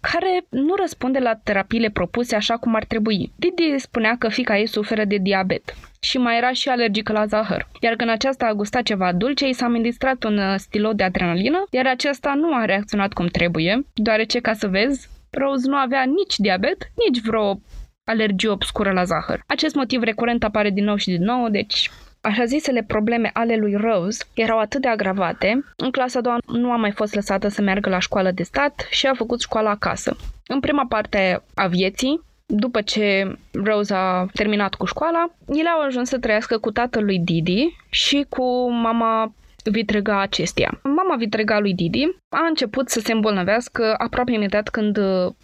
care 0.00 0.44
nu 0.48 0.74
răspunde 0.74 1.18
la 1.18 1.34
terapiile 1.34 1.90
propuse 1.90 2.34
așa 2.34 2.56
cum 2.56 2.74
ar 2.74 2.84
trebui. 2.84 3.32
Didi 3.36 3.78
spunea 3.78 4.16
că 4.18 4.28
fica 4.28 4.58
ei 4.58 4.66
suferă 4.66 5.04
de 5.04 5.16
diabet 5.16 5.74
și 6.00 6.18
mai 6.18 6.36
era 6.36 6.52
și 6.52 6.68
alergică 6.68 7.12
la 7.12 7.26
zahăr. 7.26 7.68
Iar 7.80 7.94
când 7.94 8.10
aceasta 8.10 8.46
a 8.46 8.52
gustat 8.52 8.82
ceva 8.82 9.12
dulce, 9.12 9.48
i 9.48 9.52
s-a 9.52 9.66
administrat 9.66 10.24
un 10.24 10.38
uh, 10.38 10.54
stilot 10.56 10.96
de 10.96 11.02
adrenalină, 11.02 11.64
iar 11.70 11.86
aceasta 11.86 12.34
nu 12.34 12.54
a 12.54 12.64
reacționat 12.64 13.12
cum 13.12 13.26
trebuie, 13.26 13.86
deoarece, 13.94 14.40
ca 14.40 14.52
să 14.52 14.66
vezi, 14.68 15.08
Rose 15.30 15.68
nu 15.68 15.76
avea 15.76 16.02
nici 16.02 16.36
diabet, 16.36 16.90
nici 17.06 17.20
vreo 17.20 17.60
alergie 18.04 18.48
obscură 18.48 18.92
la 18.92 19.04
zahăr. 19.04 19.42
Acest 19.46 19.74
motiv 19.74 20.02
recurent 20.02 20.44
apare 20.44 20.70
din 20.70 20.84
nou 20.84 20.96
și 20.96 21.10
din 21.10 21.22
nou, 21.22 21.48
deci 21.48 21.90
așa 22.24 22.44
zisele 22.44 22.82
probleme 22.82 23.30
ale 23.32 23.56
lui 23.56 23.74
Rose 23.74 24.24
erau 24.34 24.58
atât 24.58 24.80
de 24.80 24.88
agravate, 24.88 25.64
în 25.76 25.90
clasa 25.90 26.18
a 26.18 26.22
doua 26.22 26.38
nu 26.46 26.70
a 26.70 26.76
mai 26.76 26.90
fost 26.90 27.14
lăsată 27.14 27.48
să 27.48 27.62
meargă 27.62 27.88
la 27.88 27.98
școală 27.98 28.30
de 28.30 28.42
stat 28.42 28.86
și 28.90 29.06
a 29.06 29.14
făcut 29.14 29.40
școala 29.40 29.70
acasă. 29.70 30.16
În 30.46 30.60
prima 30.60 30.86
parte 30.88 31.42
a 31.54 31.66
vieții, 31.66 32.20
după 32.46 32.80
ce 32.80 33.36
Rose 33.64 33.94
a 33.94 34.26
terminat 34.32 34.74
cu 34.74 34.84
școala, 34.84 35.26
ele 35.46 35.68
au 35.68 35.80
ajuns 35.80 36.08
să 36.08 36.18
trăiască 36.18 36.58
cu 36.58 36.70
tatăl 36.70 37.04
lui 37.04 37.18
Didi 37.18 37.76
și 37.90 38.26
cu 38.28 38.70
mama 38.70 39.34
vitrega 39.64 40.20
acestia. 40.20 40.80
Mama 40.82 41.16
vitrega 41.16 41.58
lui 41.58 41.74
Didi 41.74 42.04
a 42.28 42.46
început 42.48 42.88
să 42.88 43.00
se 43.00 43.12
îmbolnăvească 43.12 43.94
aproape 43.98 44.32
imediat 44.32 44.68
când 44.68 44.98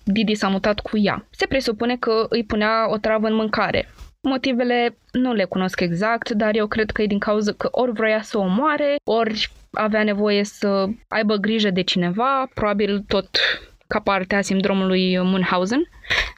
Didi 0.05 0.35
s-a 0.35 0.49
mutat 0.49 0.81
cu 0.81 0.99
ea. 0.99 1.27
Se 1.31 1.47
presupune 1.47 1.97
că 1.97 2.27
îi 2.29 2.45
punea 2.45 2.91
o 2.91 2.97
travă 2.97 3.27
în 3.27 3.35
mâncare, 3.35 3.89
Motivele 4.23 4.97
nu 5.13 5.33
le 5.33 5.45
cunosc 5.45 5.81
exact, 5.81 6.31
dar 6.31 6.57
eu 6.57 6.67
cred 6.67 6.91
că 6.91 7.03
e 7.03 7.07
din 7.07 7.19
cauza 7.19 7.53
că 7.53 7.69
ori 7.71 7.93
vroia 7.93 8.23
să 8.23 8.39
o 8.39 8.41
omoare, 8.41 8.97
ori 9.05 9.51
avea 9.71 10.03
nevoie 10.03 10.45
să 10.45 10.87
aibă 11.09 11.35
grijă 11.35 11.71
de 11.71 11.83
cineva, 11.83 12.51
probabil 12.55 13.05
tot 13.09 13.29
ca 13.87 14.01
parte 14.01 14.35
a 14.35 14.41
sindromului 14.41 15.19
Munchausen, 15.23 15.89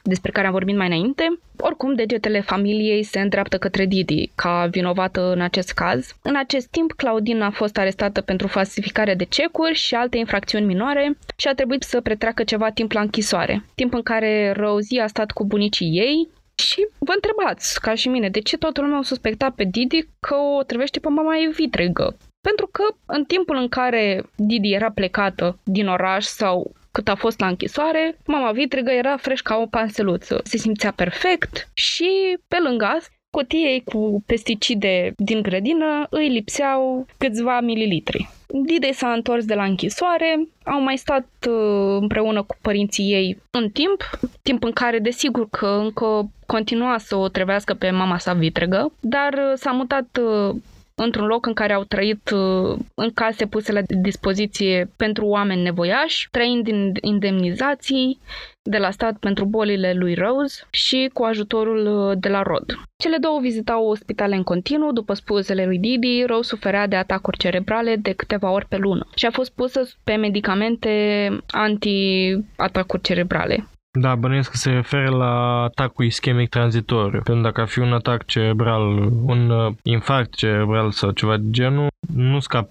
despre 0.03 0.31
care 0.31 0.47
am 0.47 0.53
vorbit 0.53 0.75
mai 0.75 0.87
înainte. 0.87 1.39
Oricum, 1.59 1.95
degetele 1.95 2.41
familiei 2.41 3.03
se 3.03 3.19
îndreaptă 3.19 3.57
către 3.57 3.85
Didi, 3.85 4.31
ca 4.35 4.67
vinovată 4.71 5.31
în 5.31 5.41
acest 5.41 5.71
caz. 5.71 6.15
În 6.21 6.35
acest 6.35 6.67
timp, 6.67 6.91
Claudina 6.91 7.45
a 7.45 7.51
fost 7.51 7.77
arestată 7.77 8.21
pentru 8.21 8.47
falsificare 8.47 9.13
de 9.13 9.23
cecuri 9.23 9.73
și 9.73 9.95
alte 9.95 10.17
infracțiuni 10.17 10.65
minore 10.65 11.17
și 11.35 11.47
a 11.47 11.53
trebuit 11.53 11.83
să 11.83 12.01
petreacă 12.01 12.43
ceva 12.43 12.69
timp 12.69 12.91
la 12.91 13.01
închisoare. 13.01 13.63
Timp 13.75 13.93
în 13.93 14.01
care 14.01 14.51
Rosie 14.51 15.01
a 15.01 15.07
stat 15.07 15.31
cu 15.31 15.45
bunicii 15.45 15.87
ei, 15.87 16.27
și 16.55 16.87
vă 16.99 17.11
întrebați, 17.15 17.81
ca 17.81 17.95
și 17.95 18.07
mine, 18.07 18.29
de 18.29 18.39
ce 18.39 18.57
toată 18.57 18.81
lumea 18.81 18.99
o 18.99 19.03
suspecta 19.03 19.49
pe 19.49 19.63
Didi 19.63 20.07
că 20.19 20.35
o 20.35 20.63
trevește 20.63 20.99
pe 20.99 21.09
mama 21.09 21.37
ei 21.37 21.47
vitregă? 21.47 22.17
Pentru 22.41 22.67
că 22.71 22.83
în 23.05 23.23
timpul 23.23 23.55
în 23.55 23.69
care 23.69 24.23
Didi 24.35 24.73
era 24.73 24.91
plecată 24.91 25.59
din 25.63 25.87
oraș 25.87 26.25
sau 26.25 26.71
cât 26.91 27.07
a 27.07 27.15
fost 27.15 27.39
la 27.39 27.47
închisoare, 27.47 28.17
mama 28.25 28.51
vitregă 28.51 28.91
era 28.91 29.17
fresh 29.17 29.41
ca 29.41 29.55
o 29.55 29.65
panseluță. 29.65 30.41
Se 30.43 30.57
simțea 30.57 30.91
perfect 30.91 31.69
și, 31.73 32.37
pe 32.47 32.57
lângă 32.63 32.85
asta, 32.85 33.13
Cotiei 33.35 33.83
cu 33.85 34.23
pesticide 34.25 35.13
din 35.17 35.41
grădină 35.41 36.07
îi 36.09 36.29
lipseau 36.29 37.05
câțiva 37.17 37.59
mililitri. 37.59 38.29
Didei 38.47 38.93
s-a 38.93 39.11
întors 39.11 39.45
de 39.45 39.53
la 39.53 39.63
închisoare, 39.63 40.47
au 40.63 40.81
mai 40.81 40.97
stat 40.97 41.27
uh, 41.49 41.97
împreună 41.99 42.43
cu 42.43 42.55
părinții 42.61 43.11
ei 43.11 43.37
în 43.51 43.69
timp, 43.69 44.09
timp 44.41 44.63
în 44.63 44.71
care 44.71 44.99
desigur 44.99 45.47
că 45.49 45.67
încă 45.83 46.31
continua 46.45 46.97
să 46.97 47.15
o 47.15 47.27
trevească 47.27 47.73
pe 47.73 47.89
mama 47.89 48.17
sa 48.17 48.33
vitregă, 48.33 48.91
dar 48.99 49.33
uh, 49.33 49.51
s-a 49.55 49.71
mutat 49.71 50.19
uh, 50.21 50.55
într-un 50.95 51.25
loc 51.25 51.45
în 51.45 51.53
care 51.53 51.73
au 51.73 51.83
trăit 51.83 52.29
uh, 52.29 52.77
în 52.95 53.11
case 53.13 53.45
puse 53.45 53.71
la 53.71 53.81
dispoziție 54.01 54.91
pentru 54.97 55.25
oameni 55.25 55.61
nevoiași, 55.61 56.27
trăind 56.31 56.63
din 56.63 56.91
indemnizații 57.01 58.19
de 58.61 58.77
la 58.77 58.91
stat 58.91 59.17
pentru 59.17 59.45
bolile 59.45 59.93
lui 59.93 60.13
Rose 60.13 60.63
și 60.69 61.09
cu 61.13 61.23
ajutorul 61.23 62.09
uh, 62.09 62.17
de 62.19 62.29
la 62.29 62.41
Rod. 62.41 62.65
Cele 62.97 63.17
două 63.17 63.39
vizitau 63.39 63.93
spitale 63.93 64.35
în 64.35 64.43
continuu, 64.43 64.91
după 64.91 65.13
spusele 65.13 65.65
lui 65.65 65.77
Didi, 65.79 66.23
Rose 66.25 66.47
suferea 66.47 66.87
de 66.87 66.95
atacuri 66.95 67.37
cerebrale 67.37 67.95
de 67.95 68.11
câteva 68.11 68.51
ori 68.51 68.65
pe 68.67 68.77
lună 68.77 69.07
și 69.15 69.25
a 69.25 69.31
fost 69.31 69.51
pusă 69.51 69.81
pe 70.03 70.15
medicamente 70.15 71.27
anti-atacuri 71.51 73.01
cerebrale. 73.01 73.67
Da, 73.99 74.15
bănuiesc 74.15 74.49
că 74.49 74.57
se 74.57 74.69
referă 74.69 75.09
la 75.09 75.61
atacul 75.61 76.05
ischemic 76.05 76.49
tranzitoriu. 76.49 77.21
Pentru 77.23 77.43
dacă 77.43 77.61
ar 77.61 77.67
fi 77.67 77.79
un 77.79 77.93
atac 77.93 78.25
cerebral, 78.25 78.81
un 79.25 79.49
uh, 79.49 79.73
infarct 79.83 80.35
cerebral 80.35 80.91
sau 80.91 81.11
ceva 81.11 81.37
de 81.37 81.49
genul, 81.49 81.87
nu 82.15 82.39
scap 82.39 82.69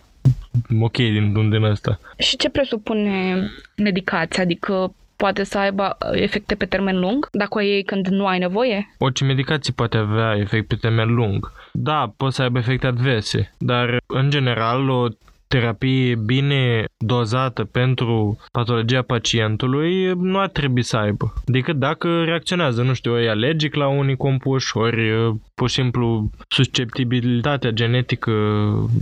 ok 0.81 0.97
din 0.97 1.37
un 1.37 1.51
din 1.51 1.63
ăsta. 1.63 1.99
Și 2.19 2.37
ce 2.37 2.51
presupune 2.51 3.37
medicația? 3.77 4.43
Adică 4.43 4.95
poate 5.17 5.45
să 5.45 5.59
aibă 5.59 5.97
efecte 6.13 6.55
pe 6.55 6.65
termen 6.65 6.99
lung, 6.99 7.29
dacă 7.33 7.59
o 7.59 7.61
iei 7.61 7.83
când 7.83 8.07
nu 8.07 8.27
ai 8.27 8.39
nevoie? 8.39 8.95
Orice 8.99 9.25
medicație 9.25 9.73
poate 9.77 9.97
avea 9.97 10.37
efect 10.37 10.67
pe 10.69 10.75
termen 10.75 11.15
lung. 11.15 11.53
Da, 11.73 12.13
poate 12.17 12.35
să 12.35 12.43
aibă 12.43 12.59
efecte 12.59 12.87
adverse, 12.87 13.55
dar 13.59 13.97
în 14.07 14.31
general 14.31 14.89
o 14.89 15.07
terapie 15.53 16.15
bine 16.15 16.85
dozată 16.97 17.65
pentru 17.65 18.39
patologia 18.53 19.03
pacientului 19.03 20.13
nu 20.15 20.39
ar 20.39 20.49
trebui 20.49 20.83
să 20.83 20.97
aibă. 20.97 21.33
Decât 21.45 21.77
dacă 21.77 22.23
reacționează, 22.25 22.83
nu 22.83 22.93
știu, 22.95 23.19
e 23.19 23.31
alergic 23.31 23.75
la 23.75 23.89
unii 23.89 24.17
compuși, 24.17 24.77
ori 24.77 25.13
pur 25.55 25.69
și 25.69 25.75
simplu 25.75 26.31
susceptibilitatea 26.49 27.71
genetică 27.71 28.33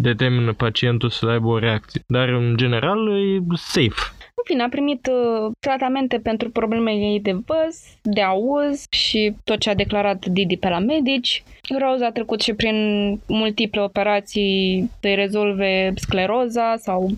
determină 0.00 0.52
pacientul 0.52 1.10
să 1.10 1.26
aibă 1.26 1.46
o 1.46 1.58
reacție. 1.58 2.02
Dar 2.06 2.28
în 2.28 2.56
general 2.56 2.98
e 3.08 3.42
safe. 3.54 4.14
În 4.34 4.42
fine, 4.44 4.62
a 4.62 4.68
primit 4.68 5.06
uh, 5.06 5.52
tratamente 5.60 6.18
pentru 6.18 6.50
problemele 6.50 6.96
ei 6.96 7.20
de 7.20 7.32
văz, 7.32 7.84
de 8.02 8.22
auz 8.22 8.84
și 8.90 9.34
tot 9.44 9.58
ce 9.58 9.70
a 9.70 9.74
declarat 9.74 10.26
Didi 10.26 10.56
pe 10.56 10.68
la 10.68 10.78
medici. 10.78 11.42
Rose 11.78 12.04
a 12.04 12.12
trecut 12.12 12.40
și 12.40 12.54
prin 12.54 12.76
multiple 13.26 13.80
operații 13.80 14.90
să 15.00 15.14
rezolve 15.14 15.92
scleroza 15.96 16.76
sau 16.76 17.10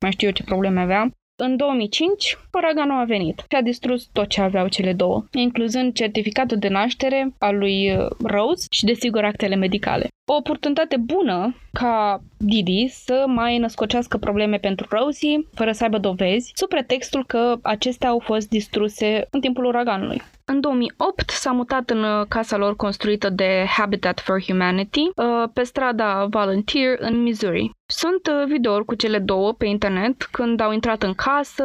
mai 0.00 0.12
știu 0.12 0.26
eu 0.26 0.32
ce 0.32 0.42
probleme 0.42 0.80
avea. 0.80 1.10
În 1.42 1.56
2005, 1.56 2.38
uraganul 2.52 3.00
a 3.00 3.04
venit 3.04 3.44
și 3.48 3.56
a 3.56 3.62
distrus 3.62 4.08
tot 4.12 4.28
ce 4.28 4.40
aveau 4.40 4.68
cele 4.68 4.92
două, 4.92 5.24
incluzând 5.32 5.92
certificatul 5.92 6.56
de 6.58 6.68
naștere 6.68 7.34
al 7.38 7.58
lui 7.58 7.96
uh, 7.96 8.06
Rose 8.24 8.66
și, 8.70 8.84
desigur, 8.84 9.24
actele 9.24 9.54
medicale. 9.54 10.08
O 10.30 10.34
oportunitate 10.34 10.96
bună 10.96 11.56
ca 11.72 12.22
Didi 12.38 12.88
să 12.88 13.24
mai 13.26 13.58
născocească 13.58 14.16
probleme 14.16 14.56
pentru 14.56 14.86
Rosie, 14.90 15.46
fără 15.54 15.72
să 15.72 15.84
aibă 15.84 15.98
dovezi, 15.98 16.52
sub 16.54 16.68
pretextul 16.68 17.24
că 17.26 17.58
acestea 17.62 18.08
au 18.08 18.18
fost 18.18 18.48
distruse 18.48 19.26
în 19.30 19.40
timpul 19.40 19.64
uraganului. 19.64 20.22
În 20.52 20.60
2008 20.60 21.30
s-a 21.30 21.50
mutat 21.52 21.90
în 21.90 22.02
uh, 22.02 22.26
casa 22.28 22.56
lor 22.56 22.76
construită 22.76 23.28
de 23.28 23.64
Habitat 23.76 24.20
for 24.20 24.42
Humanity 24.42 25.00
uh, 25.00 25.48
pe 25.52 25.62
strada 25.62 26.26
Volunteer 26.30 26.96
în 26.98 27.22
Missouri. 27.22 27.70
Sunt 27.86 28.26
uh, 28.26 28.44
videouri 28.46 28.84
cu 28.84 28.94
cele 28.94 29.18
două 29.18 29.52
pe 29.52 29.66
internet 29.66 30.22
când 30.22 30.60
au 30.60 30.72
intrat 30.72 31.02
în 31.02 31.14
casă, 31.14 31.64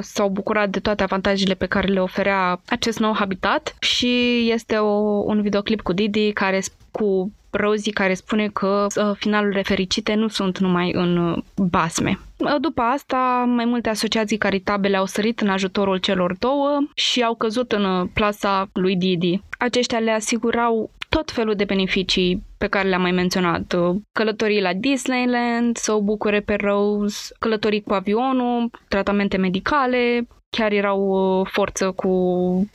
s-au 0.00 0.28
bucurat 0.28 0.68
de 0.68 0.80
toate 0.80 1.02
avantajele 1.02 1.54
pe 1.54 1.66
care 1.66 1.86
le 1.86 2.00
oferea 2.00 2.60
acest 2.66 2.98
nou 2.98 3.14
habitat 3.14 3.76
și 3.80 4.46
este 4.50 4.76
o, 4.76 4.92
un 5.24 5.42
videoclip 5.42 5.80
cu 5.80 5.92
Didi 5.92 6.32
care 6.32 6.60
cu 6.90 7.32
Rosie 7.56 7.92
care 7.92 8.14
spune 8.14 8.48
că 8.48 8.86
uh, 8.96 9.10
finalurile 9.14 9.62
fericite 9.62 10.14
nu 10.14 10.28
sunt 10.28 10.58
numai 10.58 10.92
în 10.92 11.16
uh, 11.16 11.38
basme. 11.56 12.18
Uh, 12.36 12.54
după 12.60 12.82
asta, 12.82 13.44
mai 13.46 13.64
multe 13.64 13.88
asociații 13.88 14.38
caritabile 14.38 14.96
au 14.96 15.06
sărit 15.06 15.40
în 15.40 15.48
ajutorul 15.48 15.96
celor 15.96 16.36
două 16.38 16.78
și 16.94 17.22
au 17.22 17.34
căzut 17.34 17.72
în 17.72 18.06
plasa 18.06 18.68
lui 18.72 18.96
Didi. 18.96 19.40
Aceștia 19.58 19.98
le 19.98 20.10
asigurau 20.10 20.90
tot 21.08 21.30
felul 21.30 21.54
de 21.54 21.64
beneficii 21.64 22.42
pe 22.58 22.66
care 22.66 22.88
le-am 22.88 23.00
mai 23.00 23.12
menționat. 23.12 23.74
Călătorii 24.12 24.60
la 24.60 24.72
Disneyland, 24.72 25.76
să 25.76 25.92
o 25.92 26.00
bucure 26.00 26.40
pe 26.40 26.54
Rose, 26.54 27.34
călătorii 27.38 27.82
cu 27.82 27.92
avionul, 27.92 28.70
tratamente 28.88 29.36
medicale, 29.36 30.26
chiar 30.56 30.72
erau 30.72 31.46
forță 31.50 31.90
cu 31.90 32.10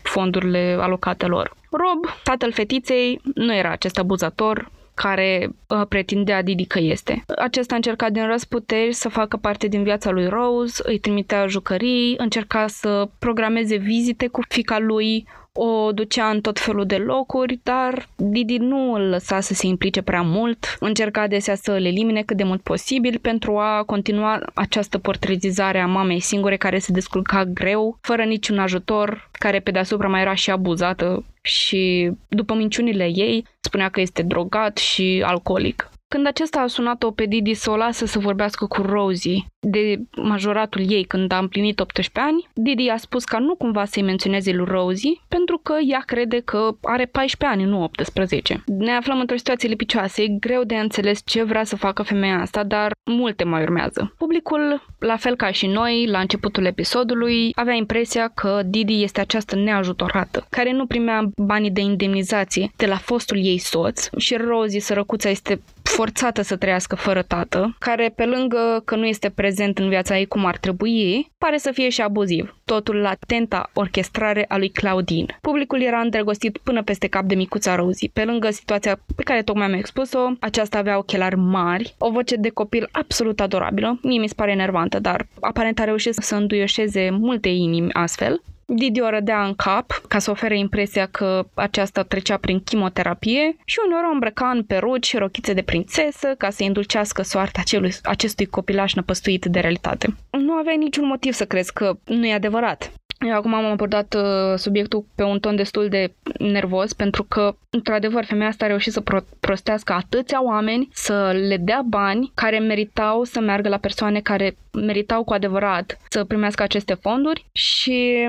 fondurile 0.02 0.78
alocate 0.80 1.26
lor. 1.26 1.54
Rob, 1.72 2.14
tatăl 2.24 2.52
fetiței, 2.52 3.20
nu 3.36 3.56
era 3.56 3.72
acest 3.72 3.98
abuzator 3.98 4.72
care 4.94 5.50
uh, 5.68 5.82
pretindea 5.90 6.42
Didi 6.42 6.66
că 6.66 6.80
este. 6.80 7.24
Acesta 7.38 7.74
a 7.74 7.76
încercat 7.76 8.12
din 8.12 8.28
răsputeri 8.28 8.94
să 8.94 9.10
facă 9.10 9.38
parte 9.38 9.68
din 9.68 9.84
viața 9.84 10.10
lui 10.12 10.28
Rose, 10.28 10.82
îi 10.86 11.00
trimitea 11.00 11.48
jucării, 11.48 12.16
încerca 12.18 12.68
să 12.68 13.10
programeze 13.20 13.76
vizite 13.76 14.28
cu 14.28 14.42
fica 14.48 14.80
lui, 14.80 15.28
o 15.54 15.92
ducea 15.92 16.30
în 16.30 16.42
tot 16.42 16.60
felul 16.60 16.86
de 16.86 16.98
locuri, 16.98 17.60
dar 17.64 18.08
Didi 18.16 18.58
nu 18.58 18.94
îl 18.94 19.02
lăsa 19.02 19.40
să 19.40 19.54
se 19.54 19.68
implice 19.68 20.02
prea 20.02 20.22
mult, 20.22 20.78
încerca 20.80 21.22
adesea 21.22 21.56
să 21.56 21.72
îl 21.72 21.86
elimine 21.86 22.22
cât 22.22 22.38
de 22.38 22.44
mult 22.44 22.62
posibil 22.62 23.20
pentru 23.22 23.58
a 23.58 23.84
continua 23.84 24.40
această 24.54 24.98
portretizare 24.98 25.80
a 25.80 25.88
mamei 25.88 26.20
singure 26.20 26.58
care 26.58 26.80
se 26.80 26.92
descurca 26.92 27.46
greu, 27.46 27.98
fără 28.02 28.24
niciun 28.24 28.60
ajutor, 28.60 29.30
care 29.32 29.60
pe 29.60 29.72
deasupra 29.72 30.08
mai 30.08 30.22
era 30.22 30.34
și 30.34 30.52
abuzată 30.52 31.26
și 31.42 32.12
după 32.28 32.54
minciunile 32.54 33.12
ei 33.14 33.46
spunea 33.60 33.90
că 33.90 34.02
este 34.02 34.22
drogat 34.22 34.78
și 34.78 35.24
alcoolic. 35.26 35.90
Când 36.14 36.28
acesta 36.28 36.60
a 36.60 36.68
sunat-o 36.68 37.12
pe 37.12 37.26
Didi 37.26 37.54
să 37.54 37.70
o 37.72 37.76
lasă 37.76 38.06
să 38.06 38.20
vorbească 38.20 38.66
cu 38.66 38.82
Rosie 38.82 39.46
de 39.60 40.00
majoratul 40.16 40.92
ei 40.92 41.04
când 41.04 41.32
a 41.32 41.38
împlinit 41.38 41.80
18 41.80 42.20
ani, 42.20 42.50
Didi 42.54 42.90
a 42.90 42.98
spus 42.98 43.24
ca 43.24 43.40
nu 43.40 43.56
cumva 43.56 43.86
să-i 43.86 44.04
menționeze 44.04 44.52
lui 44.52 44.66
Rosie 44.66 45.20
pentru 45.28 45.58
că 45.58 45.74
ea 45.88 46.04
crede 46.06 46.40
că 46.40 46.70
are 46.82 47.06
14 47.06 47.60
ani, 47.60 47.70
nu 47.70 47.84
18. 47.84 48.64
Ne 48.66 48.92
aflăm 48.92 49.20
într-o 49.20 49.38
situație 49.38 49.70
lipicioasă, 49.70 50.22
e 50.22 50.28
greu 50.28 50.64
de 50.64 50.76
înțeles 50.76 51.22
ce 51.26 51.44
vrea 51.44 51.64
să 51.64 51.76
facă 51.76 52.04
femeia 52.04 52.42
asta, 52.42 52.64
dar 52.64 52.92
multe 53.12 53.44
mai 53.44 53.62
urmează. 53.62 54.14
Publicul, 54.18 54.86
la 55.00 55.16
fel 55.16 55.36
ca 55.36 55.52
și 55.52 55.68
noi, 55.68 56.08
la 56.08 56.20
începutul 56.20 56.66
episodului, 56.66 57.52
avea 57.56 57.74
impresia 57.74 58.32
că 58.36 58.62
Didi 58.66 59.04
este 59.04 59.20
această 59.20 59.56
neajutorată, 59.56 60.46
care 60.50 60.72
nu 60.72 60.86
primea 60.86 61.30
banii 61.38 61.72
de 61.72 61.82
indemnizație 61.82 62.72
de 62.76 62.86
la 62.86 62.98
fostul 62.98 63.38
ei 63.38 63.58
soț 63.58 64.10
și 64.18 64.36
Rosie, 64.36 64.80
sărăcuța, 64.80 65.30
este 65.30 65.62
forțată 65.92 66.42
să 66.42 66.56
trăiască 66.56 66.96
fără 66.96 67.22
tată, 67.22 67.76
care 67.80 68.14
pe 68.16 68.26
lângă 68.26 68.82
că 68.86 68.96
nu 68.96 69.06
este 69.06 69.30
prezent 69.30 69.78
în 69.78 69.90
viața 69.90 70.18
ei 70.18 70.26
cum 70.26 70.46
ar 70.46 70.58
trebui, 70.58 71.32
pare 71.38 71.58
să 71.58 71.72
fie 71.72 71.90
și 71.90 72.02
abuziv. 72.02 72.56
Totul 72.66 72.96
la 72.96 73.14
tenta 73.28 73.70
orchestrare 73.74 74.46
a 74.48 74.58
lui 74.58 74.70
Claudine. 74.70 75.38
Publicul 75.42 75.82
era 75.82 76.00
îndrăgostit 76.00 76.58
până 76.58 76.84
peste 76.84 77.08
cap 77.08 77.24
de 77.24 77.36
micuța 77.36 77.76
Rosie. 77.76 78.10
Pe 78.14 78.24
lângă 78.24 78.50
situația 78.50 79.00
pe 79.16 79.24
care 79.24 79.42
tocmai 79.42 79.66
am 79.66 79.74
expus-o, 79.74 80.32
aceasta 80.40 80.78
avea 80.78 80.98
ochelari 80.98 81.38
mari, 81.38 81.96
o 81.98 82.12
voce 82.12 82.36
de 82.36 82.50
copil 82.50 82.90
absolut 82.92 83.40
adorabilă. 83.40 84.00
Mie 84.04 84.20
mi 84.20 84.28
se 84.28 84.34
pare 84.36 84.54
nervantă, 84.54 85.00
dar 85.00 85.28
aparent 85.40 85.80
a 85.80 85.84
reușit 85.84 86.14
să 86.14 86.36
înduioșeze 86.36 87.10
multe 87.10 87.50
inimi 87.50 87.94
astfel. 87.94 88.42
Didi 88.74 89.02
o 89.02 89.10
rădea 89.10 89.44
în 89.44 89.54
cap 89.54 89.92
ca 90.08 90.20
să 90.20 90.32
ofere 90.32 90.58
impresia 90.58 91.06
că 91.06 91.46
aceasta 91.54 92.04
trecea 92.04 92.38
prin 92.38 92.60
chimioterapie 92.60 93.56
și 93.66 93.80
uneori 93.86 94.06
o 94.06 94.12
îmbrăca 94.12 94.50
în 94.50 94.64
peruci 94.64 95.06
și 95.06 95.18
rochițe 95.18 95.54
de 95.54 95.62
prințesă 95.62 96.28
ca 96.38 96.50
să 96.50 96.64
indulcească 96.64 97.22
soarta 97.22 97.60
acelui, 97.62 97.94
acestui 98.04 98.46
copilaș 98.46 98.94
năpăstuit 98.94 99.46
de 99.46 99.60
realitate. 99.60 100.16
Nu 100.32 100.54
aveai 100.54 100.78
niciun 100.78 101.06
motiv 101.08 101.34
să 101.34 101.46
crezi 101.46 101.74
că 101.74 101.98
nu 102.06 102.26
e 102.26 102.34
adevărat. 102.34 102.92
Eu 103.28 103.34
acum 103.34 103.54
am 103.54 103.66
abordat 103.66 104.14
uh, 104.14 104.58
subiectul 104.58 105.06
pe 105.16 105.24
un 105.24 105.40
ton 105.40 105.56
destul 105.56 105.88
de 105.90 106.14
nervos 106.38 106.94
pentru 106.94 107.24
că, 107.24 107.56
într-adevăr, 107.70 108.26
femeia 108.26 108.48
asta 108.48 108.66
a 108.66 108.68
reușit 108.68 108.94
să 108.94 109.02
pro- 109.02 109.26
prostească 109.40 109.94
atâția 109.94 110.44
oameni, 110.44 110.90
să 110.92 111.32
le 111.48 111.58
dea 111.58 111.82
bani 111.86 112.32
care 112.34 112.60
meritau 112.60 113.24
să 113.24 113.40
meargă 113.40 113.70
la 113.70 113.78
persoane 113.78 114.20
care 114.20 114.56
meritau 114.72 115.24
cu 115.24 115.34
adevărat 115.34 115.98
să 116.10 116.24
primească 116.24 116.64
aceste 116.64 116.94
fonduri 116.94 117.46
și 117.52 118.28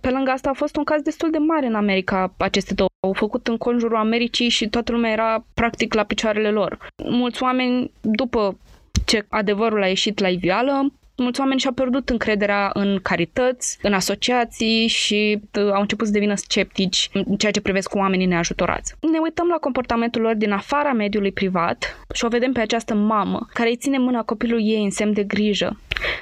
pe 0.00 0.10
lângă 0.10 0.30
asta 0.30 0.50
a 0.50 0.52
fost 0.52 0.76
un 0.76 0.84
caz 0.84 1.02
destul 1.02 1.30
de 1.30 1.38
mare 1.38 1.66
în 1.66 1.74
America, 1.74 2.34
aceste 2.36 2.74
două. 2.74 2.88
Au 3.00 3.12
făcut 3.12 3.48
în 3.48 3.56
conjurul 3.56 3.96
Americii 3.96 4.48
și 4.48 4.68
toată 4.68 4.92
lumea 4.92 5.12
era 5.12 5.44
practic 5.54 5.94
la 5.94 6.04
picioarele 6.04 6.50
lor. 6.50 6.78
Mulți 7.04 7.42
oameni, 7.42 7.90
după 8.00 8.58
ce 9.04 9.26
adevărul 9.28 9.82
a 9.82 9.86
ieșit 9.86 10.18
la 10.18 10.28
iveală, 10.28 10.92
mulți 11.16 11.40
oameni 11.40 11.60
și-au 11.60 11.72
pierdut 11.72 12.08
încrederea 12.08 12.70
în 12.72 12.98
carități, 13.02 13.78
în 13.82 13.92
asociații 13.92 14.86
și 14.86 15.40
uh, 15.58 15.72
au 15.72 15.80
început 15.80 16.06
să 16.06 16.12
devină 16.12 16.34
sceptici 16.34 17.10
în 17.12 17.36
ceea 17.36 17.52
ce 17.52 17.60
privesc 17.60 17.88
cu 17.88 17.98
oamenii 17.98 18.26
neajutorați. 18.26 18.94
Ne 19.12 19.18
uităm 19.18 19.48
la 19.48 19.56
comportamentul 19.56 20.22
lor 20.22 20.34
din 20.34 20.52
afara 20.52 20.92
mediului 20.92 21.32
privat 21.32 22.06
și 22.14 22.24
o 22.24 22.28
vedem 22.28 22.52
pe 22.52 22.60
această 22.60 22.94
mamă 22.94 23.46
care 23.52 23.68
îi 23.68 23.76
ține 23.76 23.98
mâna 23.98 24.22
copilului 24.22 24.64
ei 24.66 24.84
în 24.84 24.90
semn 24.90 25.12
de 25.12 25.22
grijă. 25.22 25.80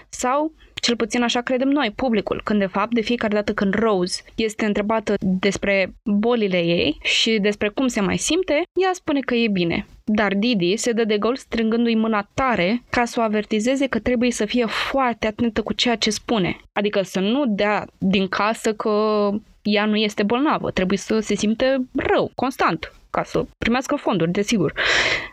Sau 0.08 0.52
cel 0.82 0.96
puțin 0.96 1.22
așa 1.22 1.40
credem 1.40 1.68
noi, 1.68 1.92
publicul, 1.96 2.40
când 2.44 2.58
de 2.58 2.66
fapt 2.66 2.94
de 2.94 3.00
fiecare 3.00 3.34
dată 3.34 3.52
când 3.52 3.74
Rose 3.74 4.22
este 4.34 4.64
întrebată 4.64 5.14
despre 5.20 5.94
bolile 6.04 6.58
ei 6.58 6.98
și 7.02 7.38
despre 7.40 7.68
cum 7.68 7.86
se 7.86 8.00
mai 8.00 8.16
simte, 8.16 8.62
ea 8.82 8.90
spune 8.92 9.20
că 9.20 9.34
e 9.34 9.48
bine. 9.48 9.86
Dar 10.04 10.34
Didi 10.34 10.76
se 10.76 10.92
dă 10.92 11.04
de 11.04 11.18
gol 11.18 11.36
strângându-i 11.36 11.94
mâna 11.94 12.28
tare 12.34 12.82
ca 12.90 13.04
să 13.04 13.20
o 13.20 13.22
avertizeze 13.22 13.86
că 13.86 13.98
trebuie 13.98 14.30
să 14.30 14.44
fie 14.44 14.64
foarte 14.66 15.26
atentă 15.26 15.62
cu 15.62 15.72
ceea 15.72 15.96
ce 15.96 16.10
spune. 16.10 16.56
Adică 16.72 17.02
să 17.02 17.20
nu 17.20 17.44
dea 17.46 17.86
din 17.98 18.28
casă 18.28 18.74
că 18.74 19.28
ea 19.62 19.84
nu 19.84 19.96
este 19.96 20.22
bolnavă, 20.22 20.70
trebuie 20.70 20.98
să 20.98 21.18
se 21.18 21.34
simte 21.34 21.76
rău, 21.92 22.30
constant 22.34 22.92
ca 23.12 23.22
să 23.22 23.44
primească 23.58 23.94
fonduri, 23.96 24.30
desigur. 24.30 24.72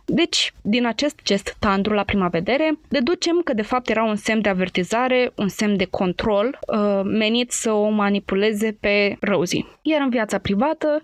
Deci, 0.05 0.53
din 0.61 0.85
acest 0.85 1.19
gest 1.23 1.55
tandru 1.59 1.93
la 1.93 2.03
prima 2.03 2.27
vedere, 2.27 2.79
deducem 2.87 3.41
că 3.43 3.53
de 3.53 3.61
fapt 3.61 3.89
era 3.89 4.03
un 4.03 4.15
semn 4.15 4.41
de 4.41 4.49
avertizare, 4.49 5.31
un 5.35 5.47
semn 5.47 5.77
de 5.77 5.85
control 5.85 6.59
uh, 6.67 7.01
menit 7.03 7.51
să 7.51 7.71
o 7.71 7.89
manipuleze 7.89 8.77
pe 8.79 9.17
Rosie. 9.21 9.65
Iar 9.81 10.01
în 10.01 10.09
viața 10.09 10.37
privată, 10.37 11.01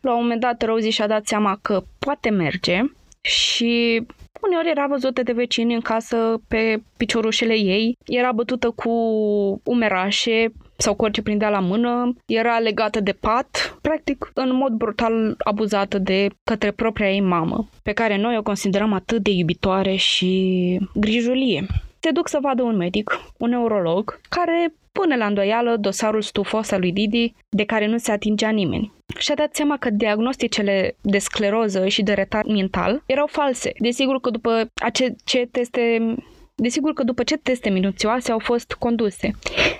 la 0.00 0.14
un 0.14 0.20
moment 0.20 0.40
dat 0.40 0.64
Rosie 0.64 0.90
și-a 0.90 1.06
dat 1.06 1.26
seama 1.26 1.58
că 1.62 1.82
poate 1.98 2.30
merge 2.30 2.80
și 3.20 4.02
Uneori 4.40 4.70
era 4.70 4.86
văzută 4.86 5.22
de 5.22 5.32
vecini 5.32 5.74
în 5.74 5.80
casă 5.80 6.40
pe 6.48 6.82
piciorușele 6.96 7.54
ei, 7.54 7.96
era 8.06 8.32
bătută 8.32 8.70
cu 8.70 8.90
umerașe, 9.64 10.52
sau 10.76 10.94
cu 10.94 11.04
orice 11.04 11.22
prindea 11.22 11.48
la 11.48 11.58
mână, 11.58 12.14
era 12.26 12.58
legată 12.58 13.00
de 13.00 13.12
pat, 13.12 13.78
practic 13.80 14.30
în 14.34 14.54
mod 14.54 14.72
brutal 14.72 15.34
abuzată 15.38 15.98
de 15.98 16.28
către 16.44 16.70
propria 16.70 17.10
ei 17.10 17.20
mamă, 17.20 17.68
pe 17.82 17.92
care 17.92 18.16
noi 18.16 18.36
o 18.36 18.42
considerăm 18.42 18.92
atât 18.92 19.22
de 19.22 19.30
iubitoare 19.30 19.94
și 19.94 20.80
grijulie. 20.94 21.66
Se 22.00 22.10
duc 22.10 22.28
să 22.28 22.38
vadă 22.40 22.62
un 22.62 22.76
medic, 22.76 23.20
un 23.38 23.48
neurolog, 23.48 24.20
care 24.28 24.74
pune 24.98 25.16
la 25.16 25.26
îndoială 25.26 25.76
dosarul 25.76 26.22
stufos 26.22 26.70
al 26.70 26.80
lui 26.80 26.92
Didi, 26.92 27.34
de 27.48 27.64
care 27.64 27.86
nu 27.86 27.98
se 27.98 28.12
atingea 28.12 28.50
nimeni. 28.50 28.92
Și-a 29.18 29.34
dat 29.34 29.54
seama 29.54 29.76
că 29.76 29.90
diagnosticele 29.90 30.96
de 31.00 31.18
scleroză 31.18 31.86
și 31.86 32.02
de 32.02 32.12
retard 32.12 32.48
mental 32.48 33.02
erau 33.06 33.26
false. 33.26 33.72
Desigur 33.78 34.20
că 34.20 34.30
după 34.30 34.66
ce 35.24 35.48
teste 35.50 36.14
Desigur 36.58 36.92
că 36.92 37.02
după 37.02 37.22
ce 37.22 37.36
teste 37.36 37.70
minuțioase 37.70 38.32
au 38.32 38.38
fost 38.38 38.72
conduse 38.72 39.30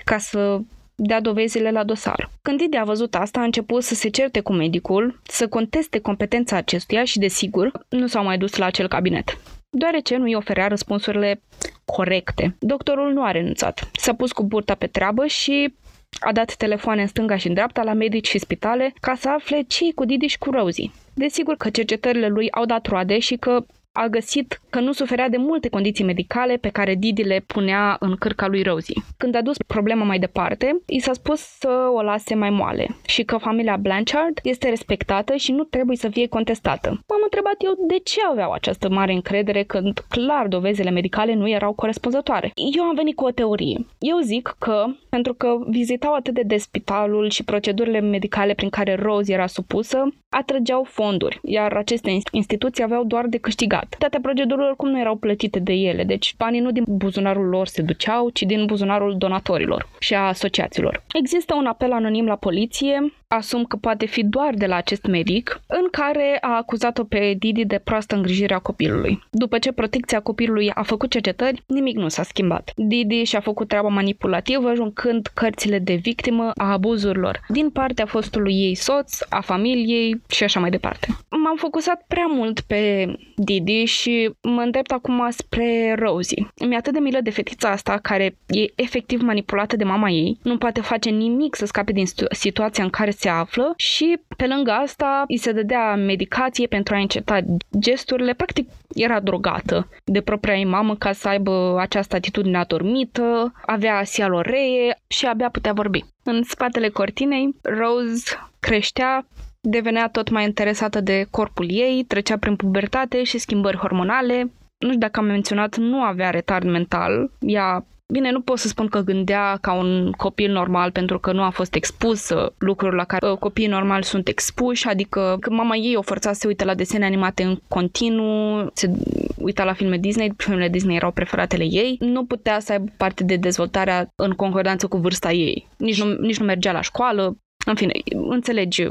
ca 0.04 0.18
să 0.18 0.60
dea 0.94 1.20
dovezile 1.20 1.70
la 1.70 1.84
dosar. 1.84 2.30
Când 2.42 2.58
Didi 2.58 2.76
a 2.76 2.84
văzut 2.84 3.14
asta, 3.14 3.40
a 3.40 3.44
început 3.44 3.82
să 3.82 3.94
se 3.94 4.08
certe 4.08 4.40
cu 4.40 4.52
medicul, 4.52 5.20
să 5.22 5.48
conteste 5.48 5.98
competența 5.98 6.56
acestuia 6.56 7.04
și, 7.04 7.18
desigur, 7.18 7.72
nu 7.88 8.06
s-au 8.06 8.24
mai 8.24 8.38
dus 8.38 8.56
la 8.56 8.66
acel 8.66 8.88
cabinet 8.88 9.38
deoarece 9.78 10.16
nu 10.16 10.24
îi 10.24 10.34
oferea 10.34 10.66
răspunsurile 10.66 11.40
corecte. 11.84 12.56
Doctorul 12.58 13.12
nu 13.12 13.22
a 13.22 13.30
renunțat. 13.30 13.90
S-a 13.92 14.14
pus 14.14 14.32
cu 14.32 14.44
burta 14.44 14.74
pe 14.74 14.86
treabă 14.86 15.26
și 15.26 15.74
a 16.20 16.32
dat 16.32 16.54
telefoane 16.54 17.00
în 17.00 17.06
stânga 17.06 17.36
și 17.36 17.46
în 17.46 17.54
dreapta 17.54 17.82
la 17.82 17.92
medici 17.92 18.28
și 18.28 18.38
spitale 18.38 18.92
ca 19.00 19.14
să 19.14 19.28
afle 19.28 19.62
ce 19.62 19.84
cu 19.94 20.04
Didiș 20.04 20.30
și 20.30 20.38
cu 20.38 20.50
Rosie. 20.50 20.90
Desigur 21.14 21.56
că 21.56 21.70
cercetările 21.70 22.28
lui 22.28 22.50
au 22.50 22.64
dat 22.64 22.86
roade 22.86 23.18
și 23.18 23.36
că 23.36 23.66
a 23.96 24.06
găsit 24.06 24.60
că 24.70 24.80
nu 24.80 24.92
suferea 24.92 25.28
de 25.28 25.36
multe 25.36 25.68
condiții 25.68 26.04
medicale 26.04 26.56
pe 26.56 26.68
care 26.68 26.94
Didi 26.94 27.22
le 27.22 27.44
punea 27.46 27.96
în 28.00 28.16
cârca 28.16 28.46
lui 28.46 28.62
Rosie. 28.62 29.02
Când 29.16 29.34
a 29.34 29.42
dus 29.42 29.56
problema 29.66 30.04
mai 30.04 30.18
departe, 30.18 30.80
i 30.86 30.98
s-a 30.98 31.12
spus 31.12 31.40
să 31.40 31.90
o 31.94 32.02
lase 32.02 32.34
mai 32.34 32.50
moale 32.50 32.96
și 33.06 33.22
că 33.22 33.36
familia 33.36 33.76
Blanchard 33.76 34.38
este 34.42 34.68
respectată 34.68 35.36
și 35.36 35.52
nu 35.52 35.62
trebuie 35.62 35.96
să 35.96 36.08
fie 36.08 36.26
contestată. 36.26 36.88
M-am 36.88 37.20
întrebat 37.22 37.54
eu 37.58 37.86
de 37.86 37.98
ce 38.04 38.20
aveau 38.30 38.52
această 38.52 38.88
mare 38.88 39.12
încredere 39.12 39.62
când 39.62 39.98
clar 40.08 40.46
dovezile 40.46 40.90
medicale 40.90 41.34
nu 41.34 41.48
erau 41.48 41.72
corespunzătoare. 41.72 42.50
Eu 42.76 42.82
am 42.82 42.94
venit 42.94 43.16
cu 43.16 43.24
o 43.24 43.30
teorie. 43.30 43.86
Eu 43.98 44.18
zic 44.18 44.56
că 44.58 44.84
pentru 45.08 45.34
că 45.34 45.56
vizitau 45.68 46.14
atât 46.14 46.34
de 46.34 46.42
des 46.42 46.62
spitalul 46.62 47.30
și 47.30 47.44
procedurile 47.44 48.00
medicale 48.00 48.54
prin 48.54 48.68
care 48.68 48.94
Rose 48.94 49.32
era 49.32 49.46
supusă, 49.46 50.14
atrăgeau 50.28 50.82
fonduri, 50.84 51.40
iar 51.42 51.72
aceste 51.72 52.18
instituții 52.30 52.82
aveau 52.82 53.04
doar 53.04 53.26
de 53.26 53.38
câștigat 53.38 53.85
stat. 53.86 53.98
Toate 53.98 54.20
procedurile 54.20 54.66
oricum 54.66 54.88
nu 54.88 55.00
erau 55.00 55.16
plătite 55.16 55.58
de 55.58 55.72
ele, 55.72 56.04
deci 56.04 56.34
banii 56.36 56.60
nu 56.60 56.70
din 56.70 56.84
buzunarul 56.88 57.48
lor 57.48 57.66
se 57.66 57.82
duceau, 57.82 58.28
ci 58.28 58.42
din 58.42 58.66
buzunarul 58.66 59.16
donatorilor 59.16 59.88
și 59.98 60.14
a 60.14 60.20
asociațiilor. 60.20 61.02
Există 61.14 61.54
un 61.54 61.66
apel 61.66 61.92
anonim 61.92 62.26
la 62.26 62.36
poliție 62.36 63.12
asum 63.28 63.64
că 63.64 63.76
poate 63.76 64.06
fi 64.06 64.24
doar 64.24 64.54
de 64.54 64.66
la 64.66 64.76
acest 64.76 65.06
medic, 65.06 65.60
în 65.66 65.86
care 65.90 66.38
a 66.40 66.56
acuzat-o 66.56 67.04
pe 67.04 67.34
Didi 67.38 67.64
de 67.64 67.80
proastă 67.84 68.14
îngrijire 68.14 68.54
a 68.54 68.58
copilului. 68.58 69.22
După 69.30 69.58
ce 69.58 69.72
protecția 69.72 70.20
copilului 70.20 70.70
a 70.70 70.82
făcut 70.82 71.10
cercetări, 71.10 71.62
nimic 71.66 71.96
nu 71.96 72.08
s-a 72.08 72.22
schimbat. 72.22 72.72
Didi 72.76 73.22
și-a 73.22 73.40
făcut 73.40 73.68
treaba 73.68 73.88
manipulativă, 73.88 74.74
juncând 74.74 75.26
cărțile 75.34 75.78
de 75.78 75.94
victimă 75.94 76.50
a 76.54 76.72
abuzurilor 76.72 77.40
din 77.48 77.70
partea 77.70 78.06
fostului 78.06 78.54
ei 78.54 78.74
soț, 78.74 79.18
a 79.28 79.40
familiei 79.40 80.22
și 80.28 80.44
așa 80.44 80.60
mai 80.60 80.70
departe. 80.70 81.06
M-am 81.28 81.56
focusat 81.56 82.04
prea 82.08 82.26
mult 82.26 82.60
pe 82.60 83.12
Didi 83.36 83.84
și 83.84 84.30
mă 84.42 84.60
îndrept 84.60 84.90
acum 84.90 85.26
spre 85.30 85.94
Rosie. 85.98 86.48
Mi-e 86.66 86.76
atât 86.76 86.92
de 86.92 86.98
milă 86.98 87.18
de 87.22 87.30
fetița 87.30 87.70
asta 87.70 87.98
care 88.02 88.36
e 88.46 88.64
efectiv 88.74 89.22
manipulată 89.22 89.76
de 89.76 89.84
mama 89.84 90.10
ei, 90.10 90.38
nu 90.42 90.58
poate 90.58 90.80
face 90.80 91.10
nimic 91.10 91.56
să 91.56 91.66
scape 91.66 91.92
din 91.92 92.04
situația 92.30 92.84
în 92.84 92.90
care 92.90 93.10
se 93.16 93.28
află 93.28 93.72
și 93.76 94.18
pe 94.36 94.46
lângă 94.46 94.70
asta 94.70 95.24
îi 95.28 95.36
se 95.36 95.52
dădea 95.52 95.94
medicație 95.94 96.66
pentru 96.66 96.94
a 96.94 96.98
înceta 96.98 97.38
gesturile. 97.78 98.32
Practic 98.32 98.68
era 98.94 99.20
drogată 99.20 99.88
de 100.04 100.20
propria 100.20 100.56
ei 100.56 100.64
mamă 100.64 100.96
ca 100.96 101.12
să 101.12 101.28
aibă 101.28 101.76
această 101.80 102.16
atitudine 102.16 102.58
adormită, 102.58 103.52
avea 103.66 104.04
sialoree 104.04 104.98
și 105.06 105.26
abia 105.26 105.48
putea 105.48 105.72
vorbi. 105.72 106.04
În 106.24 106.42
spatele 106.42 106.88
cortinei, 106.88 107.54
Rose 107.62 108.36
creștea, 108.60 109.26
devenea 109.60 110.08
tot 110.08 110.30
mai 110.30 110.44
interesată 110.44 111.00
de 111.00 111.26
corpul 111.30 111.66
ei, 111.68 112.04
trecea 112.08 112.36
prin 112.38 112.56
pubertate 112.56 113.22
și 113.22 113.38
schimbări 113.38 113.76
hormonale. 113.76 114.50
Nu 114.78 114.88
știu 114.88 115.00
dacă 115.00 115.20
am 115.20 115.26
menționat, 115.26 115.76
nu 115.76 116.02
avea 116.02 116.30
retard 116.30 116.66
mental. 116.66 117.30
Ea 117.40 117.86
Bine, 118.12 118.30
nu 118.30 118.40
pot 118.40 118.58
să 118.58 118.68
spun 118.68 118.86
că 118.86 119.00
gândea 119.00 119.58
ca 119.60 119.72
un 119.72 120.10
copil 120.10 120.52
normal 120.52 120.90
pentru 120.90 121.18
că 121.18 121.32
nu 121.32 121.42
a 121.42 121.50
fost 121.50 121.74
expus 121.74 122.32
lucruri 122.58 122.96
la 122.96 123.04
care 123.04 123.30
uh, 123.30 123.38
copiii 123.38 123.66
normali 123.66 124.04
sunt 124.04 124.28
expuși, 124.28 124.88
adică 124.88 125.36
că 125.40 125.50
mama 125.50 125.76
ei 125.76 125.96
o 125.96 126.02
forța 126.02 126.32
să 126.32 126.38
se 126.40 126.46
uite 126.46 126.64
la 126.64 126.74
desene 126.74 127.04
animate 127.04 127.42
în 127.42 127.58
continuu, 127.68 128.70
se 128.74 128.90
uita 129.36 129.64
la 129.64 129.72
filme 129.72 129.96
Disney, 129.96 130.32
filmele 130.36 130.68
Disney 130.68 130.96
erau 130.96 131.10
preferatele 131.10 131.64
ei, 131.64 131.96
nu 132.00 132.24
putea 132.24 132.60
să 132.60 132.72
aibă 132.72 132.92
parte 132.96 133.24
de 133.24 133.36
dezvoltarea 133.36 134.08
în 134.16 134.32
concordanță 134.32 134.86
cu 134.86 134.96
vârsta 134.96 135.32
ei. 135.32 135.68
Nici 135.76 136.02
nu, 136.02 136.12
nici 136.12 136.38
nu 136.38 136.44
mergea 136.44 136.72
la 136.72 136.80
școală, 136.80 137.36
în 137.66 137.74
fine, 137.74 137.92
înțelegi 138.28 138.88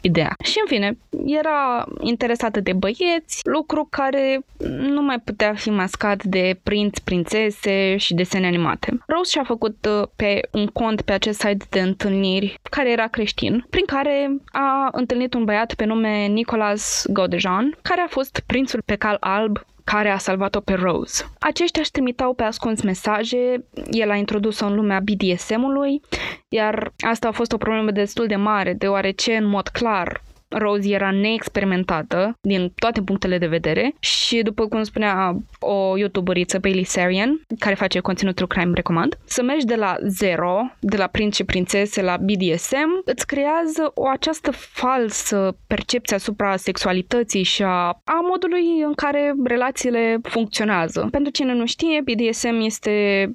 ideea. 0.00 0.34
Și 0.44 0.58
în 0.60 0.66
fine, 0.66 0.98
era 1.26 1.84
interesată 2.00 2.60
de 2.60 2.72
băieți, 2.72 3.40
lucru 3.42 3.86
care 3.90 4.44
nu 4.66 5.02
mai 5.02 5.18
putea 5.18 5.54
fi 5.54 5.70
mascat 5.70 6.22
de 6.22 6.58
prinți, 6.62 7.04
prințese 7.04 7.96
și 7.96 8.14
desene 8.14 8.46
animate. 8.46 8.98
Rose 9.06 9.30
și-a 9.30 9.44
făcut 9.44 9.88
uh, 9.88 10.08
pe 10.16 10.40
un 10.52 10.66
cont 10.66 11.00
pe 11.00 11.12
acest 11.12 11.38
site 11.38 11.66
de 11.68 11.80
întâlniri 11.80 12.60
care 12.70 12.90
era 12.90 13.06
creștin, 13.06 13.66
prin 13.70 13.84
care 13.84 14.36
a 14.52 14.88
întâlnit 14.92 15.34
un 15.34 15.44
băiat 15.44 15.74
pe 15.74 15.84
nume 15.84 16.26
Nicolas 16.26 17.04
Godejan, 17.08 17.78
care 17.82 18.00
a 18.00 18.08
fost 18.08 18.42
prințul 18.46 18.82
pe 18.84 18.94
cal 18.94 19.16
alb 19.20 19.64
care 19.84 20.10
a 20.10 20.18
salvat-o 20.18 20.60
pe 20.60 20.72
Rose. 20.72 21.24
Aceștia 21.38 21.80
își 21.80 21.90
trimitau 21.90 22.34
pe 22.34 22.42
ascuns 22.42 22.82
mesaje, 22.82 23.64
el 23.90 24.10
a 24.10 24.16
introdus-o 24.16 24.66
în 24.66 24.74
lumea 24.74 25.00
BDSM-ului, 25.00 26.00
iar 26.48 26.92
asta 26.98 27.28
a 27.28 27.32
fost 27.32 27.52
o 27.52 27.56
problemă 27.56 27.90
destul 27.90 28.26
de 28.26 28.36
mare, 28.36 28.72
deoarece, 28.72 29.36
în 29.36 29.44
mod 29.44 29.68
clar, 29.68 30.22
Rose 30.48 30.88
era 30.88 31.10
neexperimentată 31.10 32.38
din 32.40 32.72
toate 32.74 33.02
punctele 33.02 33.38
de 33.38 33.46
vedere 33.46 33.94
și 33.98 34.42
după 34.42 34.66
cum 34.66 34.82
spunea 34.82 35.36
o 35.58 35.98
youtuberiță, 35.98 36.58
Bailey 36.58 36.84
Sarian, 36.84 37.40
care 37.58 37.74
face 37.74 38.00
conținut 38.00 38.34
true 38.34 38.48
crime, 38.48 38.72
recomand, 38.74 39.18
să 39.24 39.42
mergi 39.42 39.64
de 39.64 39.74
la 39.74 39.96
zero, 40.06 40.60
de 40.80 40.96
la 40.96 41.06
prinț 41.06 41.36
și 41.36 41.44
prințese 41.44 42.02
la 42.02 42.16
BDSM, 42.16 43.02
îți 43.04 43.26
creează 43.26 43.90
o 43.94 44.08
această 44.08 44.50
falsă 44.50 45.56
percepție 45.66 46.16
asupra 46.16 46.56
sexualității 46.56 47.42
și 47.42 47.62
a, 47.62 48.00
a 48.04 48.20
modului 48.28 48.82
în 48.86 48.94
care 48.94 49.34
relațiile 49.44 50.18
funcționează. 50.22 51.08
Pentru 51.10 51.32
cine 51.32 51.54
nu 51.54 51.66
știe, 51.66 52.00
BDSM 52.00 52.60
este 52.60 52.92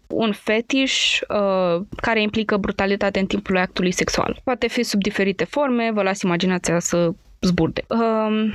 un 0.08 0.32
fetiș 0.32 1.20
uh, 1.20 1.82
care 2.02 2.22
implică 2.22 2.58
brutalitate 2.58 3.20
în 3.20 3.26
timpul 3.26 3.58
actului 3.58 3.92
sexual. 3.92 4.40
Poate 4.44 4.68
fi 4.68 4.84
sub 4.84 5.02
diferite 5.02 5.44
forme, 5.44 5.92
vă 5.94 6.02
las 6.02 6.22
imaginația 6.22 6.80
să 6.80 7.09
zburde. 7.42 7.86
Um, 7.88 8.52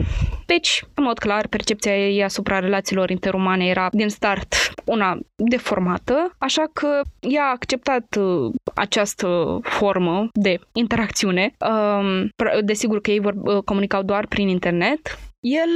deci, 0.47 0.85
în 0.95 1.05
mod 1.05 1.18
clar, 1.18 1.47
percepția 1.47 2.09
ei 2.09 2.22
asupra 2.24 2.59
relațiilor 2.59 3.11
interumane 3.11 3.66
era 3.66 3.89
din 3.93 4.09
start 4.09 4.55
una 4.85 5.18
deformată, 5.37 6.35
așa 6.39 6.70
că 6.72 7.01
ea 7.20 7.43
a 7.43 7.51
acceptat 7.51 8.16
uh, 8.18 8.53
această 8.74 9.59
formă 9.62 10.28
de 10.32 10.59
interacțiune. 10.72 11.55
Um, 11.59 12.28
desigur 12.64 13.01
că 13.01 13.11
ei 13.11 13.20
vor 13.20 13.35
uh, 13.43 13.62
comunicau 13.64 14.03
doar 14.03 14.26
prin 14.26 14.49
internet. 14.49 15.18
El 15.41 15.68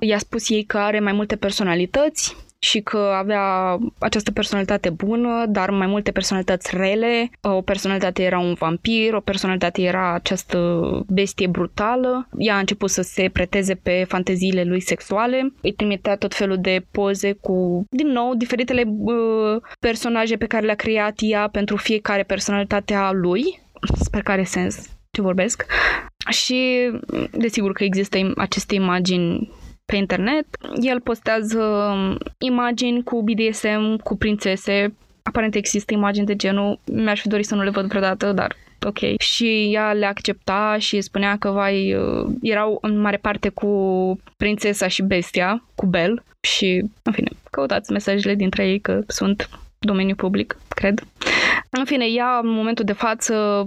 i-a 0.00 0.18
spus 0.18 0.50
ei 0.50 0.64
că 0.64 0.78
are 0.78 1.00
mai 1.00 1.12
multe 1.12 1.36
personalități, 1.36 2.36
și 2.60 2.80
că 2.80 2.98
avea 2.98 3.78
această 3.98 4.30
personalitate 4.30 4.90
bună, 4.90 5.46
dar 5.48 5.70
mai 5.70 5.86
multe 5.86 6.10
personalități 6.10 6.76
rele. 6.76 7.30
O 7.40 7.60
personalitate 7.60 8.22
era 8.22 8.38
un 8.38 8.54
vampir, 8.54 9.14
o 9.14 9.20
personalitate 9.20 9.82
era 9.82 10.14
această 10.14 10.80
bestie 11.08 11.46
brutală. 11.46 12.28
Ea 12.38 12.54
a 12.54 12.58
început 12.58 12.90
să 12.90 13.02
se 13.02 13.30
preteze 13.32 13.74
pe 13.74 14.04
fanteziile 14.08 14.64
lui 14.64 14.80
sexuale. 14.80 15.52
Îi 15.62 15.72
trimitea 15.72 16.16
tot 16.16 16.34
felul 16.34 16.58
de 16.60 16.86
poze 16.90 17.32
cu, 17.32 17.84
din 17.90 18.06
nou, 18.06 18.34
diferitele 18.34 18.84
uh, 18.86 19.62
personaje 19.80 20.36
pe 20.36 20.46
care 20.46 20.66
le-a 20.66 20.74
creat 20.74 21.14
ea 21.16 21.48
pentru 21.48 21.76
fiecare 21.76 22.22
personalitate 22.22 22.94
a 22.94 23.10
lui. 23.12 23.60
Sper 24.00 24.22
că 24.22 24.30
are 24.30 24.44
sens 24.44 24.98
ce 25.10 25.22
vorbesc. 25.22 25.64
Și 26.28 26.90
desigur 27.30 27.72
că 27.72 27.84
există 27.84 28.32
aceste 28.36 28.74
imagini 28.74 29.50
pe 29.90 29.96
internet. 29.96 30.46
El 30.80 31.00
postează 31.00 31.94
imagini 32.38 33.02
cu 33.02 33.22
BDSM, 33.22 33.96
cu 33.96 34.16
prințese. 34.16 34.94
Aparent 35.22 35.54
există 35.54 35.94
imagini 35.94 36.26
de 36.26 36.36
genul. 36.36 36.78
Mi-aș 36.84 37.20
fi 37.20 37.28
dorit 37.28 37.46
să 37.46 37.54
nu 37.54 37.62
le 37.62 37.70
văd 37.70 37.86
vreodată, 37.86 38.32
dar 38.32 38.56
ok. 38.86 38.98
Și 39.18 39.70
ea 39.72 39.92
le 39.92 40.06
accepta 40.06 40.76
și 40.78 41.00
spunea 41.00 41.36
că, 41.38 41.50
vai, 41.50 41.96
erau 42.42 42.78
în 42.80 43.00
mare 43.00 43.16
parte 43.16 43.48
cu 43.48 43.68
prințesa 44.36 44.88
și 44.88 45.02
bestia, 45.02 45.62
cu 45.74 45.86
Bel. 45.86 46.22
Și, 46.40 46.84
în 47.02 47.12
fine, 47.12 47.30
căutați 47.50 47.92
mesajele 47.92 48.34
dintre 48.34 48.68
ei 48.68 48.80
că 48.80 49.00
sunt 49.06 49.48
domeniu 49.86 50.14
public, 50.14 50.56
cred. 50.68 51.00
În 51.70 51.84
fine, 51.84 52.04
ea 52.04 52.40
în 52.42 52.48
momentul 52.48 52.84
de 52.84 52.92
față 52.92 53.66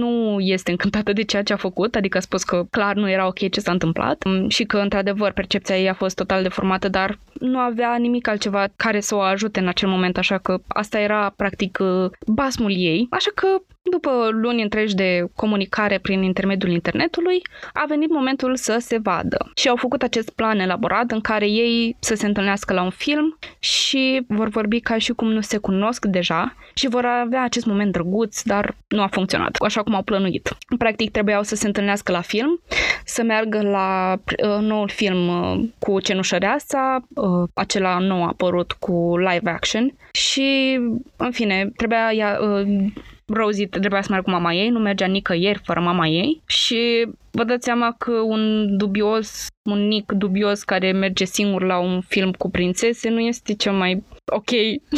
nu 0.00 0.36
este 0.40 0.70
încântată 0.70 1.12
de 1.12 1.22
ceea 1.22 1.42
ce 1.42 1.52
a 1.52 1.56
făcut, 1.56 1.94
adică 1.94 2.16
a 2.16 2.20
spus 2.20 2.42
că 2.42 2.66
clar 2.70 2.94
nu 2.94 3.10
era 3.10 3.26
ok 3.26 3.50
ce 3.50 3.60
s-a 3.60 3.72
întâmplat 3.72 4.22
și 4.48 4.64
că 4.64 4.78
într-adevăr 4.78 5.32
percepția 5.32 5.78
ei 5.78 5.88
a 5.88 5.94
fost 5.94 6.16
total 6.16 6.42
deformată, 6.42 6.88
dar 6.88 7.18
nu 7.32 7.58
avea 7.58 7.96
nimic 7.96 8.28
altceva 8.28 8.66
care 8.76 9.00
să 9.00 9.14
o 9.14 9.20
ajute 9.20 9.60
în 9.60 9.68
acel 9.68 9.88
moment, 9.88 10.18
așa 10.18 10.38
că 10.38 10.58
asta 10.66 10.98
era 10.98 11.32
practic 11.36 11.78
basmul 12.26 12.70
ei, 12.70 13.06
așa 13.10 13.30
că 13.34 13.46
după 13.90 14.28
luni 14.32 14.62
întregi 14.62 14.94
de 14.94 15.24
comunicare 15.34 15.98
prin 15.98 16.22
intermediul 16.22 16.72
internetului, 16.72 17.42
a 17.72 17.84
venit 17.88 18.10
momentul 18.10 18.56
să 18.56 18.76
se 18.80 18.98
vadă. 18.98 19.50
Și 19.54 19.68
au 19.68 19.76
făcut 19.76 20.02
acest 20.02 20.30
plan 20.30 20.58
elaborat 20.58 21.10
în 21.10 21.20
care 21.20 21.46
ei 21.48 21.96
să 22.00 22.14
se 22.14 22.26
întâlnească 22.26 22.72
la 22.72 22.82
un 22.82 22.90
film 22.90 23.38
și 23.58 24.22
vor 24.28 24.48
vorbi 24.48 24.80
ca 24.80 24.98
și 24.98 25.12
cum 25.12 25.32
nu 25.32 25.40
se 25.40 25.58
cunosc 25.58 26.04
deja 26.04 26.54
și 26.74 26.88
vor 26.88 27.04
avea 27.04 27.42
acest 27.42 27.66
moment 27.66 27.92
drăguț, 27.92 28.42
dar 28.42 28.76
nu 28.88 29.02
a 29.02 29.06
funcționat, 29.06 29.56
așa 29.56 29.82
cum 29.82 29.94
au 29.94 30.02
plănuit. 30.02 30.56
Practic 30.78 31.10
trebuiau 31.10 31.42
să 31.42 31.54
se 31.54 31.66
întâlnească 31.66 32.12
la 32.12 32.20
film, 32.20 32.60
să 33.04 33.22
meargă 33.22 33.62
la 33.62 34.16
uh, 34.16 34.58
noul 34.60 34.88
film 34.88 35.28
uh, 35.28 35.68
cu 35.78 36.00
Cenușăreasa, 36.00 37.04
uh, 37.14 37.48
acela 37.54 37.98
nou 37.98 38.24
apărut 38.24 38.72
cu 38.72 39.16
live 39.16 39.50
action 39.50 39.94
și, 40.12 40.78
în 41.16 41.30
fine, 41.30 41.70
trebuia 41.76 42.12
ea, 42.12 42.38
uh, 42.40 42.86
Rosie 43.28 43.66
trebuia 43.66 44.02
să 44.02 44.06
meargă 44.10 44.30
cu 44.30 44.36
mama 44.36 44.52
ei, 44.52 44.68
nu 44.68 44.78
mergea 44.78 45.06
nicăieri 45.06 45.60
fără 45.64 45.80
mama 45.80 46.06
ei 46.06 46.42
și 46.46 47.06
vă 47.30 47.44
dați 47.44 47.64
seama 47.64 47.94
că 47.98 48.10
un 48.10 48.76
dubios, 48.76 49.46
un 49.70 49.86
nic 49.86 50.12
dubios 50.12 50.62
care 50.62 50.92
merge 50.92 51.24
singur 51.24 51.62
la 51.62 51.78
un 51.78 52.00
film 52.00 52.32
cu 52.32 52.50
prințese 52.50 53.08
nu 53.08 53.20
este 53.20 53.54
cel 53.54 53.72
mai 53.72 54.02
ok. 54.32 54.50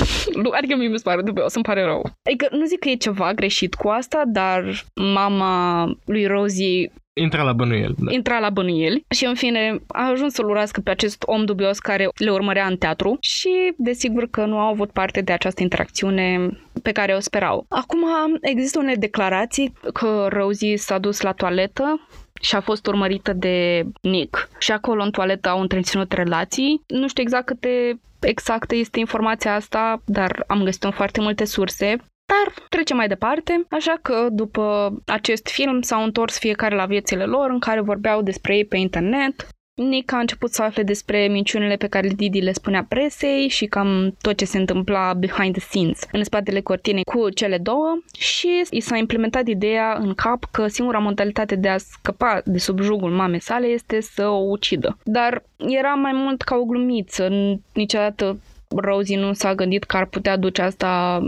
adică 0.59 0.76
mie 0.76 0.89
mi 0.89 0.97
se 0.97 1.03
pare 1.05 1.22
dubios, 1.22 1.55
îmi 1.55 1.64
pare 1.64 1.83
rău. 1.83 2.11
Adică 2.22 2.49
nu 2.51 2.64
zic 2.64 2.78
că 2.78 2.89
e 2.89 2.95
ceva 2.95 3.35
greșit 3.35 3.74
cu 3.74 3.89
asta, 3.89 4.22
dar 4.26 4.85
mama 4.95 5.85
lui 6.05 6.26
Rosie 6.26 6.93
Intra 7.12 7.42
la 7.42 7.52
bănuieli. 7.52 7.94
Da. 7.98 8.12
Intra 8.12 8.38
la 8.38 8.50
bănuieli 8.50 9.04
și 9.08 9.24
în 9.24 9.34
fine 9.34 9.80
a 9.86 10.08
ajuns 10.08 10.32
să-l 10.32 10.48
urască 10.48 10.80
pe 10.80 10.90
acest 10.90 11.22
om 11.26 11.44
dubios 11.44 11.78
care 11.78 12.08
le 12.16 12.30
urmărea 12.30 12.66
în 12.66 12.76
teatru 12.76 13.16
și 13.20 13.72
desigur 13.76 14.28
că 14.30 14.44
nu 14.44 14.58
au 14.58 14.72
avut 14.72 14.90
parte 14.90 15.20
de 15.20 15.32
această 15.32 15.62
interacțiune 15.62 16.50
pe 16.82 16.92
care 16.92 17.14
o 17.14 17.20
sperau. 17.20 17.66
Acum 17.68 18.04
există 18.40 18.78
unele 18.78 18.96
declarații 18.96 19.72
că 19.92 20.26
Rosie 20.30 20.76
s-a 20.76 20.98
dus 20.98 21.20
la 21.20 21.32
toaletă 21.32 22.08
și 22.40 22.54
a 22.54 22.61
fost 22.61 22.86
urmărită 22.86 23.32
de 23.32 23.84
Nick. 24.02 24.48
Și 24.58 24.72
acolo 24.72 25.02
în 25.02 25.11
toaletă 25.11 25.48
au 25.48 25.61
întreținut 25.61 26.12
relații. 26.12 26.82
Nu 26.86 27.08
știu 27.08 27.22
exact 27.22 27.46
câte 27.46 28.00
exactă 28.20 28.74
este 28.74 28.98
informația 28.98 29.54
asta, 29.54 30.02
dar 30.04 30.44
am 30.46 30.62
găsit 30.62 30.84
în 30.84 30.90
foarte 30.90 31.20
multe 31.20 31.44
surse. 31.44 31.96
Dar 32.31 32.55
trecem 32.68 32.97
mai 32.97 33.09
departe, 33.09 33.66
așa 33.70 33.99
că 34.03 34.26
după 34.31 34.95
acest 35.07 35.49
film 35.49 35.83
s-au 35.83 36.03
întors 36.03 36.39
fiecare 36.39 36.74
la 36.74 36.87
viețile 36.87 37.24
lor 37.24 37.51
în 37.51 37.59
care 37.59 37.81
vorbeau 37.81 38.22
despre 38.22 38.57
ei 38.57 38.64
pe 38.64 38.76
internet. 38.76 39.49
Nick 39.74 40.12
a 40.12 40.18
început 40.18 40.53
să 40.53 40.62
afle 40.62 40.83
despre 40.83 41.26
minciunile 41.26 41.76
pe 41.76 41.87
care 41.87 42.09
Didi 42.09 42.41
le 42.41 42.53
spunea 42.53 42.87
presei 42.89 43.49
și 43.49 43.66
cam 43.66 44.16
tot 44.20 44.37
ce 44.37 44.45
se 44.45 44.59
întâmpla 44.59 45.14
behind 45.14 45.53
the 45.53 45.61
scenes, 45.61 46.01
în 46.12 46.24
spatele 46.24 46.61
cortinei 46.61 47.05
cu 47.05 47.31
cele 47.31 47.59
două 47.59 47.99
și 48.18 48.62
i 48.70 48.81
s-a 48.81 48.97
implementat 48.97 49.47
ideea 49.47 49.97
în 50.01 50.14
cap 50.14 50.45
că 50.51 50.66
singura 50.66 50.99
modalitate 50.99 51.55
de 51.55 51.68
a 51.68 51.78
scăpa 51.78 52.41
de 52.45 52.59
subjugul 52.59 53.11
mamei 53.11 53.41
sale 53.41 53.66
este 53.66 54.01
să 54.01 54.26
o 54.26 54.49
ucidă. 54.51 54.97
Dar 55.05 55.43
era 55.57 55.95
mai 55.95 56.12
mult 56.14 56.43
ca 56.43 56.57
o 56.57 56.64
glumiță, 56.64 57.28
niciodată 57.72 58.39
Rosie 58.76 59.18
nu 59.18 59.33
s-a 59.33 59.55
gândit 59.55 59.85
că 59.85 59.97
ar 59.97 60.07
putea 60.07 60.37
duce 60.37 60.62
asta 60.62 61.20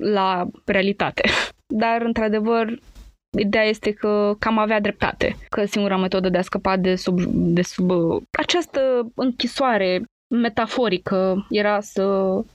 la 0.00 0.46
realitate. 0.64 1.22
Dar, 1.82 2.02
într-adevăr, 2.02 2.78
Ideea 3.38 3.64
este 3.64 3.92
că 3.92 4.34
cam 4.38 4.58
avea 4.58 4.80
dreptate, 4.80 5.36
că 5.48 5.64
singura 5.64 5.96
metodă 5.96 6.28
de 6.28 6.38
a 6.38 6.42
scăpa 6.42 6.76
de 6.76 6.94
sub, 6.94 7.20
de 7.32 7.62
sub 7.62 7.90
această 8.38 9.10
închisoare 9.14 10.04
metaforică 10.34 11.46
era 11.50 11.80
să 11.80 12.04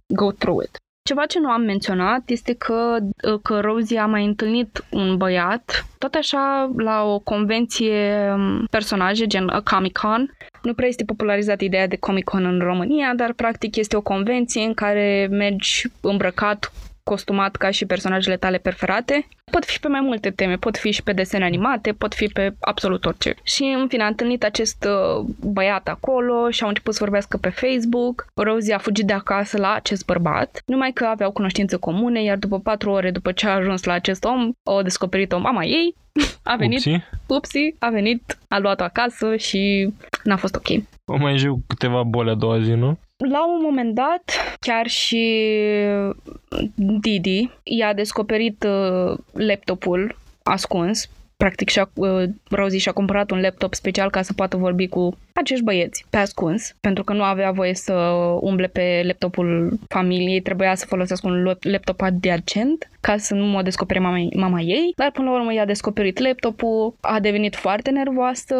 go 0.08 0.32
through 0.32 0.64
it. 0.64 0.78
Ceva 1.08 1.26
ce 1.26 1.40
nu 1.40 1.50
am 1.50 1.62
menționat 1.62 2.30
este 2.30 2.54
că, 2.54 2.98
că 3.42 3.60
Rosie 3.60 4.00
a 4.00 4.06
mai 4.06 4.26
întâlnit 4.26 4.86
un 4.92 5.18
băiat, 5.18 5.86
tot 5.98 6.14
așa 6.14 6.72
la 6.78 7.04
o 7.04 7.20
convenție 7.20 8.32
um, 8.36 8.66
personaje, 8.72 9.28
gen 9.28 9.50
a 9.50 9.62
Comic-Con. 9.62 10.38
Nu 10.62 10.74
prea 10.74 10.88
este 10.88 11.04
popularizată 11.04 11.64
ideea 11.64 11.88
de 11.88 11.96
Comic-Con 11.96 12.46
în 12.46 12.60
România, 12.60 13.14
dar 13.16 13.34
practic 13.34 13.76
este 13.76 13.96
o 13.96 14.02
convenție 14.02 14.64
în 14.64 14.74
care 14.74 15.28
mergi 15.32 15.88
îmbrăcat 16.02 16.72
costumat 17.10 17.56
ca 17.56 17.70
și 17.70 17.86
personajele 17.86 18.38
tale 18.38 18.58
preferate. 18.58 19.28
Pot 19.52 19.66
fi 19.66 19.80
pe 19.80 19.88
mai 19.88 20.02
multe 20.02 20.30
teme, 20.30 20.56
pot 20.56 20.78
fi 20.78 20.92
și 20.92 21.04
pe 21.04 21.14
desene 21.14 21.44
animate, 21.44 21.92
pot 21.92 22.14
fi 22.14 22.26
pe 22.28 22.56
absolut 22.60 23.06
orice. 23.06 23.36
Și 23.44 23.64
în 23.80 23.88
fine 23.88 24.04
a 24.04 24.08
întâlnit 24.08 24.44
acest 24.44 24.88
uh, 24.88 25.26
băiat 25.40 25.88
acolo 25.88 26.50
și 26.50 26.64
au 26.64 26.68
început 26.68 26.94
să 26.94 27.04
vorbească 27.04 27.38
pe 27.38 27.50
Facebook. 27.50 28.26
Rosie 28.34 28.74
a 28.74 28.78
fugit 28.78 29.06
de 29.06 29.14
acasă 29.14 29.58
la 29.58 29.74
acest 29.74 30.06
bărbat, 30.06 30.62
numai 30.66 30.92
că 30.92 31.06
aveau 31.06 31.32
cunoștințe 31.32 31.76
comune, 31.78 32.24
iar 32.24 32.38
după 32.38 32.60
patru 32.60 32.90
ore 32.90 33.12
după 33.12 33.32
ce 33.32 33.48
a 33.48 33.56
ajuns 33.56 33.84
la 33.84 33.94
acest 33.94 34.24
om, 34.24 34.52
o 34.64 34.82
descoperit-o 34.82 35.40
mama 35.40 35.64
ei, 35.64 35.96
a 36.44 36.56
venit, 36.56 36.78
upsi, 36.78 37.02
upsi, 37.28 37.76
a 37.80 37.90
venit, 37.90 38.38
a 38.48 38.58
luat-o 38.58 38.84
acasă 38.84 39.36
și 39.36 39.90
n-a 40.24 40.36
fost 40.36 40.56
ok. 40.56 40.68
O 41.06 41.18
mai 41.18 41.38
jiu 41.38 41.60
câteva 41.68 42.04
boli 42.04 42.30
a 42.30 42.34
doua 42.34 42.62
zi, 42.62 42.72
nu? 42.72 42.98
La 43.18 43.46
un 43.46 43.62
moment 43.62 43.94
dat, 43.94 44.56
chiar 44.60 44.88
și 44.88 45.52
Didi 46.76 47.50
i-a 47.64 47.94
descoperit 47.94 48.64
uh, 48.64 49.18
laptopul 49.32 50.16
ascuns. 50.44 51.10
Practic 51.38 51.70
și-a, 51.70 51.90
uh, 51.94 52.24
Rosie 52.50 52.80
și-a 52.80 52.92
cumpărat 52.92 53.32
un 53.32 53.42
laptop 53.42 53.74
special 53.74 54.10
ca 54.10 54.22
să 54.22 54.34
poată 54.34 54.58
vorbi 54.58 54.88
cu 54.88 55.18
acești 55.34 55.64
băieți 55.64 56.06
pe 56.10 56.18
ascuns, 56.18 56.76
pentru 56.82 57.04
că 57.04 57.14
nu 57.14 57.24
avea 57.24 57.52
voie 57.52 57.74
să 57.74 57.94
umble 58.42 58.68
pe 58.68 59.02
laptopul 59.06 59.80
familiei, 59.88 60.42
trebuia 60.42 60.76
să 60.76 60.86
folosească 60.86 61.28
un 61.28 61.58
laptop 61.62 62.02
adiacent 62.02 62.90
ca 63.02 63.18
să 63.18 63.34
nu 63.34 63.46
mă 63.46 63.62
descopere 63.62 64.00
mama, 64.00 64.18
mama 64.36 64.62
ei, 64.62 64.94
dar 64.96 65.12
până 65.12 65.30
la 65.30 65.36
urmă 65.36 65.54
i-a 65.54 65.66
descoperit 65.66 66.20
laptopul, 66.20 66.96
a 67.02 67.20
devenit 67.20 67.56
foarte 67.56 67.90
nervoasă, 67.92 68.56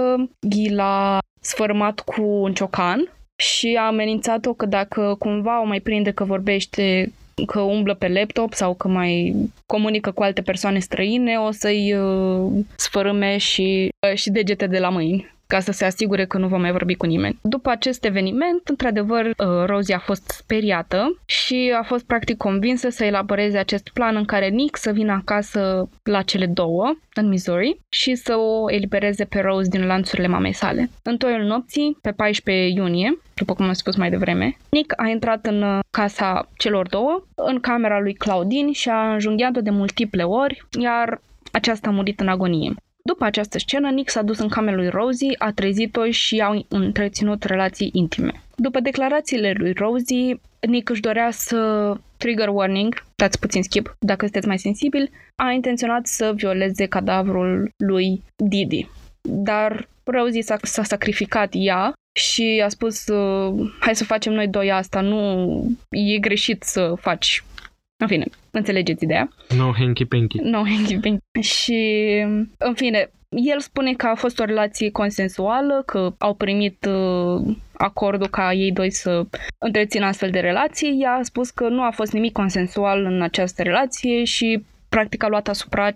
i 0.50 0.70
l-a 0.70 1.20
sfărmat 1.40 2.00
cu 2.00 2.22
un 2.22 2.54
ciocan 2.54 3.10
și 3.36 3.78
a 3.80 3.86
amenințat-o 3.86 4.54
că 4.54 4.66
dacă 4.66 5.16
cumva 5.20 5.62
o 5.62 5.66
mai 5.66 5.80
prinde 5.80 6.12
că 6.12 6.24
vorbește 6.24 7.14
că 7.46 7.60
umblă 7.60 7.94
pe 7.94 8.08
laptop 8.08 8.54
sau 8.54 8.74
că 8.74 8.88
mai 8.88 9.36
comunică 9.66 10.12
cu 10.12 10.24
alte 10.24 10.42
persoane 10.42 10.80
străine, 10.80 11.38
o 11.38 11.52
să-i 11.52 11.94
uh, 11.94 12.52
sfărâme 12.76 13.38
și, 13.38 13.90
uh, 14.10 14.18
și 14.18 14.30
degete 14.30 14.68
de 14.68 14.80
la 14.80 14.90
mâini 14.90 15.35
ca 15.48 15.60
să 15.60 15.72
se 15.72 15.86
asigure 15.86 16.26
că 16.26 16.38
nu 16.38 16.48
va 16.48 16.58
mai 16.58 16.72
vorbi 16.72 16.96
cu 16.96 17.06
nimeni. 17.06 17.40
După 17.42 17.70
acest 17.70 18.06
eveniment, 18.06 18.68
într-adevăr, 18.68 19.26
uh, 19.26 19.34
Rosie 19.66 19.96
a 19.96 20.00
fost 20.00 20.30
speriată 20.30 21.22
și 21.26 21.74
a 21.80 21.84
fost 21.84 22.06
practic 22.06 22.38
convinsă 22.38 22.90
să 22.90 23.04
elaboreze 23.04 23.58
acest 23.58 23.90
plan 23.94 24.16
în 24.16 24.26
care 24.26 24.48
Nick 24.48 24.78
să 24.78 24.92
vină 24.92 25.12
acasă 25.12 25.90
la 26.04 26.22
cele 26.22 26.46
două, 26.46 26.94
în 27.14 27.28
Missouri, 27.28 27.80
și 27.90 28.16
să 28.16 28.36
o 28.36 28.72
elibereze 28.72 29.26
pe 29.26 29.40
Rose 29.40 29.70
din 29.70 29.86
lanțurile 29.86 30.28
mamei 30.28 30.54
sale. 30.54 30.90
În 31.04 31.18
toiul 31.18 31.44
nopții, 31.44 31.98
pe 32.02 32.12
14 32.12 32.68
iunie, 32.68 33.18
după 33.34 33.54
cum 33.54 33.66
am 33.66 33.74
spus 33.74 33.96
mai 33.96 34.10
devreme, 34.10 34.58
Nick 34.70 34.94
a 35.02 35.08
intrat 35.08 35.46
în 35.46 35.62
uh, 35.62 35.80
casa 35.92 36.50
celor 36.58 36.88
două, 36.88 37.24
în 37.36 37.60
camera 37.60 38.00
lui 38.00 38.14
Claudine 38.14 38.72
și 38.72 38.90
a 38.90 39.14
înjunghiat-o 39.14 39.62
de 39.62 39.70
multiple 39.70 40.24
ori, 40.24 40.66
iar 40.80 41.22
aceasta 41.52 41.90
a 41.90 41.92
murit 41.92 42.20
în 42.20 42.28
agonie. 42.28 42.74
După 43.10 43.26
această 43.26 43.58
scenă, 43.58 43.90
Nick 43.90 44.10
s-a 44.10 44.22
dus 44.22 44.40
în 44.40 44.48
camera 44.48 44.76
lui 44.76 44.90
Rosie, 44.90 45.36
a 45.38 45.52
trezit-o 45.52 46.10
și 46.10 46.42
au 46.42 46.66
întreținut 46.68 47.44
relații 47.44 47.90
intime. 47.94 48.32
După 48.56 48.80
declarațiile 48.80 49.54
lui 49.58 49.74
Rosie, 49.74 50.40
Nick 50.68 50.90
își 50.90 51.02
dorea 51.02 51.32
să 51.32 51.94
trigger 52.18 52.48
warning, 52.48 53.04
dați 53.16 53.40
puțin 53.40 53.64
skip 53.64 53.96
dacă 54.00 54.24
sunteți 54.24 54.48
mai 54.48 54.60
sensibili, 54.60 55.12
a 55.36 55.52
intenționat 55.52 56.08
să 56.08 56.34
violeze 56.36 56.86
cadavrul 56.86 57.70
lui 57.78 58.24
Didi. 58.36 58.88
Dar 59.22 59.88
Rosie 60.04 60.42
s-a, 60.42 60.58
s-a 60.62 60.84
sacrificat 60.84 61.50
ea 61.52 61.94
și 62.20 62.62
a 62.66 62.70
spus 62.70 63.08
uh, 63.08 63.72
hai 63.80 63.96
să 63.96 64.04
facem 64.04 64.34
noi 64.34 64.48
doi 64.48 64.72
asta, 64.72 65.02
nu 65.02 65.52
e 65.90 66.18
greșit 66.18 66.64
să 66.64 66.94
faci 67.00 67.44
în 67.98 68.08
fine, 68.08 68.26
înțelegeți 68.52 69.04
ideea. 69.04 69.30
No 69.58 69.72
hanky 69.72 70.06
panky. 70.06 70.38
No 70.38 70.64
hanky 70.64 70.98
panky. 71.00 71.42
Și, 71.42 72.10
în 72.58 72.74
fine, 72.74 73.10
el 73.30 73.60
spune 73.60 73.94
că 73.94 74.08
a 74.08 74.16
fost 74.16 74.40
o 74.40 74.44
relație 74.44 74.92
consensuală, 74.92 75.84
că 75.86 76.14
au 76.18 76.34
primit 76.34 76.86
uh, 76.90 77.56
acordul 77.74 78.28
ca 78.28 78.54
ei 78.54 78.72
doi 78.72 78.92
să 78.92 79.26
întrețină 79.58 80.06
astfel 80.06 80.30
de 80.30 80.40
relații. 80.40 80.98
Ea 81.02 81.12
a 81.12 81.24
spus 81.24 81.50
că 81.50 81.68
nu 81.68 81.82
a 81.84 81.92
fost 81.92 82.14
nimic 82.14 82.32
consensual 82.32 83.06
în 83.06 83.22
această 83.22 83.64
relație 83.64 84.24
și 84.24 84.64
practic 84.90 85.24
a 85.24 85.28
luat 85.28 85.48
asupra 85.48 85.90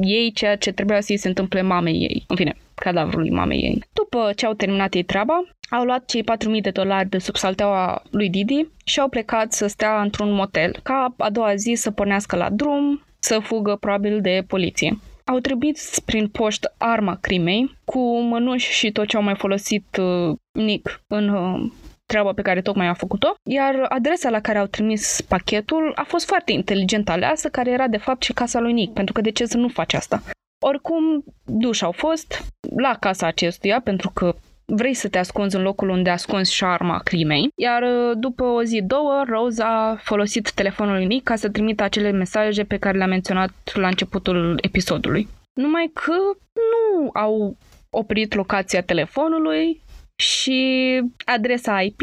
ei 0.00 0.32
ceea 0.32 0.56
ce 0.56 0.72
trebuia 0.72 1.00
să-i 1.00 1.16
se 1.16 1.28
întâmple 1.28 1.62
mamei 1.62 1.94
ei. 1.94 2.24
În 2.26 2.36
fine, 2.36 2.56
cadavrului 2.78 3.30
mamei 3.30 3.60
ei. 3.60 3.84
După 3.92 4.32
ce 4.36 4.46
au 4.46 4.52
terminat 4.52 4.94
ei 4.94 5.02
treaba, 5.02 5.44
au 5.70 5.84
luat 5.84 6.04
cei 6.04 6.22
4.000 6.22 6.60
de 6.62 6.70
dolari 6.70 7.08
de 7.08 7.18
sub 7.18 7.36
salteaua 7.36 8.02
lui 8.10 8.30
Didi 8.30 8.66
și 8.84 9.00
au 9.00 9.08
plecat 9.08 9.52
să 9.52 9.66
stea 9.66 10.00
într-un 10.00 10.32
motel, 10.32 10.76
ca 10.82 11.14
a 11.16 11.30
doua 11.30 11.54
zi 11.54 11.72
să 11.74 11.90
pornească 11.90 12.36
la 12.36 12.50
drum, 12.50 13.02
să 13.18 13.38
fugă 13.38 13.76
probabil 13.76 14.20
de 14.20 14.44
poliție. 14.46 14.98
Au 15.24 15.38
trimis 15.38 15.98
prin 16.04 16.28
poștă 16.28 16.74
arma 16.78 17.18
crimei, 17.20 17.76
cu 17.84 18.20
mănuși 18.20 18.72
și 18.72 18.92
tot 18.92 19.06
ce 19.06 19.16
au 19.16 19.22
mai 19.22 19.34
folosit 19.34 19.96
uh, 20.00 20.36
Nick 20.52 21.00
în 21.06 21.28
uh, 21.28 21.70
treaba 22.06 22.32
pe 22.32 22.42
care 22.42 22.60
tocmai 22.62 22.86
a 22.86 22.94
făcut-o, 22.94 23.34
iar 23.42 23.86
adresa 23.88 24.30
la 24.30 24.40
care 24.40 24.58
au 24.58 24.66
trimis 24.66 25.20
pachetul 25.20 25.92
a 25.94 26.02
fost 26.02 26.26
foarte 26.26 26.52
inteligent 26.52 27.08
aleasă, 27.08 27.48
care 27.48 27.70
era 27.70 27.88
de 27.88 27.96
fapt 27.96 28.22
și 28.22 28.32
casa 28.32 28.60
lui 28.60 28.72
Nick, 28.72 28.92
pentru 28.92 29.12
că 29.12 29.20
de 29.20 29.30
ce 29.30 29.46
să 29.46 29.56
nu 29.56 29.68
faci 29.68 29.94
asta? 29.94 30.22
Oricum, 30.58 31.24
duși 31.44 31.84
au 31.84 31.92
fost 31.92 32.44
la 32.76 32.96
casa 33.00 33.26
acestuia, 33.26 33.80
pentru 33.80 34.10
că 34.14 34.34
vrei 34.64 34.94
să 34.94 35.08
te 35.08 35.18
ascunzi 35.18 35.56
în 35.56 35.62
locul 35.62 35.88
unde 35.88 36.10
ascunzi 36.10 36.52
și 36.52 36.56
șarma 36.56 36.98
crimei, 36.98 37.48
iar 37.54 37.82
uh, 37.82 38.16
după 38.18 38.44
o 38.44 38.62
zi, 38.62 38.82
două, 38.82 39.24
Rose 39.28 39.62
a 39.62 39.96
folosit 39.96 40.52
telefonul 40.52 40.94
lui 40.94 41.06
Nick 41.06 41.24
ca 41.24 41.36
să 41.36 41.48
trimită 41.48 41.82
acele 41.82 42.10
mesaje 42.10 42.64
pe 42.64 42.76
care 42.76 42.96
le-a 42.98 43.06
menționat 43.06 43.52
la 43.74 43.86
începutul 43.86 44.58
episodului. 44.62 45.28
Numai 45.52 45.90
că 45.92 46.14
nu 46.54 47.10
au 47.12 47.56
oprit 47.90 48.34
locația 48.34 48.82
telefonului 48.82 49.82
și 50.16 51.00
adresa 51.24 51.80
IP 51.80 52.00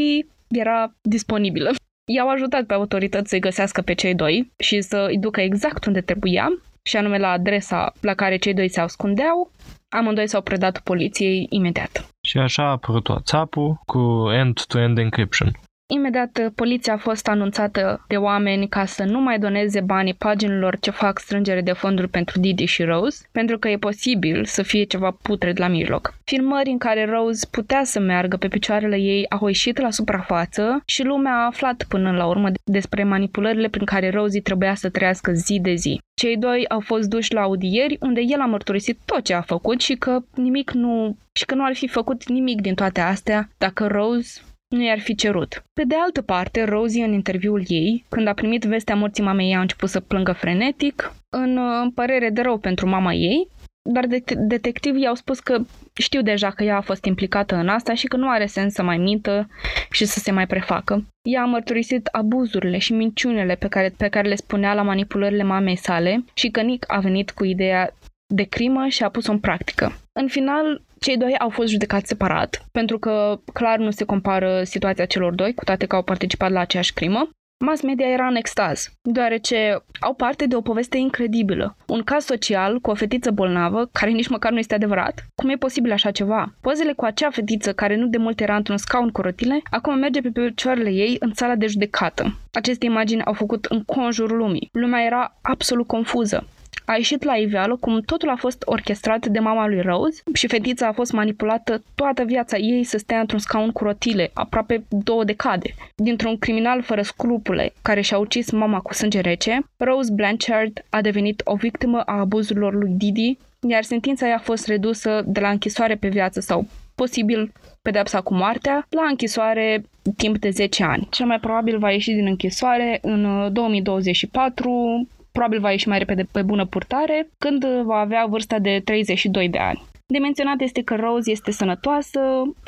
era 0.47 0.93
disponibilă. 1.01 1.71
I-au 2.11 2.29
ajutat 2.29 2.65
pe 2.65 2.73
autorități 2.73 3.29
să-i 3.29 3.39
găsească 3.39 3.81
pe 3.81 3.93
cei 3.93 4.15
doi 4.15 4.51
și 4.57 4.81
să 4.81 5.05
îi 5.09 5.17
ducă 5.17 5.41
exact 5.41 5.85
unde 5.85 6.01
trebuia, 6.01 6.49
și 6.83 6.97
anume 6.97 7.17
la 7.17 7.29
adresa 7.31 7.93
la 8.01 8.13
care 8.13 8.37
cei 8.37 8.53
doi 8.53 8.69
se 8.69 8.81
ascundeau. 8.81 9.51
Amândoi 9.89 10.27
s-au 10.27 10.41
predat 10.41 10.79
poliției 10.79 11.47
imediat. 11.49 12.09
Și 12.21 12.37
așa 12.37 12.63
a 12.63 12.71
apărut 12.71 13.07
WhatsApp-ul 13.07 13.79
cu 13.85 14.29
end-to-end 14.31 14.97
encryption. 14.97 15.51
Imediat 15.95 16.37
uh, 16.37 16.51
poliția 16.55 16.93
a 16.93 16.97
fost 16.97 17.27
anunțată 17.27 18.05
de 18.07 18.15
oameni 18.15 18.67
ca 18.67 18.85
să 18.85 19.03
nu 19.03 19.19
mai 19.19 19.39
doneze 19.39 19.79
banii 19.81 20.13
paginilor 20.13 20.77
ce 20.79 20.91
fac 20.91 21.19
strângere 21.19 21.61
de 21.61 21.71
fonduri 21.71 22.07
pentru 22.07 22.39
Didi 22.39 22.65
și 22.65 22.83
Rose, 22.83 23.25
pentru 23.31 23.57
că 23.57 23.67
e 23.69 23.77
posibil 23.77 24.45
să 24.45 24.61
fie 24.61 24.83
ceva 24.83 25.17
putred 25.21 25.59
la 25.59 25.67
mijloc. 25.67 26.13
Filmări 26.23 26.69
în 26.69 26.77
care 26.77 27.05
Rose 27.05 27.47
putea 27.51 27.83
să 27.83 27.99
meargă 27.99 28.37
pe 28.37 28.47
picioarele 28.47 28.95
ei 28.95 29.25
au 29.29 29.47
ieșit 29.47 29.79
la 29.79 29.91
suprafață 29.91 30.81
și 30.85 31.03
lumea 31.03 31.33
a 31.33 31.45
aflat 31.45 31.85
până 31.87 32.11
la 32.11 32.25
urmă 32.25 32.49
despre 32.63 33.03
manipulările 33.03 33.67
prin 33.67 33.85
care 33.85 34.09
Rosie 34.09 34.41
trebuia 34.41 34.75
să 34.75 34.89
trăiască 34.89 35.31
zi 35.31 35.59
de 35.61 35.73
zi. 35.73 35.99
Cei 36.13 36.37
doi 36.37 36.65
au 36.67 36.79
fost 36.79 37.09
duși 37.09 37.33
la 37.33 37.41
audieri 37.41 37.97
unde 37.99 38.21
el 38.21 38.39
a 38.39 38.45
mărturisit 38.45 38.97
tot 39.05 39.23
ce 39.23 39.33
a 39.33 39.41
făcut 39.41 39.81
și 39.81 39.95
că 39.95 40.19
nimic 40.35 40.71
nu 40.71 41.17
și 41.33 41.45
că 41.45 41.55
nu 41.55 41.65
ar 41.65 41.75
fi 41.75 41.87
făcut 41.87 42.29
nimic 42.29 42.61
din 42.61 42.73
toate 42.73 43.01
astea 43.01 43.49
dacă 43.57 43.87
Rose 43.87 44.41
nu 44.73 44.83
i-ar 44.83 44.99
fi 44.99 45.15
cerut. 45.15 45.63
Pe 45.73 45.83
de 45.87 45.95
altă 45.95 46.21
parte, 46.21 46.63
Rosie, 46.63 47.03
în 47.03 47.13
interviul 47.13 47.63
ei, 47.67 48.05
când 48.09 48.27
a 48.27 48.33
primit 48.33 48.63
vestea 48.63 48.95
morții 48.95 49.23
mamei 49.23 49.47
ei, 49.47 49.55
a 49.55 49.59
început 49.59 49.89
să 49.89 49.99
plângă 49.99 50.31
frenetic, 50.31 51.13
în, 51.29 51.57
în 51.81 51.91
părere 51.91 52.29
de 52.29 52.41
rău 52.41 52.57
pentru 52.57 52.89
mama 52.89 53.13
ei, 53.13 53.47
dar 53.89 54.05
det- 54.07 54.37
detectivii 54.37 55.07
au 55.07 55.15
spus 55.15 55.39
că 55.39 55.61
știu 55.93 56.21
deja 56.21 56.49
că 56.49 56.63
ea 56.63 56.77
a 56.77 56.81
fost 56.81 57.05
implicată 57.05 57.55
în 57.55 57.67
asta 57.67 57.93
și 57.93 58.07
că 58.07 58.17
nu 58.17 58.29
are 58.29 58.45
sens 58.45 58.73
să 58.73 58.83
mai 58.83 58.97
mintă 58.97 59.47
și 59.91 60.05
să 60.05 60.19
se 60.19 60.31
mai 60.31 60.47
prefacă. 60.47 61.05
Ea 61.29 61.41
a 61.41 61.45
mărturisit 61.45 62.05
abuzurile 62.05 62.77
și 62.77 62.93
minciunile 62.93 63.55
pe 63.55 63.67
care, 63.67 63.93
pe 63.97 64.07
care 64.07 64.27
le 64.27 64.35
spunea 64.35 64.73
la 64.73 64.81
manipulările 64.81 65.43
mamei 65.43 65.75
sale 65.75 66.23
și 66.33 66.49
că 66.49 66.61
Nick 66.61 66.93
a 66.93 66.99
venit 66.99 67.31
cu 67.31 67.43
ideea 67.43 67.93
de 68.33 68.43
crimă 68.43 68.87
și 68.87 69.03
a 69.03 69.09
pus-o 69.09 69.31
în 69.31 69.39
practică. 69.39 69.91
În 70.19 70.27
final, 70.27 70.81
cei 71.03 71.17
doi 71.17 71.35
au 71.37 71.49
fost 71.49 71.69
judecați 71.69 72.07
separat, 72.07 72.65
pentru 72.71 72.99
că 72.99 73.39
clar 73.53 73.77
nu 73.77 73.91
se 73.91 74.03
compară 74.03 74.63
situația 74.63 75.05
celor 75.05 75.33
doi, 75.33 75.53
cu 75.53 75.63
toate 75.63 75.85
că 75.85 75.95
au 75.95 76.03
participat 76.03 76.51
la 76.51 76.59
aceeași 76.59 76.93
crimă. 76.93 77.29
Mass 77.65 77.81
media 77.81 78.07
era 78.07 78.27
în 78.27 78.35
extaz, 78.35 78.89
deoarece 79.01 79.83
au 79.99 80.13
parte 80.13 80.45
de 80.45 80.55
o 80.55 80.61
poveste 80.61 80.97
incredibilă. 80.97 81.75
Un 81.87 82.01
caz 82.03 82.25
social 82.25 82.79
cu 82.79 82.89
o 82.89 82.93
fetiță 82.93 83.31
bolnavă, 83.31 83.89
care 83.91 84.11
nici 84.11 84.27
măcar 84.27 84.51
nu 84.51 84.57
este 84.57 84.75
adevărat. 84.75 85.25
Cum 85.35 85.49
e 85.49 85.55
posibil 85.55 85.91
așa 85.91 86.11
ceva? 86.11 86.53
Pozele 86.61 86.93
cu 86.93 87.05
acea 87.05 87.29
fetiță, 87.29 87.73
care 87.73 87.95
nu 87.95 88.07
de 88.07 88.17
mult 88.17 88.39
era 88.39 88.55
într-un 88.55 88.77
scaun 88.77 89.09
cu 89.09 89.21
rotile, 89.21 89.61
acum 89.69 89.97
merge 89.97 90.21
pe 90.21 90.29
picioarele 90.29 90.89
ei 90.89 91.15
în 91.19 91.33
sala 91.33 91.55
de 91.55 91.67
judecată. 91.67 92.39
Aceste 92.51 92.85
imagini 92.85 93.23
au 93.23 93.33
făcut 93.33 93.65
în 93.65 93.83
conjurul 93.83 94.37
lumii. 94.37 94.69
Lumea 94.71 95.03
era 95.05 95.37
absolut 95.41 95.87
confuză 95.87 96.47
a 96.85 96.95
ieșit 96.95 97.23
la 97.23 97.35
iveală 97.35 97.75
cum 97.75 98.01
totul 98.01 98.29
a 98.29 98.35
fost 98.35 98.63
orchestrat 98.65 99.25
de 99.25 99.39
mama 99.39 99.67
lui 99.67 99.81
Rose 99.81 100.21
și 100.33 100.47
fetița 100.47 100.87
a 100.87 100.91
fost 100.91 101.11
manipulată 101.11 101.83
toată 101.95 102.23
viața 102.23 102.57
ei 102.57 102.83
să 102.83 102.97
stea 102.97 103.19
într-un 103.19 103.39
scaun 103.39 103.71
cu 103.71 103.83
rotile, 103.83 104.31
aproape 104.33 104.83
două 104.89 105.23
decade. 105.23 105.75
Dintr-un 105.95 106.37
criminal 106.37 106.81
fără 106.81 107.01
scrupule 107.01 107.73
care 107.81 108.01
și-a 108.01 108.17
ucis 108.17 108.51
mama 108.51 108.79
cu 108.79 108.93
sânge 108.93 109.19
rece, 109.19 109.59
Rose 109.77 110.11
Blanchard 110.13 110.85
a 110.89 111.01
devenit 111.01 111.41
o 111.43 111.55
victimă 111.55 111.99
a 111.99 112.19
abuzurilor 112.19 112.73
lui 112.73 112.91
Didi, 112.97 113.37
iar 113.67 113.83
sentința 113.83 114.27
ei 114.27 114.33
a 114.33 114.39
fost 114.39 114.67
redusă 114.67 115.23
de 115.25 115.39
la 115.39 115.49
închisoare 115.49 115.95
pe 115.95 116.07
viață 116.07 116.39
sau 116.39 116.67
posibil 116.95 117.51
pedepsa 117.81 118.21
cu 118.21 118.33
moartea, 118.33 118.85
la 118.89 119.07
închisoare 119.09 119.83
timp 120.17 120.37
de 120.37 120.49
10 120.49 120.83
ani. 120.83 121.07
Cel 121.11 121.25
mai 121.25 121.39
probabil 121.39 121.77
va 121.77 121.91
ieși 121.91 122.11
din 122.11 122.25
închisoare 122.25 122.99
în 123.01 123.53
2024 123.53 125.07
probabil 125.33 125.59
va 125.59 125.71
ieși 125.71 125.87
mai 125.87 125.97
repede 125.97 126.27
pe 126.31 126.41
bună 126.41 126.65
purtare, 126.65 127.29
când 127.37 127.65
va 127.65 127.95
avea 127.95 128.25
vârsta 128.25 128.59
de 128.59 128.81
32 128.83 129.49
de 129.49 129.57
ani. 129.57 129.81
De 130.05 130.17
menționat 130.17 130.61
este 130.61 130.83
că 130.83 130.95
Rose 130.95 131.31
este 131.31 131.51
sănătoasă, 131.51 132.19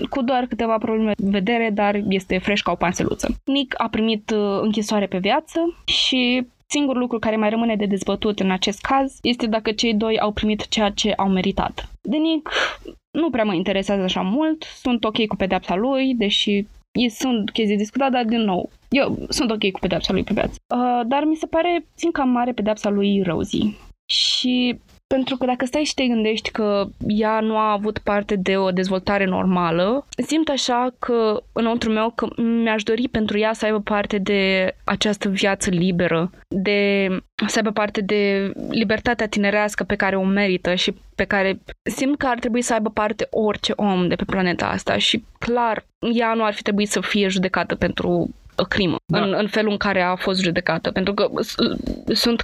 cu 0.09 0.21
doar 0.21 0.45
câteva 0.45 0.77
probleme 0.77 1.11
de 1.17 1.29
vedere, 1.29 1.69
dar 1.73 2.01
este 2.09 2.37
fresh 2.37 2.61
ca 2.61 2.71
o 2.71 2.75
panseluță. 2.75 3.35
Nick 3.45 3.73
a 3.77 3.87
primit 3.89 4.29
uh, 4.29 4.59
închisoare 4.61 5.05
pe 5.05 5.17
viață 5.17 5.59
și 5.85 6.47
singurul 6.67 7.01
lucru 7.01 7.19
care 7.19 7.35
mai 7.35 7.49
rămâne 7.49 7.75
de 7.75 7.85
dezbătut 7.85 8.39
în 8.39 8.51
acest 8.51 8.81
caz 8.81 9.19
este 9.21 9.47
dacă 9.47 9.71
cei 9.71 9.93
doi 9.93 10.19
au 10.19 10.31
primit 10.31 10.67
ceea 10.67 10.89
ce 10.89 11.11
au 11.11 11.29
meritat. 11.29 11.89
De 12.01 12.17
Nick 12.17 12.51
nu 13.11 13.29
prea 13.29 13.43
mă 13.43 13.53
interesează 13.53 14.01
așa 14.01 14.21
mult, 14.21 14.63
sunt 14.63 15.03
ok 15.03 15.25
cu 15.25 15.35
pedepsa 15.35 15.75
lui, 15.75 16.13
deși 16.15 16.65
sunt 17.09 17.51
chestii 17.51 17.77
discutate, 17.77 18.11
dar 18.11 18.25
din 18.25 18.41
nou, 18.41 18.69
eu 18.89 19.25
sunt 19.29 19.51
ok 19.51 19.71
cu 19.71 19.79
pedepsa 19.79 20.13
lui 20.13 20.23
pe 20.23 20.33
viață. 20.33 20.55
Uh, 20.75 21.01
dar 21.07 21.23
mi 21.23 21.35
se 21.35 21.45
pare 21.45 21.87
țin 21.95 22.11
cam 22.11 22.29
mare 22.29 22.51
pedepsa 22.51 22.89
lui 22.89 23.21
Rosie. 23.21 23.73
Și 24.05 24.79
pentru 25.07 25.37
că 25.37 25.45
dacă 25.45 25.65
stai 25.65 25.83
și 25.83 25.93
te 25.93 26.07
gândești 26.07 26.51
că 26.51 26.87
ea 27.07 27.39
nu 27.39 27.57
a 27.57 27.71
avut 27.71 27.97
parte 27.97 28.35
de 28.35 28.57
o 28.57 28.71
dezvoltare 28.71 29.25
normală, 29.25 30.05
simt 30.27 30.49
așa 30.49 30.93
că 30.99 31.43
înăuntru 31.53 31.91
meu 31.91 32.11
că 32.15 32.27
mi-aș 32.41 32.83
dori 32.83 33.07
pentru 33.07 33.37
ea 33.37 33.53
să 33.53 33.65
aibă 33.65 33.79
parte 33.79 34.17
de 34.17 34.73
această 34.83 35.29
viață 35.29 35.69
liberă, 35.69 36.31
de 36.47 37.07
să 37.47 37.57
aibă 37.57 37.71
parte 37.71 38.01
de 38.01 38.51
libertatea 38.69 39.27
tinerească 39.27 39.83
pe 39.83 39.95
care 39.95 40.15
o 40.15 40.23
merită 40.23 40.75
și 40.75 40.93
pe 41.15 41.23
care 41.23 41.59
simt 41.83 42.17
că 42.17 42.27
ar 42.27 42.39
trebui 42.39 42.61
să 42.61 42.73
aibă 42.73 42.89
parte 42.89 43.27
orice 43.29 43.73
om 43.75 44.07
de 44.07 44.15
pe 44.15 44.23
planeta 44.25 44.67
asta 44.67 44.97
și 44.97 45.23
clar, 45.39 45.85
ea 46.13 46.33
nu 46.33 46.43
ar 46.43 46.53
fi 46.53 46.61
trebuit 46.61 46.89
să 46.89 46.99
fie 47.01 47.27
judecată 47.27 47.75
pentru 47.75 48.29
crimă 48.63 48.95
da. 49.05 49.21
în, 49.21 49.33
în 49.37 49.47
felul 49.47 49.71
în 49.71 49.77
care 49.77 50.01
a 50.01 50.15
fost 50.15 50.41
judecată. 50.41 50.91
Pentru 50.91 51.13
că 51.13 51.29
sunt 52.13 52.43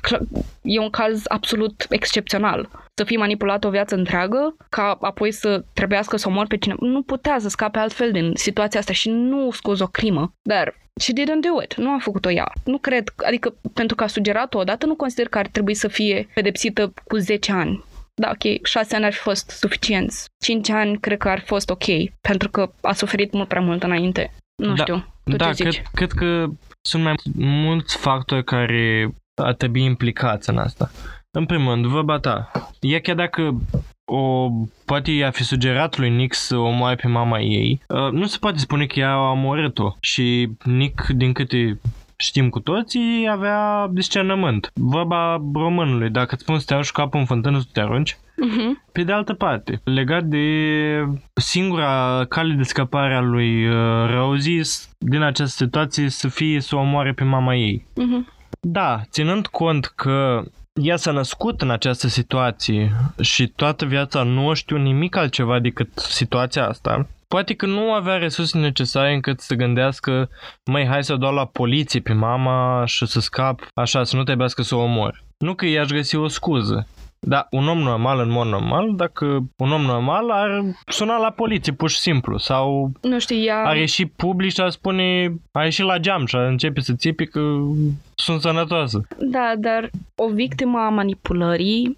e 0.62 0.80
un 0.80 0.90
caz 0.90 1.22
absolut 1.28 1.86
excepțional. 1.90 2.70
Să 2.98 3.04
fii 3.04 3.18
manipulat 3.18 3.64
o 3.64 3.70
viață 3.70 3.96
întreagă, 3.96 4.56
ca 4.70 4.98
apoi 5.02 5.32
să 5.32 5.64
trebuiască 5.74 6.18
să 6.18 6.28
omori 6.28 6.48
pe 6.48 6.58
cine. 6.58 6.76
Nu 6.80 7.02
putea 7.02 7.38
să 7.40 7.50
scape 7.50 7.80
altfel 7.80 8.12
din 8.12 8.32
situația 8.34 8.80
asta 8.80 8.94
și 8.94 9.10
nu 9.10 9.52
scuz 9.52 9.80
o 9.80 9.88
crimă. 9.88 10.34
Dar 10.42 10.74
she 11.00 11.14
didn't 11.14 11.50
do 11.52 11.62
it. 11.62 11.76
Nu 11.76 11.90
a 11.90 11.98
făcut-o 12.00 12.32
ea. 12.32 12.52
Nu 12.64 12.78
cred, 12.78 13.14
adică 13.26 13.56
pentru 13.74 13.96
că 13.96 14.04
a 14.04 14.08
sugerat-o 14.08 14.58
odată, 14.58 14.86
nu 14.86 14.96
consider 14.96 15.28
că 15.28 15.38
ar 15.38 15.48
trebui 15.48 15.74
să 15.74 15.88
fie 15.88 16.28
pedepsită 16.34 16.94
cu 17.04 17.18
10 17.18 17.52
ani 17.52 17.84
da, 18.22 18.30
ok, 18.34 18.66
șase 18.66 18.96
ani 18.96 19.06
ar 19.06 19.14
fi 19.14 19.20
fost 19.20 19.50
suficienți. 19.50 20.30
Cinci 20.46 20.70
ani 20.70 21.00
cred 21.00 21.18
că 21.18 21.30
ar 21.30 21.40
fi 21.40 21.46
fost 21.46 21.70
ok, 21.70 21.86
pentru 22.22 22.50
că 22.50 22.72
a 22.82 22.94
suferit 22.94 23.34
mult 23.34 23.48
prea 23.48 23.62
mult 23.62 23.84
înainte. 23.84 24.34
Nu 24.56 24.74
Da, 24.74 24.76
știu. 24.76 25.06
Tu 25.24 25.36
da, 25.36 25.54
ce 25.54 25.62
cred, 25.62 25.74
zici? 25.74 25.84
cred 25.94 26.12
că 26.12 26.48
sunt 26.82 27.04
mai 27.04 27.16
mulți 27.36 27.98
factori 27.98 28.44
care 28.44 29.14
ar 29.42 29.54
trebui 29.54 29.84
implicați 29.84 30.50
în 30.50 30.58
asta. 30.58 30.92
În 31.38 31.46
primul 31.46 31.74
rând, 31.74 31.86
vorba 31.86 32.20
ta. 32.20 32.52
E 32.80 33.00
chiar 33.00 33.16
dacă 33.16 33.62
o, 34.06 34.50
poate 34.86 35.12
i-a 35.12 35.32
fi 35.32 35.44
sugerat 35.44 35.98
lui 35.98 36.10
Nick 36.10 36.34
să 36.34 36.58
o 36.58 36.68
omoare 36.68 36.96
pe 36.96 37.08
mama 37.08 37.40
ei, 37.40 37.82
uh, 37.88 38.12
nu 38.12 38.26
se 38.26 38.38
poate 38.40 38.58
spune 38.58 38.86
că 38.86 39.00
ea 39.00 39.12
a 39.12 39.32
omorât-o. 39.32 39.96
Și 40.00 40.50
Nick, 40.64 41.08
din 41.08 41.34
câte 41.34 41.80
știm 42.22 42.50
cu 42.50 42.60
toții, 42.60 43.28
avea 43.32 43.88
discernământ. 43.92 44.72
Vorba 44.74 45.42
românului, 45.54 46.10
dacă 46.10 46.34
îți 46.34 46.44
spun 46.44 46.60
să 46.60 46.66
te 46.66 46.74
arunci 46.74 46.92
capul 46.92 47.20
în 47.20 47.26
fântână, 47.26 47.60
să 47.60 47.66
te 47.74 47.80
arunci. 47.82 48.18
Mhm. 48.38 48.84
Pe 48.92 49.04
de 49.04 49.12
altă 49.12 49.34
parte, 49.34 49.82
legat 49.84 50.24
de 50.24 50.46
singura 51.34 52.26
cale 52.30 52.54
de 52.54 52.64
scăpare 52.64 53.16
a 53.16 53.20
lui 53.22 53.68
uh, 53.68 53.76
Rosie 54.14 54.64
s- 54.64 54.90
din 54.98 55.22
această 55.22 55.64
situație 55.64 56.10
să 56.10 56.28
fie 56.28 56.60
să 56.60 56.76
o 56.76 56.80
omoare 56.80 57.12
pe 57.14 57.24
mama 57.24 57.56
ei. 57.56 57.86
Mhm. 57.96 58.28
Da, 58.60 59.02
ținând 59.10 59.48
cont 59.48 59.86
că 59.86 60.44
ea 60.74 60.96
s-a 60.96 61.12
născut 61.12 61.62
în 61.62 61.70
această 61.70 62.08
situație 62.08 62.92
și 63.22 63.48
toată 63.48 63.86
viața 63.86 64.24
nu 64.24 64.54
știu 64.54 64.78
nimic 64.78 65.16
altceva 65.16 65.60
decât 65.60 65.90
situația 65.96 66.68
asta, 66.68 67.08
poate 67.28 67.54
că 67.54 67.66
nu 67.66 67.94
avea 67.94 68.18
resursele 68.18 68.64
necesare 68.64 69.14
încât 69.14 69.40
să 69.40 69.56
gândească, 69.56 70.30
măi, 70.66 70.88
hai 70.88 71.04
să 71.04 71.14
o 71.14 71.18
dau 71.18 71.34
la 71.34 71.46
poliție 71.46 72.00
pe 72.00 72.14
mama 72.14 72.86
și 72.86 73.06
să 73.06 73.20
scap, 73.20 73.68
așa, 73.74 74.04
să 74.04 74.16
nu 74.16 74.24
trebuiască 74.24 74.62
să 74.62 74.76
o 74.76 74.82
omor. 74.82 75.24
Nu 75.38 75.54
că 75.54 75.66
i-aș 75.66 75.88
găsi 75.88 76.16
o 76.16 76.28
scuză. 76.28 76.88
Da, 77.28 77.48
un 77.50 77.68
om 77.68 77.78
normal, 77.78 78.20
în 78.20 78.30
mod 78.30 78.48
normal, 78.48 78.96
dacă 78.96 79.26
un 79.58 79.72
om 79.72 79.82
normal 79.82 80.30
ar 80.30 80.62
suna 80.88 81.18
la 81.18 81.30
poliție, 81.30 81.74
pur 81.74 81.90
și 81.90 82.00
simplu, 82.00 82.38
sau 82.38 82.92
Nu 83.02 83.20
știu, 83.20 83.36
ea... 83.36 83.64
ar 83.66 83.78
ieși 83.78 84.06
public 84.06 84.52
și 84.52 84.62
ar 84.62 84.70
spune, 84.70 85.34
a 85.52 85.64
ieșit 85.64 85.86
la 85.86 85.98
geam 85.98 86.26
și 86.26 86.36
ar 86.36 86.46
începe 86.46 86.82
să 86.82 86.94
țipi 86.94 87.26
că 87.26 87.40
sunt 88.16 88.42
sănătoasă. 88.42 89.02
Da, 89.20 89.54
dar 89.58 89.90
o 90.16 90.28
victimă 90.28 90.80
a 90.80 90.90
manipulării, 90.90 91.98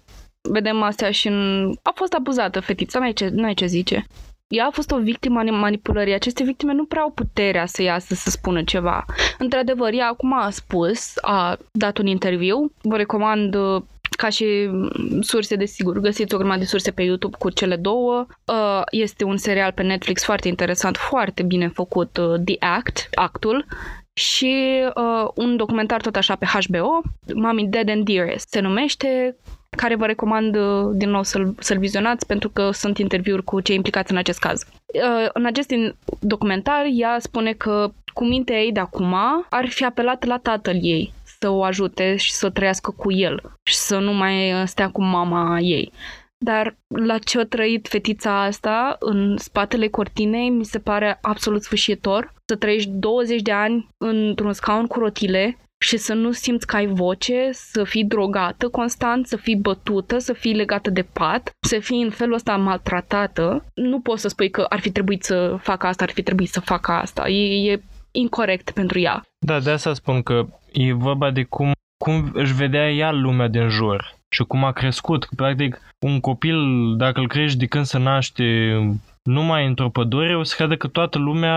vedem 0.50 0.82
astea 0.82 1.10
și 1.10 1.28
în... 1.28 1.70
A 1.82 1.92
fost 1.94 2.12
abuzată 2.12 2.60
fetița, 2.60 2.98
n-ai 2.98 3.12
ce, 3.12 3.28
n-ai 3.28 3.54
ce 3.54 3.66
zice. 3.66 4.06
Ea 4.46 4.66
a 4.66 4.70
fost 4.70 4.90
o 4.90 4.98
victimă 4.98 5.38
a 5.38 5.42
manipulării. 5.42 6.14
Aceste 6.14 6.44
victime 6.44 6.72
nu 6.72 6.84
prea 6.84 7.02
au 7.02 7.10
puterea 7.10 7.66
să 7.66 7.82
iasă 7.82 8.14
să 8.14 8.30
spună 8.30 8.62
ceva. 8.62 9.04
Într-adevăr, 9.38 9.92
ea 9.92 10.08
acum 10.08 10.32
a 10.32 10.50
spus, 10.50 11.12
a 11.20 11.56
dat 11.72 11.98
un 11.98 12.06
interviu. 12.06 12.72
Vă 12.82 12.96
recomand 12.96 13.54
uh, 13.54 13.82
ca 14.14 14.28
și 14.28 14.44
mm, 14.70 15.20
surse, 15.20 15.56
desigur, 15.56 15.98
găsiți 15.98 16.34
o 16.34 16.38
grămadă 16.38 16.58
de 16.58 16.64
surse 16.64 16.90
pe 16.90 17.02
YouTube 17.02 17.36
cu 17.38 17.50
cele 17.50 17.76
două. 17.76 18.26
Uh, 18.44 18.82
Este 18.90 19.24
un 19.24 19.36
serial 19.36 19.72
pe 19.72 19.82
Netflix 19.82 20.24
foarte 20.24 20.48
interesant, 20.48 20.96
foarte 20.96 21.42
bine 21.42 21.68
făcut, 21.68 22.16
uh, 22.16 22.40
The 22.44 22.56
Act, 22.58 23.08
actul, 23.14 23.66
și 24.12 24.82
uh, 24.94 25.28
un 25.34 25.56
documentar 25.56 26.00
tot 26.00 26.16
așa 26.16 26.34
pe 26.34 26.46
HBO, 26.46 27.00
Mommy 27.34 27.66
Dead 27.66 27.88
and 27.88 28.04
Dearest 28.04 28.48
se 28.50 28.60
numește, 28.60 29.36
care 29.76 29.94
vă 29.94 30.06
recomand 30.06 30.56
uh, 30.56 30.90
din 30.92 31.10
nou 31.10 31.22
să-l, 31.22 31.54
să-l 31.58 31.78
vizionați 31.78 32.26
pentru 32.26 32.48
că 32.48 32.70
sunt 32.70 32.98
interviuri 32.98 33.44
cu 33.44 33.60
cei 33.60 33.76
implicați 33.76 34.12
în 34.12 34.16
acest 34.18 34.38
caz. 34.38 34.62
Uh, 34.94 35.28
în 35.32 35.44
acest 35.46 35.70
in- 35.74 35.94
documentar, 36.20 36.86
ea 36.92 37.16
spune 37.20 37.52
că 37.52 37.92
cu 38.12 38.24
mintea 38.24 38.60
ei 38.60 38.72
de 38.72 38.80
acum 38.80 39.14
ar 39.50 39.68
fi 39.68 39.84
apelat 39.84 40.24
la 40.24 40.38
tatăl 40.38 40.78
ei 40.82 41.12
să 41.44 41.50
o 41.50 41.64
ajute 41.64 42.16
și 42.16 42.32
să 42.32 42.50
trăiască 42.50 42.90
cu 42.96 43.12
el 43.12 43.42
și 43.62 43.74
să 43.74 43.98
nu 43.98 44.12
mai 44.12 44.52
uh, 44.52 44.62
stea 44.66 44.90
cu 44.90 45.02
mama 45.02 45.58
ei. 45.60 45.92
Dar 46.38 46.76
la 46.88 47.18
ce 47.18 47.40
a 47.40 47.44
trăit 47.44 47.88
fetița 47.88 48.42
asta 48.42 48.96
în 48.98 49.36
spatele 49.36 49.88
cortinei 49.88 50.50
mi 50.50 50.64
se 50.64 50.78
pare 50.78 51.18
absolut 51.22 51.62
sfârșitor. 51.62 52.32
Să 52.44 52.56
trăiești 52.56 52.90
20 52.90 53.42
de 53.42 53.52
ani 53.52 53.88
într-un 53.98 54.52
scaun 54.52 54.86
cu 54.86 54.98
rotile 54.98 55.56
și 55.84 55.96
să 55.96 56.14
nu 56.14 56.32
simți 56.32 56.66
că 56.66 56.76
ai 56.76 56.86
voce, 56.86 57.48
să 57.52 57.84
fii 57.84 58.04
drogată 58.04 58.68
constant, 58.68 59.26
să 59.26 59.36
fii 59.36 59.56
bătută, 59.56 60.18
să 60.18 60.32
fii 60.32 60.54
legată 60.54 60.90
de 60.90 61.02
pat, 61.02 61.50
să 61.60 61.78
fii 61.78 62.02
în 62.02 62.10
felul 62.10 62.34
ăsta 62.34 62.56
maltratată. 62.56 63.64
Nu 63.74 64.00
poți 64.00 64.20
să 64.20 64.28
spui 64.28 64.50
că 64.50 64.66
ar 64.68 64.80
fi 64.80 64.90
trebuit 64.90 65.24
să 65.24 65.56
facă 65.60 65.86
asta, 65.86 66.04
ar 66.04 66.10
fi 66.10 66.22
trebuit 66.22 66.48
să 66.48 66.60
facă 66.60 66.92
asta. 66.92 67.28
E, 67.28 67.72
e 67.72 67.80
incorrect 68.10 68.70
pentru 68.70 68.98
ea. 68.98 69.22
Da, 69.38 69.60
de 69.60 69.70
asta 69.70 69.94
spun 69.94 70.22
că 70.22 70.46
e 70.74 70.92
vorba 70.92 71.30
de 71.30 71.42
cum, 71.42 71.72
cum 72.04 72.30
își 72.32 72.54
vedea 72.54 72.92
ea 72.92 73.12
lumea 73.12 73.48
din 73.48 73.68
jur 73.68 74.14
și 74.34 74.42
cum 74.42 74.64
a 74.64 74.72
crescut. 74.72 75.28
Practic, 75.36 75.80
un 76.06 76.20
copil, 76.20 76.58
dacă 76.96 77.20
îl 77.20 77.28
crești 77.28 77.58
de 77.58 77.66
când 77.66 77.84
se 77.84 77.98
naște 77.98 78.78
numai 79.22 79.66
într-o 79.66 79.88
pădure, 79.88 80.36
o 80.36 80.42
să 80.42 80.54
crede 80.56 80.76
că 80.76 80.86
toată 80.86 81.18
lumea 81.18 81.56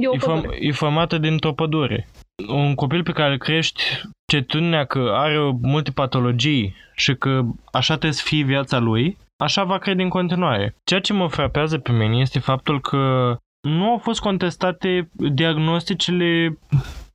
E 0.00 0.08
o 0.08 0.14
e, 0.14 0.18
form, 0.18 0.40
pădure. 0.40 0.58
e 0.60 0.72
formată 0.72 1.18
dintr-o 1.18 1.52
pădure. 1.52 2.08
Un 2.48 2.74
copil 2.74 3.02
pe 3.02 3.12
care 3.12 3.32
îl 3.32 3.38
crești 3.38 3.82
certitudinea 4.32 4.84
că 4.84 5.12
are 5.14 5.38
multe 5.60 5.90
patologii 5.90 6.74
și 6.94 7.14
că 7.14 7.42
așa 7.72 7.92
trebuie 7.94 8.12
să 8.12 8.22
fie 8.24 8.44
viața 8.44 8.78
lui, 8.78 9.16
așa 9.36 9.64
va 9.64 9.78
crede 9.78 10.02
în 10.02 10.08
continuare. 10.08 10.74
Ceea 10.84 11.00
ce 11.00 11.12
mă 11.12 11.28
frapează 11.28 11.78
pe 11.78 11.92
mine 11.92 12.16
este 12.16 12.38
faptul 12.38 12.80
că 12.80 13.36
nu 13.68 13.90
au 13.90 13.98
fost 13.98 14.20
contestate 14.20 15.08
diagnosticele 15.12 16.58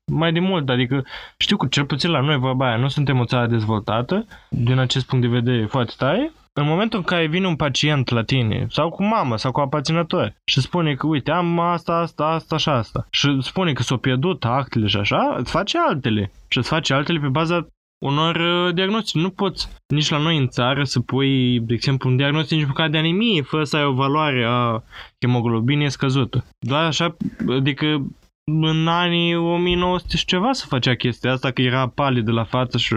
mai 0.10 0.32
de 0.32 0.40
mult, 0.40 0.70
adică 0.70 1.06
știu 1.38 1.58
că 1.58 1.68
cel 1.68 1.86
puțin 1.86 2.10
la 2.10 2.20
noi 2.20 2.38
vorba 2.38 2.68
aia, 2.68 2.78
nu 2.78 2.88
suntem 2.88 3.20
o 3.20 3.26
țară 3.26 3.48
dezvoltată, 3.48 4.26
din 4.50 4.78
acest 4.78 5.06
punct 5.06 5.24
de 5.24 5.40
vedere 5.40 5.66
foarte 5.66 5.94
tare, 5.98 6.32
în 6.54 6.66
momentul 6.66 7.00
în 7.00 7.06
care 7.06 7.28
vine 7.28 7.48
un 7.48 7.56
pacient 7.56 8.10
la 8.10 8.24
tine, 8.24 8.68
sau 8.70 8.90
cu 8.90 9.04
mamă, 9.04 9.38
sau 9.38 9.52
cu 9.52 9.60
aparținător, 9.60 10.34
și 10.46 10.62
spune 10.62 10.94
că, 10.94 11.08
uite, 11.08 11.32
am 11.32 11.60
asta, 11.60 11.94
asta, 11.94 12.26
asta 12.26 12.58
și 12.58 12.70
asta, 12.70 13.08
și 13.10 13.38
spune 13.42 13.74
că 13.74 13.82
s-au 13.82 13.98
pierdut 13.98 14.46
actele 14.46 14.88
și 14.88 14.98
așa, 14.98 15.36
îți 15.38 15.52
face 15.52 15.78
altele. 15.88 16.32
Și 16.48 16.58
îți 16.58 16.70
face 16.70 16.94
altele 16.94 17.20
pe 17.20 17.28
baza 17.28 17.68
unor 18.06 18.36
uh, 18.36 18.74
diagnostici. 18.74 19.22
Nu 19.22 19.30
poți 19.30 19.70
nici 19.88 20.10
la 20.10 20.18
noi 20.18 20.38
în 20.38 20.48
țară 20.48 20.84
să 20.84 21.00
pui, 21.00 21.60
de 21.60 21.74
exemplu, 21.74 22.10
un 22.10 22.16
diagnostic 22.16 22.58
nici 22.58 22.68
măcar 22.68 22.90
de 22.90 22.98
anemie, 22.98 23.42
fără 23.42 23.64
să 23.64 23.78
ai 23.78 23.84
o 23.84 23.94
valoare 23.94 24.46
a 24.48 24.84
hemoglobinei 25.20 25.90
scăzută. 25.90 26.46
Doar 26.60 26.86
așa, 26.86 27.16
adică 27.50 28.02
în 28.62 28.88
anii 28.88 29.36
1900 29.36 30.18
și 30.18 30.26
ceva 30.26 30.54
să 30.54 30.66
făcea 30.68 30.96
chestia 30.96 31.32
asta, 31.32 31.52
că 31.52 31.62
era 31.62 31.88
palid 31.88 32.26
de 32.26 32.32
la 32.32 32.44
față 32.44 32.78
și 32.78 32.96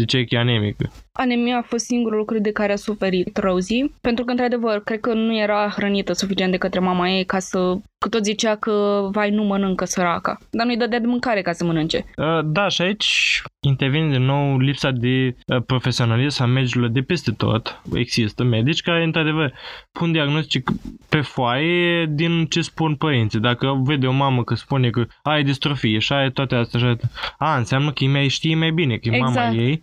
ziceai 0.00 0.24
că 0.24 0.34
e 0.34 0.38
anemică. 0.38 0.92
Anemia 1.12 1.56
a 1.56 1.62
fost 1.62 1.84
singurul 1.84 2.18
lucru 2.18 2.38
de 2.38 2.52
care 2.52 2.72
a 2.72 2.76
suferit 2.76 3.36
Rosie, 3.36 3.92
pentru 4.00 4.24
că, 4.24 4.30
într-adevăr, 4.30 4.82
cred 4.82 5.00
că 5.00 5.12
nu 5.12 5.38
era 5.38 5.68
hrănită 5.76 6.12
suficient 6.12 6.50
de 6.50 6.56
către 6.56 6.80
mama 6.80 7.10
ei 7.10 7.24
ca 7.24 7.38
să... 7.38 7.76
Că 7.98 8.08
tot 8.10 8.24
zicea 8.24 8.56
că, 8.56 9.08
vai, 9.12 9.30
nu 9.30 9.42
mănâncă 9.42 9.84
săraca. 9.84 10.38
Dar 10.50 10.66
nu-i 10.66 10.76
dădea 10.76 11.00
de 11.00 11.06
mâncare 11.06 11.42
ca 11.42 11.52
să 11.52 11.64
mănânce. 11.64 12.04
Uh, 12.16 12.44
Da, 12.44 12.68
și 12.68 12.82
aici 12.82 13.42
intervine 13.60 14.10
din 14.10 14.24
nou 14.24 14.58
lipsa 14.58 14.90
de 14.90 15.36
uh, 15.46 15.62
profesionalism 15.66 16.42
a 16.42 16.46
medicilor 16.46 16.88
de 16.88 17.00
peste 17.00 17.30
tot. 17.30 17.82
Există 17.94 18.44
medici 18.44 18.80
care, 18.80 19.04
într-adevăr, 19.04 19.54
pun 19.92 20.12
diagnostic 20.12 20.70
pe 21.08 21.20
foaie 21.20 22.06
din 22.10 22.46
ce 22.46 22.60
spun 22.60 22.94
părinții. 22.94 23.40
Dacă 23.40 23.80
vede 23.84 24.06
o 24.06 24.12
mamă 24.12 24.44
că 24.44 24.54
spune 24.54 24.90
că 24.90 25.06
ai 25.22 25.44
distrofie 25.44 25.98
și 25.98 26.12
ai 26.12 26.30
toate 26.30 26.54
astea, 26.54 26.80
și 26.80 26.86
ai... 26.86 26.96
a, 27.38 27.56
înseamnă 27.56 27.92
că 27.92 28.04
ei 28.04 28.10
mai 28.10 28.28
știe 28.28 28.54
mai 28.54 28.70
bine, 28.70 28.96
că 28.96 29.08
e 29.08 29.18
mama 29.18 29.46
Exact. 29.46 29.56
ei. 29.56 29.82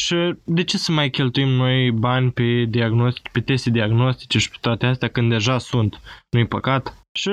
Și 0.00 0.34
de 0.44 0.64
ce 0.64 0.78
să 0.78 0.92
mai 0.92 1.10
cheltuim 1.10 1.48
noi 1.48 1.90
bani 1.90 2.30
pe 2.30 2.64
diagnostic, 2.68 3.28
pe 3.28 3.40
teste 3.40 3.70
diagnostice 3.70 4.38
și 4.38 4.50
pe 4.50 4.56
toate 4.60 4.86
astea 4.86 5.08
când 5.08 5.30
deja 5.30 5.58
sunt? 5.58 6.00
Nu-i 6.30 6.46
păcat? 6.46 7.00
Și 7.12 7.30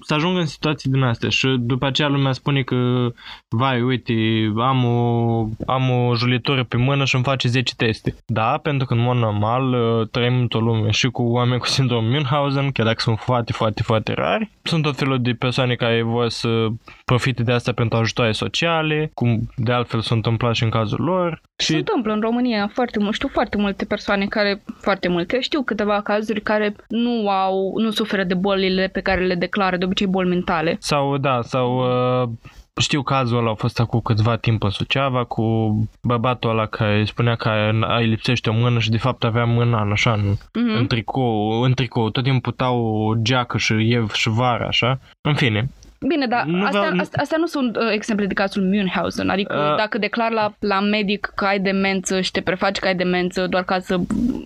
să 0.00 0.14
ajung 0.14 0.36
în 0.36 0.46
situații 0.46 0.90
din 0.90 1.02
astea 1.02 1.28
și 1.28 1.56
după 1.58 1.86
aceea 1.86 2.08
lumea 2.08 2.32
spune 2.32 2.62
că 2.62 3.08
vai, 3.48 3.82
uite, 3.82 4.12
am 4.56 4.84
o, 4.84 5.48
am 5.66 5.90
o 5.90 6.14
julitură 6.14 6.64
pe 6.64 6.76
mână 6.76 7.04
și 7.04 7.14
îmi 7.14 7.24
face 7.24 7.48
10 7.48 7.74
teste. 7.74 8.14
Da, 8.26 8.58
pentru 8.62 8.86
că 8.86 8.94
în 8.94 9.00
mod 9.00 9.16
normal 9.16 9.72
uh, 9.72 10.08
trăim 10.08 10.38
într-o 10.38 10.60
lume 10.60 10.90
și 10.90 11.08
cu 11.08 11.22
oameni 11.22 11.60
cu 11.60 11.66
sindrom 11.66 12.04
Münchhausen, 12.04 12.70
chiar 12.70 12.86
dacă 12.86 13.00
sunt 13.00 13.18
foarte, 13.18 13.52
foarte, 13.52 13.82
foarte 13.82 14.12
rari. 14.12 14.50
Sunt 14.62 14.82
tot 14.82 14.96
felul 14.96 15.22
de 15.22 15.32
persoane 15.32 15.74
care 15.74 16.02
vor 16.02 16.28
să 16.28 16.66
profite 17.04 17.42
de 17.42 17.52
asta 17.52 17.72
pentru 17.72 17.98
ajutoare 17.98 18.32
sociale, 18.32 19.10
cum 19.14 19.50
de 19.56 19.72
altfel 19.72 20.00
s-a 20.00 20.14
întâmplat 20.14 20.54
și 20.54 20.62
în 20.62 20.70
cazul 20.70 21.00
lor. 21.00 21.40
Se 21.56 21.82
întâmplă 22.00 22.12
în 22.12 22.34
România 22.34 22.70
foarte 22.72 22.98
mult. 22.98 23.14
Știu 23.14 23.28
foarte 23.28 23.56
multe 23.56 23.84
persoane 23.84 24.26
care, 24.26 24.62
foarte 24.80 25.08
multe, 25.08 25.40
știu 25.40 25.62
câteva 25.62 26.00
cazuri 26.00 26.40
care 26.40 26.74
nu 26.88 27.28
au, 27.28 27.72
nu 27.76 27.90
suferă 27.90 28.24
de 28.24 28.34
bolile 28.34 28.88
pe 28.92 29.00
care 29.00 29.26
le 29.26 29.34
declară 29.34 29.76
de 29.76 29.84
obicei 29.84 30.06
boli 30.06 30.28
mentale. 30.28 30.76
Sau, 30.80 31.16
da, 31.18 31.40
sau 31.42 31.78
uh, 32.22 32.28
știu 32.80 33.02
cazul 33.02 33.38
ăla 33.38 33.50
a 33.50 33.54
fost 33.54 33.80
acum 33.80 34.00
câtva 34.00 34.36
timp 34.36 34.62
în 34.62 34.70
Suceava 34.70 35.24
cu 35.24 35.42
bărbatul 36.02 36.50
ăla 36.50 36.66
care 36.66 37.04
spunea 37.04 37.34
că 37.34 37.50
îi 37.98 38.06
lipsește 38.06 38.50
o 38.50 38.52
mână 38.52 38.78
și 38.78 38.90
de 38.90 38.98
fapt 38.98 39.24
avea 39.24 39.44
mâna 39.44 39.82
în 39.82 39.90
așa, 39.92 40.12
în, 40.12 40.34
Mhm. 40.54 40.76
în 40.78 40.86
tricou, 40.86 41.60
în 41.62 41.72
tricou, 41.72 42.10
tot 42.10 42.22
timpul 42.22 42.40
putau 42.40 42.84
o 42.84 43.14
geacă 43.22 43.58
și 43.58 43.72
iev 43.72 44.12
și 44.12 44.28
vara, 44.28 44.66
așa. 44.66 44.98
În 45.20 45.34
fine, 45.34 45.70
Bine, 46.06 46.26
dar 46.26 46.44
Nu 46.44 46.64
astea, 46.64 46.80
vreau- 46.80 46.98
astea, 46.98 47.22
astea 47.22 47.38
nu 47.38 47.46
sunt 47.46 47.76
uh, 47.76 47.82
exemple 47.92 48.26
de 48.26 48.34
cazul 48.34 48.62
Münchhausen. 48.62 49.28
Adică 49.28 49.68
Uh. 49.70 49.76
dacă 49.76 49.98
declar 49.98 50.30
la, 50.30 50.52
la 50.58 50.80
medic 50.80 51.32
că 51.34 51.44
ai 51.44 51.58
demență 51.60 52.20
și 52.20 52.30
te 52.30 52.40
prefaci 52.40 52.78
că 52.78 52.86
ai 52.86 52.94
demență 52.94 53.46
doar 53.46 53.64
ca 53.64 53.78
să 53.78 53.96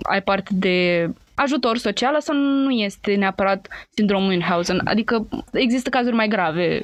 ai 0.02 0.22
parte 0.22 0.50
de 0.54 1.08
ajutor 1.34 1.76
social, 1.76 2.20
sau 2.20 2.36
nu 2.36 2.70
este 2.70 3.14
neapărat 3.14 3.68
sindromul 3.90 4.28
Münchhausen. 4.28 4.80
Adică 4.84 5.28
există 5.52 5.90
cazuri 5.90 6.14
mai 6.16 6.28
grave 6.28 6.80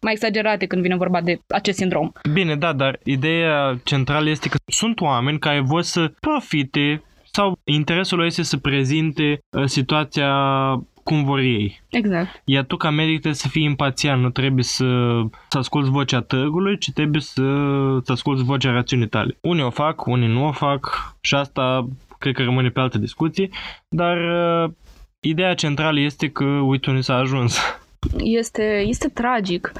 mai 0.00 0.12
exagerate 0.12 0.66
când 0.66 0.82
vine 0.82 0.96
vorba 0.96 1.20
de 1.20 1.38
acest 1.48 1.76
sindrom. 1.78 2.12
Bine, 2.32 2.56
da, 2.56 2.72
dar 2.72 2.98
ideea 3.04 3.74
centrală 3.84 4.28
este 4.28 4.48
că 4.48 4.56
sunt 4.72 5.00
oameni 5.00 5.38
care 5.38 5.60
vor 5.60 5.82
să 5.82 6.12
profite 6.20 7.02
sau 7.32 7.58
interesul 7.64 8.16
lor 8.18 8.26
este 8.26 8.42
să 8.42 8.56
prezinte 8.56 9.38
uh, 9.50 9.64
situația 9.64 10.32
cum 11.02 11.24
vor 11.24 11.38
ei. 11.38 11.82
Exact. 11.90 12.42
Iar 12.44 12.64
tu 12.64 12.76
ca 12.76 12.90
medic 12.90 13.12
trebuie 13.12 13.34
să 13.34 13.48
fii 13.48 13.64
imparțial, 13.64 14.18
nu 14.18 14.30
trebuie 14.30 14.64
să, 14.64 15.20
să 15.48 15.58
asculți 15.58 15.90
vocea 15.90 16.20
târgului, 16.20 16.78
ci 16.78 16.90
trebuie 16.92 17.20
să, 17.20 17.42
să 18.02 18.12
asculți 18.12 18.44
vocea 18.44 18.70
rațiunii 18.70 19.08
tale. 19.08 19.36
Unii 19.40 19.62
o 19.62 19.70
fac, 19.70 20.06
unii 20.06 20.28
nu 20.28 20.46
o 20.46 20.52
fac 20.52 21.14
și 21.20 21.34
asta 21.34 21.88
cred 22.18 22.34
că 22.34 22.42
rămâne 22.42 22.68
pe 22.68 22.80
altă 22.80 22.98
discuție, 22.98 23.48
dar 23.88 24.16
uh, 24.16 24.70
ideea 25.20 25.54
centrală 25.54 26.00
este 26.00 26.28
că, 26.28 26.44
uite 26.44 26.90
unde 26.90 27.02
s-a 27.02 27.14
ajuns. 27.14 27.58
Este, 28.18 28.84
este 28.86 29.08
tragic. 29.08 29.72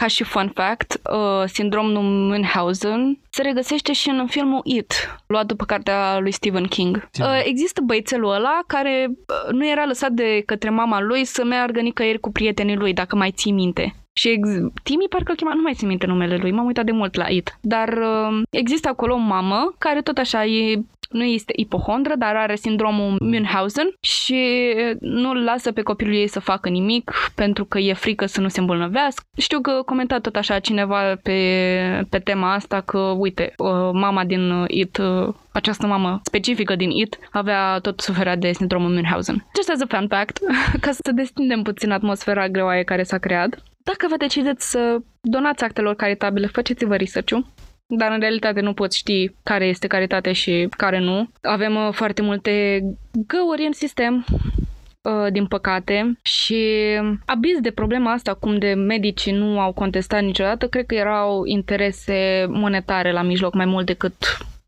Ca 0.00 0.06
și 0.06 0.24
fun 0.24 0.50
fact, 0.54 1.00
uh, 1.10 1.44
sindromul 1.46 2.02
Münchhausen 2.02 3.18
se 3.30 3.42
regăsește 3.42 3.92
și 3.92 4.08
în 4.08 4.26
filmul 4.26 4.60
It, 4.64 4.92
luat 5.26 5.46
după 5.46 5.64
cartea 5.64 6.18
lui 6.18 6.32
Stephen 6.32 6.64
King. 6.64 7.08
Uh, 7.20 7.40
există 7.44 7.80
băițelul 7.84 8.32
ăla 8.32 8.58
care 8.66 9.06
uh, 9.10 9.52
nu 9.52 9.66
era 9.66 9.84
lăsat 9.84 10.10
de 10.10 10.42
către 10.46 10.70
mama 10.70 11.00
lui 11.00 11.24
să 11.24 11.44
meargă 11.44 11.80
nicăieri 11.80 12.20
cu 12.20 12.32
prietenii 12.32 12.76
lui, 12.76 12.92
dacă 12.92 13.16
mai 13.16 13.30
ții 13.30 13.52
minte. 13.52 13.94
Și 14.12 14.28
ex- 14.28 14.50
Timmy 14.82 15.08
parcă 15.08 15.30
îl 15.30 15.36
chema, 15.36 15.54
nu 15.54 15.62
mai 15.62 15.74
țin 15.74 15.88
minte 15.88 16.06
numele 16.06 16.36
lui, 16.36 16.50
m-am 16.50 16.66
uitat 16.66 16.84
de 16.84 16.92
mult 16.92 17.14
la 17.14 17.26
It. 17.26 17.58
Dar 17.60 17.88
uh, 17.88 18.42
există 18.50 18.88
acolo 18.88 19.14
o 19.14 19.16
mamă 19.16 19.74
care 19.78 20.00
tot 20.00 20.18
așa 20.18 20.44
e 20.44 20.82
nu 21.08 21.24
este 21.24 21.52
ipohondră, 21.56 22.14
dar 22.18 22.36
are 22.36 22.56
sindromul 22.56 23.16
Münchhausen 23.20 23.94
și 24.00 24.74
nu 25.00 25.30
îl 25.30 25.44
lasă 25.44 25.72
pe 25.72 25.82
copilul 25.82 26.14
ei 26.14 26.26
să 26.26 26.40
facă 26.40 26.68
nimic 26.68 27.12
pentru 27.34 27.64
că 27.64 27.78
e 27.78 27.92
frică 27.92 28.26
să 28.26 28.40
nu 28.40 28.48
se 28.48 28.60
îmbolnăvească. 28.60 29.24
Știu 29.36 29.60
că 29.60 29.82
comenta 29.86 30.18
tot 30.18 30.36
așa 30.36 30.58
cineva 30.58 31.16
pe, 31.22 31.38
pe 32.10 32.18
tema 32.18 32.52
asta 32.52 32.80
că, 32.80 32.98
uite, 32.98 33.54
mama 33.92 34.24
din 34.24 34.64
IT, 34.68 35.00
această 35.52 35.86
mamă 35.86 36.20
specifică 36.22 36.76
din 36.76 36.90
IT, 36.90 37.18
avea 37.30 37.78
tot 37.78 38.00
suferea 38.00 38.36
de 38.36 38.52
sindromul 38.52 38.90
Münchhausen. 38.90 39.46
Just 39.56 39.70
as 39.70 39.80
a 39.80 39.96
fun 39.96 40.08
fact, 40.08 40.38
ca 40.84 40.90
să 40.90 41.12
destindem 41.14 41.62
puțin 41.62 41.90
atmosfera 41.90 42.48
greoaie 42.48 42.82
care 42.82 43.02
s-a 43.02 43.18
creat. 43.18 43.62
Dacă 43.84 44.06
vă 44.08 44.16
decideți 44.16 44.70
să 44.70 44.98
donați 45.20 45.64
actelor 45.64 45.94
caritabile, 45.94 46.46
faceți-vă 46.46 46.96
research-ul 46.96 47.46
dar 47.96 48.12
în 48.12 48.20
realitate 48.20 48.60
nu 48.60 48.72
poți 48.72 48.96
ști 48.96 49.30
care 49.42 49.66
este 49.66 49.86
caritatea 49.86 50.32
și 50.32 50.68
care 50.76 50.98
nu. 50.98 51.28
Avem 51.42 51.74
uh, 51.74 51.88
foarte 51.92 52.22
multe 52.22 52.82
găuri 53.26 53.66
în 53.66 53.72
sistem, 53.72 54.24
uh, 55.02 55.32
din 55.32 55.46
păcate, 55.46 56.18
și 56.22 56.64
abiz 57.26 57.60
de 57.60 57.70
problema 57.70 58.12
asta, 58.12 58.34
cum 58.34 58.58
de 58.58 58.72
medicii 58.72 59.32
nu 59.32 59.60
au 59.60 59.72
contestat 59.72 60.22
niciodată, 60.22 60.68
cred 60.68 60.86
că 60.86 60.94
erau 60.94 61.44
interese 61.44 62.46
monetare 62.48 63.12
la 63.12 63.22
mijloc 63.22 63.54
mai 63.54 63.66
mult 63.66 63.86
decât 63.86 64.14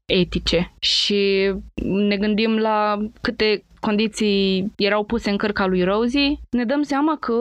etice. 0.07 0.73
Și 0.79 1.53
ne 1.85 2.17
gândim 2.17 2.57
la 2.57 2.99
câte 3.21 3.65
condiții 3.81 4.73
erau 4.77 5.05
puse 5.05 5.31
în 5.31 5.37
cărca 5.37 5.67
lui 5.67 5.83
Rosie, 5.83 6.39
ne 6.51 6.65
dăm 6.65 6.83
seama 6.83 7.17
că 7.17 7.35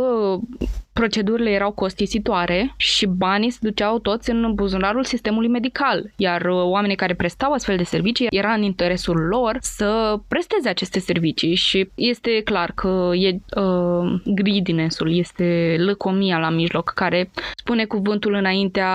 procedurile 1.00 1.50
erau 1.50 1.72
costisitoare 1.72 2.74
și 2.78 3.06
banii 3.06 3.50
se 3.50 3.60
duceau 3.62 4.00
toți 4.00 4.30
în 4.30 4.54
buzunarul 4.54 5.04
sistemului 5.04 5.50
medical, 5.50 6.12
iar 6.16 6.42
uh, 6.46 6.64
oamenii 6.64 6.96
care 6.96 7.14
prestau 7.14 7.52
astfel 7.52 7.78
de 7.78 7.84
servicii 7.84 8.28
era 8.30 8.54
în 8.54 8.62
interesul 8.62 9.18
lor 9.18 9.58
să 9.60 10.20
presteze 10.28 10.70
aceste 10.70 11.00
servicii 11.00 11.56
și 11.56 11.90
este 11.96 12.42
clar 12.44 12.72
că 12.76 13.12
e 13.14 13.30
uh, 13.60 14.22
greediness-ul, 14.26 15.18
este 15.18 15.76
lăcomia 15.80 16.38
la 16.38 16.50
mijloc 16.50 16.92
care 16.96 17.32
spune 17.56 17.86
cuvântul 17.86 18.34
înaintea 18.34 18.92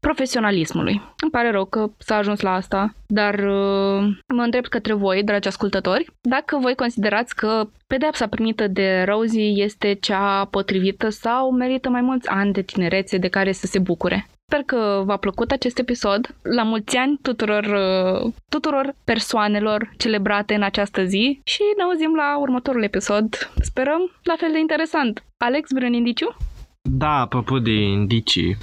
profesionalismului. 0.00 1.02
Îmi 1.22 1.30
pare 1.30 1.50
rău 1.50 1.64
că 1.64 1.86
s-a 1.98 2.16
ajuns 2.16 2.40
la 2.40 2.54
asta, 2.54 2.94
dar 3.10 3.34
uh, 3.34 4.08
mă 4.34 4.42
întreb 4.42 4.66
către 4.66 4.92
voi, 4.92 5.22
dragi 5.22 5.48
ascultători, 5.48 6.06
dacă 6.20 6.56
voi 6.56 6.74
considerați 6.74 7.34
că 7.34 7.68
Pedepsa 7.86 8.26
primită 8.26 8.66
de 8.66 9.02
Rosie 9.06 9.62
este 9.62 9.94
cea 9.94 10.44
potrivită 10.44 11.08
sau 11.08 11.50
merită 11.50 11.88
mai 11.88 12.00
mulți 12.00 12.28
ani 12.28 12.52
de 12.52 12.62
tinerețe 12.62 13.16
de 13.16 13.28
care 13.28 13.52
să 13.52 13.66
se 13.66 13.78
bucure. 13.78 14.26
Sper 14.46 14.62
că 14.62 15.02
v-a 15.04 15.16
plăcut 15.16 15.50
acest 15.50 15.78
episod. 15.78 16.34
La 16.42 16.62
mulți 16.62 16.96
ani 16.96 17.18
tuturor, 17.22 17.64
uh, 17.64 18.32
tuturor 18.48 18.94
persoanelor 19.04 19.90
celebrate 19.96 20.54
în 20.54 20.62
această 20.62 21.04
zi 21.04 21.40
și 21.44 21.62
ne 21.76 21.82
auzim 21.82 22.14
la 22.14 22.38
următorul 22.38 22.82
episod. 22.82 23.50
Sperăm 23.60 24.10
la 24.22 24.34
fel 24.38 24.52
de 24.52 24.58
interesant. 24.58 25.24
Alex, 25.36 25.68
vreun 25.72 25.92
indiciu? 25.92 26.36
Da, 26.82 27.20
apropo 27.20 27.58
de 27.58 27.70
indicii, 27.70 28.56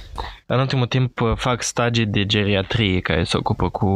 în 0.46 0.58
ultimul 0.58 0.86
timp 0.86 1.20
uh, 1.20 1.32
fac 1.36 1.62
stagii 1.62 2.06
de 2.06 2.26
geriatrie 2.26 3.00
care 3.00 3.24
se 3.24 3.36
ocupă 3.36 3.68
cu 3.68 3.86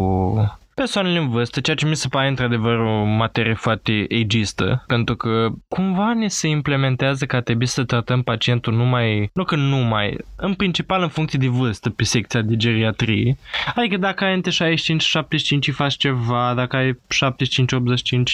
persoanele 0.74 1.18
în 1.18 1.28
vârstă, 1.28 1.60
ceea 1.60 1.76
ce 1.76 1.86
mi 1.86 1.96
se 1.96 2.08
pare 2.08 2.28
într-adevăr 2.28 2.78
o 2.78 3.04
materie 3.04 3.54
foarte 3.54 4.06
ageistă, 4.20 4.84
pentru 4.86 5.16
că 5.16 5.48
cumva 5.68 6.14
ne 6.14 6.28
se 6.28 6.48
implementează 6.48 7.24
că 7.24 7.40
trebuie 7.40 7.68
să 7.68 7.84
tratăm 7.84 8.22
pacientul 8.22 8.74
numai, 8.74 9.30
nu 9.32 9.44
că 9.44 9.56
numai, 9.56 10.16
în 10.36 10.54
principal 10.54 11.02
în 11.02 11.08
funcție 11.08 11.38
de 11.38 11.48
vârstă 11.48 11.90
pe 11.90 12.04
secția 12.04 12.40
de 12.40 12.56
geriatrie. 12.56 13.36
Adică 13.74 13.96
dacă 13.96 14.24
ai 14.24 14.34
între 14.34 14.74
65-75 15.70 15.72
faci 15.72 15.96
ceva, 15.96 16.52
dacă 16.56 16.76
ai 16.76 16.92
75-85 16.92 16.96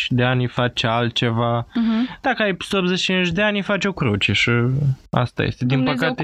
de 0.08 0.22
ani 0.22 0.46
faci 0.46 0.84
altceva, 0.84 1.64
uh-huh. 1.64 2.20
dacă 2.20 2.42
ai 2.42 2.50
85 2.50 3.28
de 3.28 3.42
ani 3.42 3.62
faci 3.62 3.84
o 3.84 3.92
cruce 3.92 4.32
și 4.32 4.50
asta 5.10 5.42
este. 5.42 5.64
Din 5.64 5.76
Dumnezeu 5.76 6.14
păcate, 6.14 6.22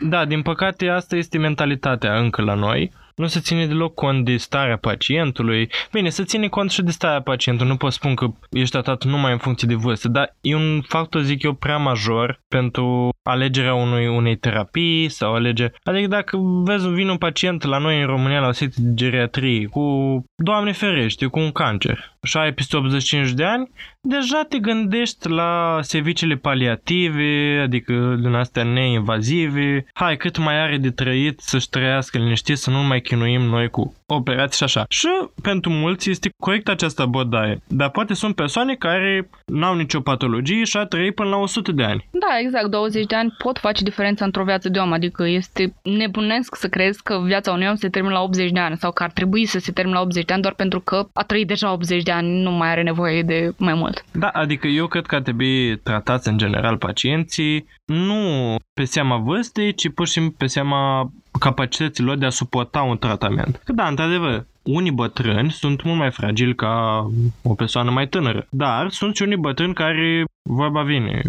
Da, 0.00 0.24
din 0.24 0.42
păcate 0.42 0.88
asta 0.88 1.16
este 1.16 1.38
mentalitatea 1.38 2.18
încă 2.18 2.42
la 2.42 2.54
noi 2.54 2.90
nu 3.18 3.26
se 3.26 3.40
ține 3.40 3.66
deloc 3.66 3.94
cont 3.94 4.24
de 4.24 4.36
starea 4.36 4.76
pacientului. 4.76 5.70
Bine, 5.92 6.08
se 6.08 6.24
ține 6.24 6.48
cont 6.48 6.70
și 6.70 6.82
de 6.82 6.90
starea 6.90 7.22
pacientului, 7.22 7.70
nu 7.70 7.76
pot 7.76 7.92
spun 7.92 8.14
că 8.14 8.26
ești 8.50 8.70
tratat 8.70 9.04
numai 9.04 9.32
în 9.32 9.38
funcție 9.38 9.68
de 9.68 9.74
vârstă, 9.74 10.08
dar 10.08 10.36
e 10.40 10.54
un 10.54 10.80
factor, 10.80 11.20
zic 11.22 11.42
eu, 11.42 11.52
prea 11.52 11.76
major 11.76 12.40
pentru 12.48 13.08
alegerea 13.22 13.74
unui, 13.74 14.06
unei 14.06 14.36
terapii 14.36 15.08
sau 15.08 15.34
alege... 15.34 15.70
Adică 15.82 16.08
dacă 16.08 16.38
vezi, 16.64 16.88
vine 16.88 17.10
un 17.10 17.16
pacient 17.16 17.62
la 17.64 17.78
noi 17.78 18.00
în 18.00 18.06
România 18.06 18.40
la 18.40 18.48
o 18.48 18.52
secție 18.52 18.82
de 18.86 18.94
geriatrie 18.94 19.66
cu, 19.66 20.24
Doamne 20.36 20.72
ferește, 20.72 21.26
cu 21.26 21.38
un 21.38 21.50
cancer 21.50 22.16
și 22.28 22.36
ai 22.36 22.52
peste 22.52 22.76
85 22.76 23.30
de 23.30 23.44
ani, 23.44 23.70
deja 24.00 24.44
te 24.48 24.58
gândești 24.58 25.28
la 25.28 25.78
serviciile 25.82 26.34
paliative, 26.34 27.60
adică 27.62 28.16
din 28.20 28.34
astea 28.34 28.62
neinvazive. 28.62 29.86
Hai, 29.92 30.16
cât 30.16 30.38
mai 30.38 30.60
are 30.60 30.76
de 30.76 30.90
trăit 30.90 31.40
să-și 31.40 31.68
trăiască 31.68 32.18
liniștit, 32.18 32.58
să 32.58 32.70
nu 32.70 32.82
mai 32.82 33.00
chinuim 33.00 33.40
noi 33.40 33.68
cu 33.68 33.94
operații 34.06 34.56
și 34.56 34.62
așa. 34.64 34.84
Și 34.88 35.08
pentru 35.42 35.70
mulți 35.70 36.10
este 36.10 36.30
corect 36.42 36.68
această 36.68 37.02
abordare. 37.02 37.62
Dar 37.66 37.90
poate 37.90 38.14
sunt 38.14 38.34
persoane 38.34 38.74
care 38.74 39.28
n-au 39.46 39.74
nicio 39.74 40.00
patologie 40.00 40.64
și 40.64 40.76
a 40.76 40.84
trăit 40.84 41.14
până 41.14 41.28
la 41.28 41.36
100 41.36 41.72
de 41.72 41.82
ani. 41.82 42.08
Da, 42.10 42.38
exact. 42.40 42.66
20 42.66 43.06
de 43.06 43.14
ani 43.14 43.34
pot 43.38 43.58
face 43.58 43.84
diferența 43.84 44.24
într-o 44.24 44.44
viață 44.44 44.68
de 44.68 44.78
om. 44.78 44.92
Adică 44.92 45.28
este 45.28 45.74
nebunesc 45.82 46.56
să 46.56 46.68
crezi 46.68 47.02
că 47.02 47.20
viața 47.24 47.52
unui 47.52 47.66
om 47.68 47.74
se 47.74 47.88
termină 47.88 48.14
la 48.14 48.20
80 48.20 48.50
de 48.50 48.58
ani 48.58 48.76
sau 48.76 48.92
că 48.92 49.02
ar 49.02 49.10
trebui 49.10 49.46
să 49.46 49.58
se 49.58 49.72
termine 49.72 49.96
la 49.96 50.02
80 50.02 50.24
de 50.24 50.32
ani 50.32 50.42
doar 50.42 50.54
pentru 50.54 50.80
că 50.80 51.08
a 51.12 51.22
trăit 51.22 51.46
deja 51.46 51.72
80 51.72 52.02
de 52.02 52.10
ani, 52.10 52.17
nu 52.20 52.50
mai 52.50 52.68
are 52.68 52.82
nevoie 52.82 53.22
de 53.22 53.52
mai 53.56 53.74
mult. 53.74 54.04
Da, 54.12 54.28
adică 54.28 54.66
eu 54.66 54.86
cred 54.86 55.06
că 55.06 55.14
ar 55.14 55.20
trebui 55.20 55.76
tratați 55.76 56.28
în 56.28 56.38
general 56.38 56.76
pacienții 56.76 57.66
nu 57.84 58.54
pe 58.74 58.84
seama 58.84 59.16
vârstei, 59.16 59.74
ci 59.74 59.92
pur 59.92 60.06
și 60.06 60.12
simplu 60.12 60.34
pe 60.38 60.46
seama 60.46 61.10
capacității 61.38 62.04
lor 62.04 62.16
de 62.16 62.26
a 62.26 62.30
suporta 62.30 62.82
un 62.82 62.98
tratament. 62.98 63.60
Că 63.64 63.72
da, 63.72 63.86
într-adevăr, 63.86 64.46
unii 64.62 64.90
bătrâni 64.90 65.50
sunt 65.50 65.82
mult 65.82 65.98
mai 65.98 66.10
fragili 66.10 66.54
ca 66.54 67.06
o 67.42 67.54
persoană 67.54 67.90
mai 67.90 68.08
tânără, 68.08 68.46
dar 68.50 68.90
sunt 68.90 69.16
și 69.16 69.22
unii 69.22 69.36
bătrâni 69.36 69.74
care, 69.74 70.24
vorba 70.42 70.82
vine, 70.82 71.22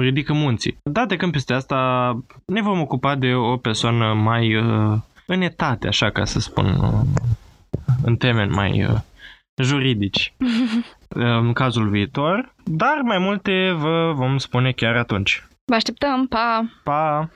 ridică 0.00 0.32
munții. 0.32 0.76
Date 0.82 1.16
când 1.16 1.32
peste 1.32 1.52
asta 1.52 2.10
ne 2.46 2.62
vom 2.62 2.80
ocupa 2.80 3.14
de 3.14 3.34
o 3.34 3.56
persoană 3.56 4.12
mai 4.12 4.56
uh, 4.56 4.98
în 5.26 5.40
etate, 5.40 5.88
așa 5.88 6.10
ca 6.10 6.24
să 6.24 6.40
spun, 6.40 6.66
uh, 6.66 7.22
în 8.02 8.16
termeni 8.16 8.50
mai 8.50 8.84
uh, 8.84 8.94
juridici 9.62 10.34
în 11.42 11.52
cazul 11.52 11.88
viitor, 11.88 12.54
dar 12.64 13.00
mai 13.02 13.18
multe 13.18 13.72
vă 13.76 14.12
vom 14.14 14.38
spune 14.38 14.72
chiar 14.72 14.96
atunci. 14.96 15.46
Vă 15.64 15.74
așteptăm, 15.74 16.26
pa! 16.26 16.64
Pa! 16.84 17.30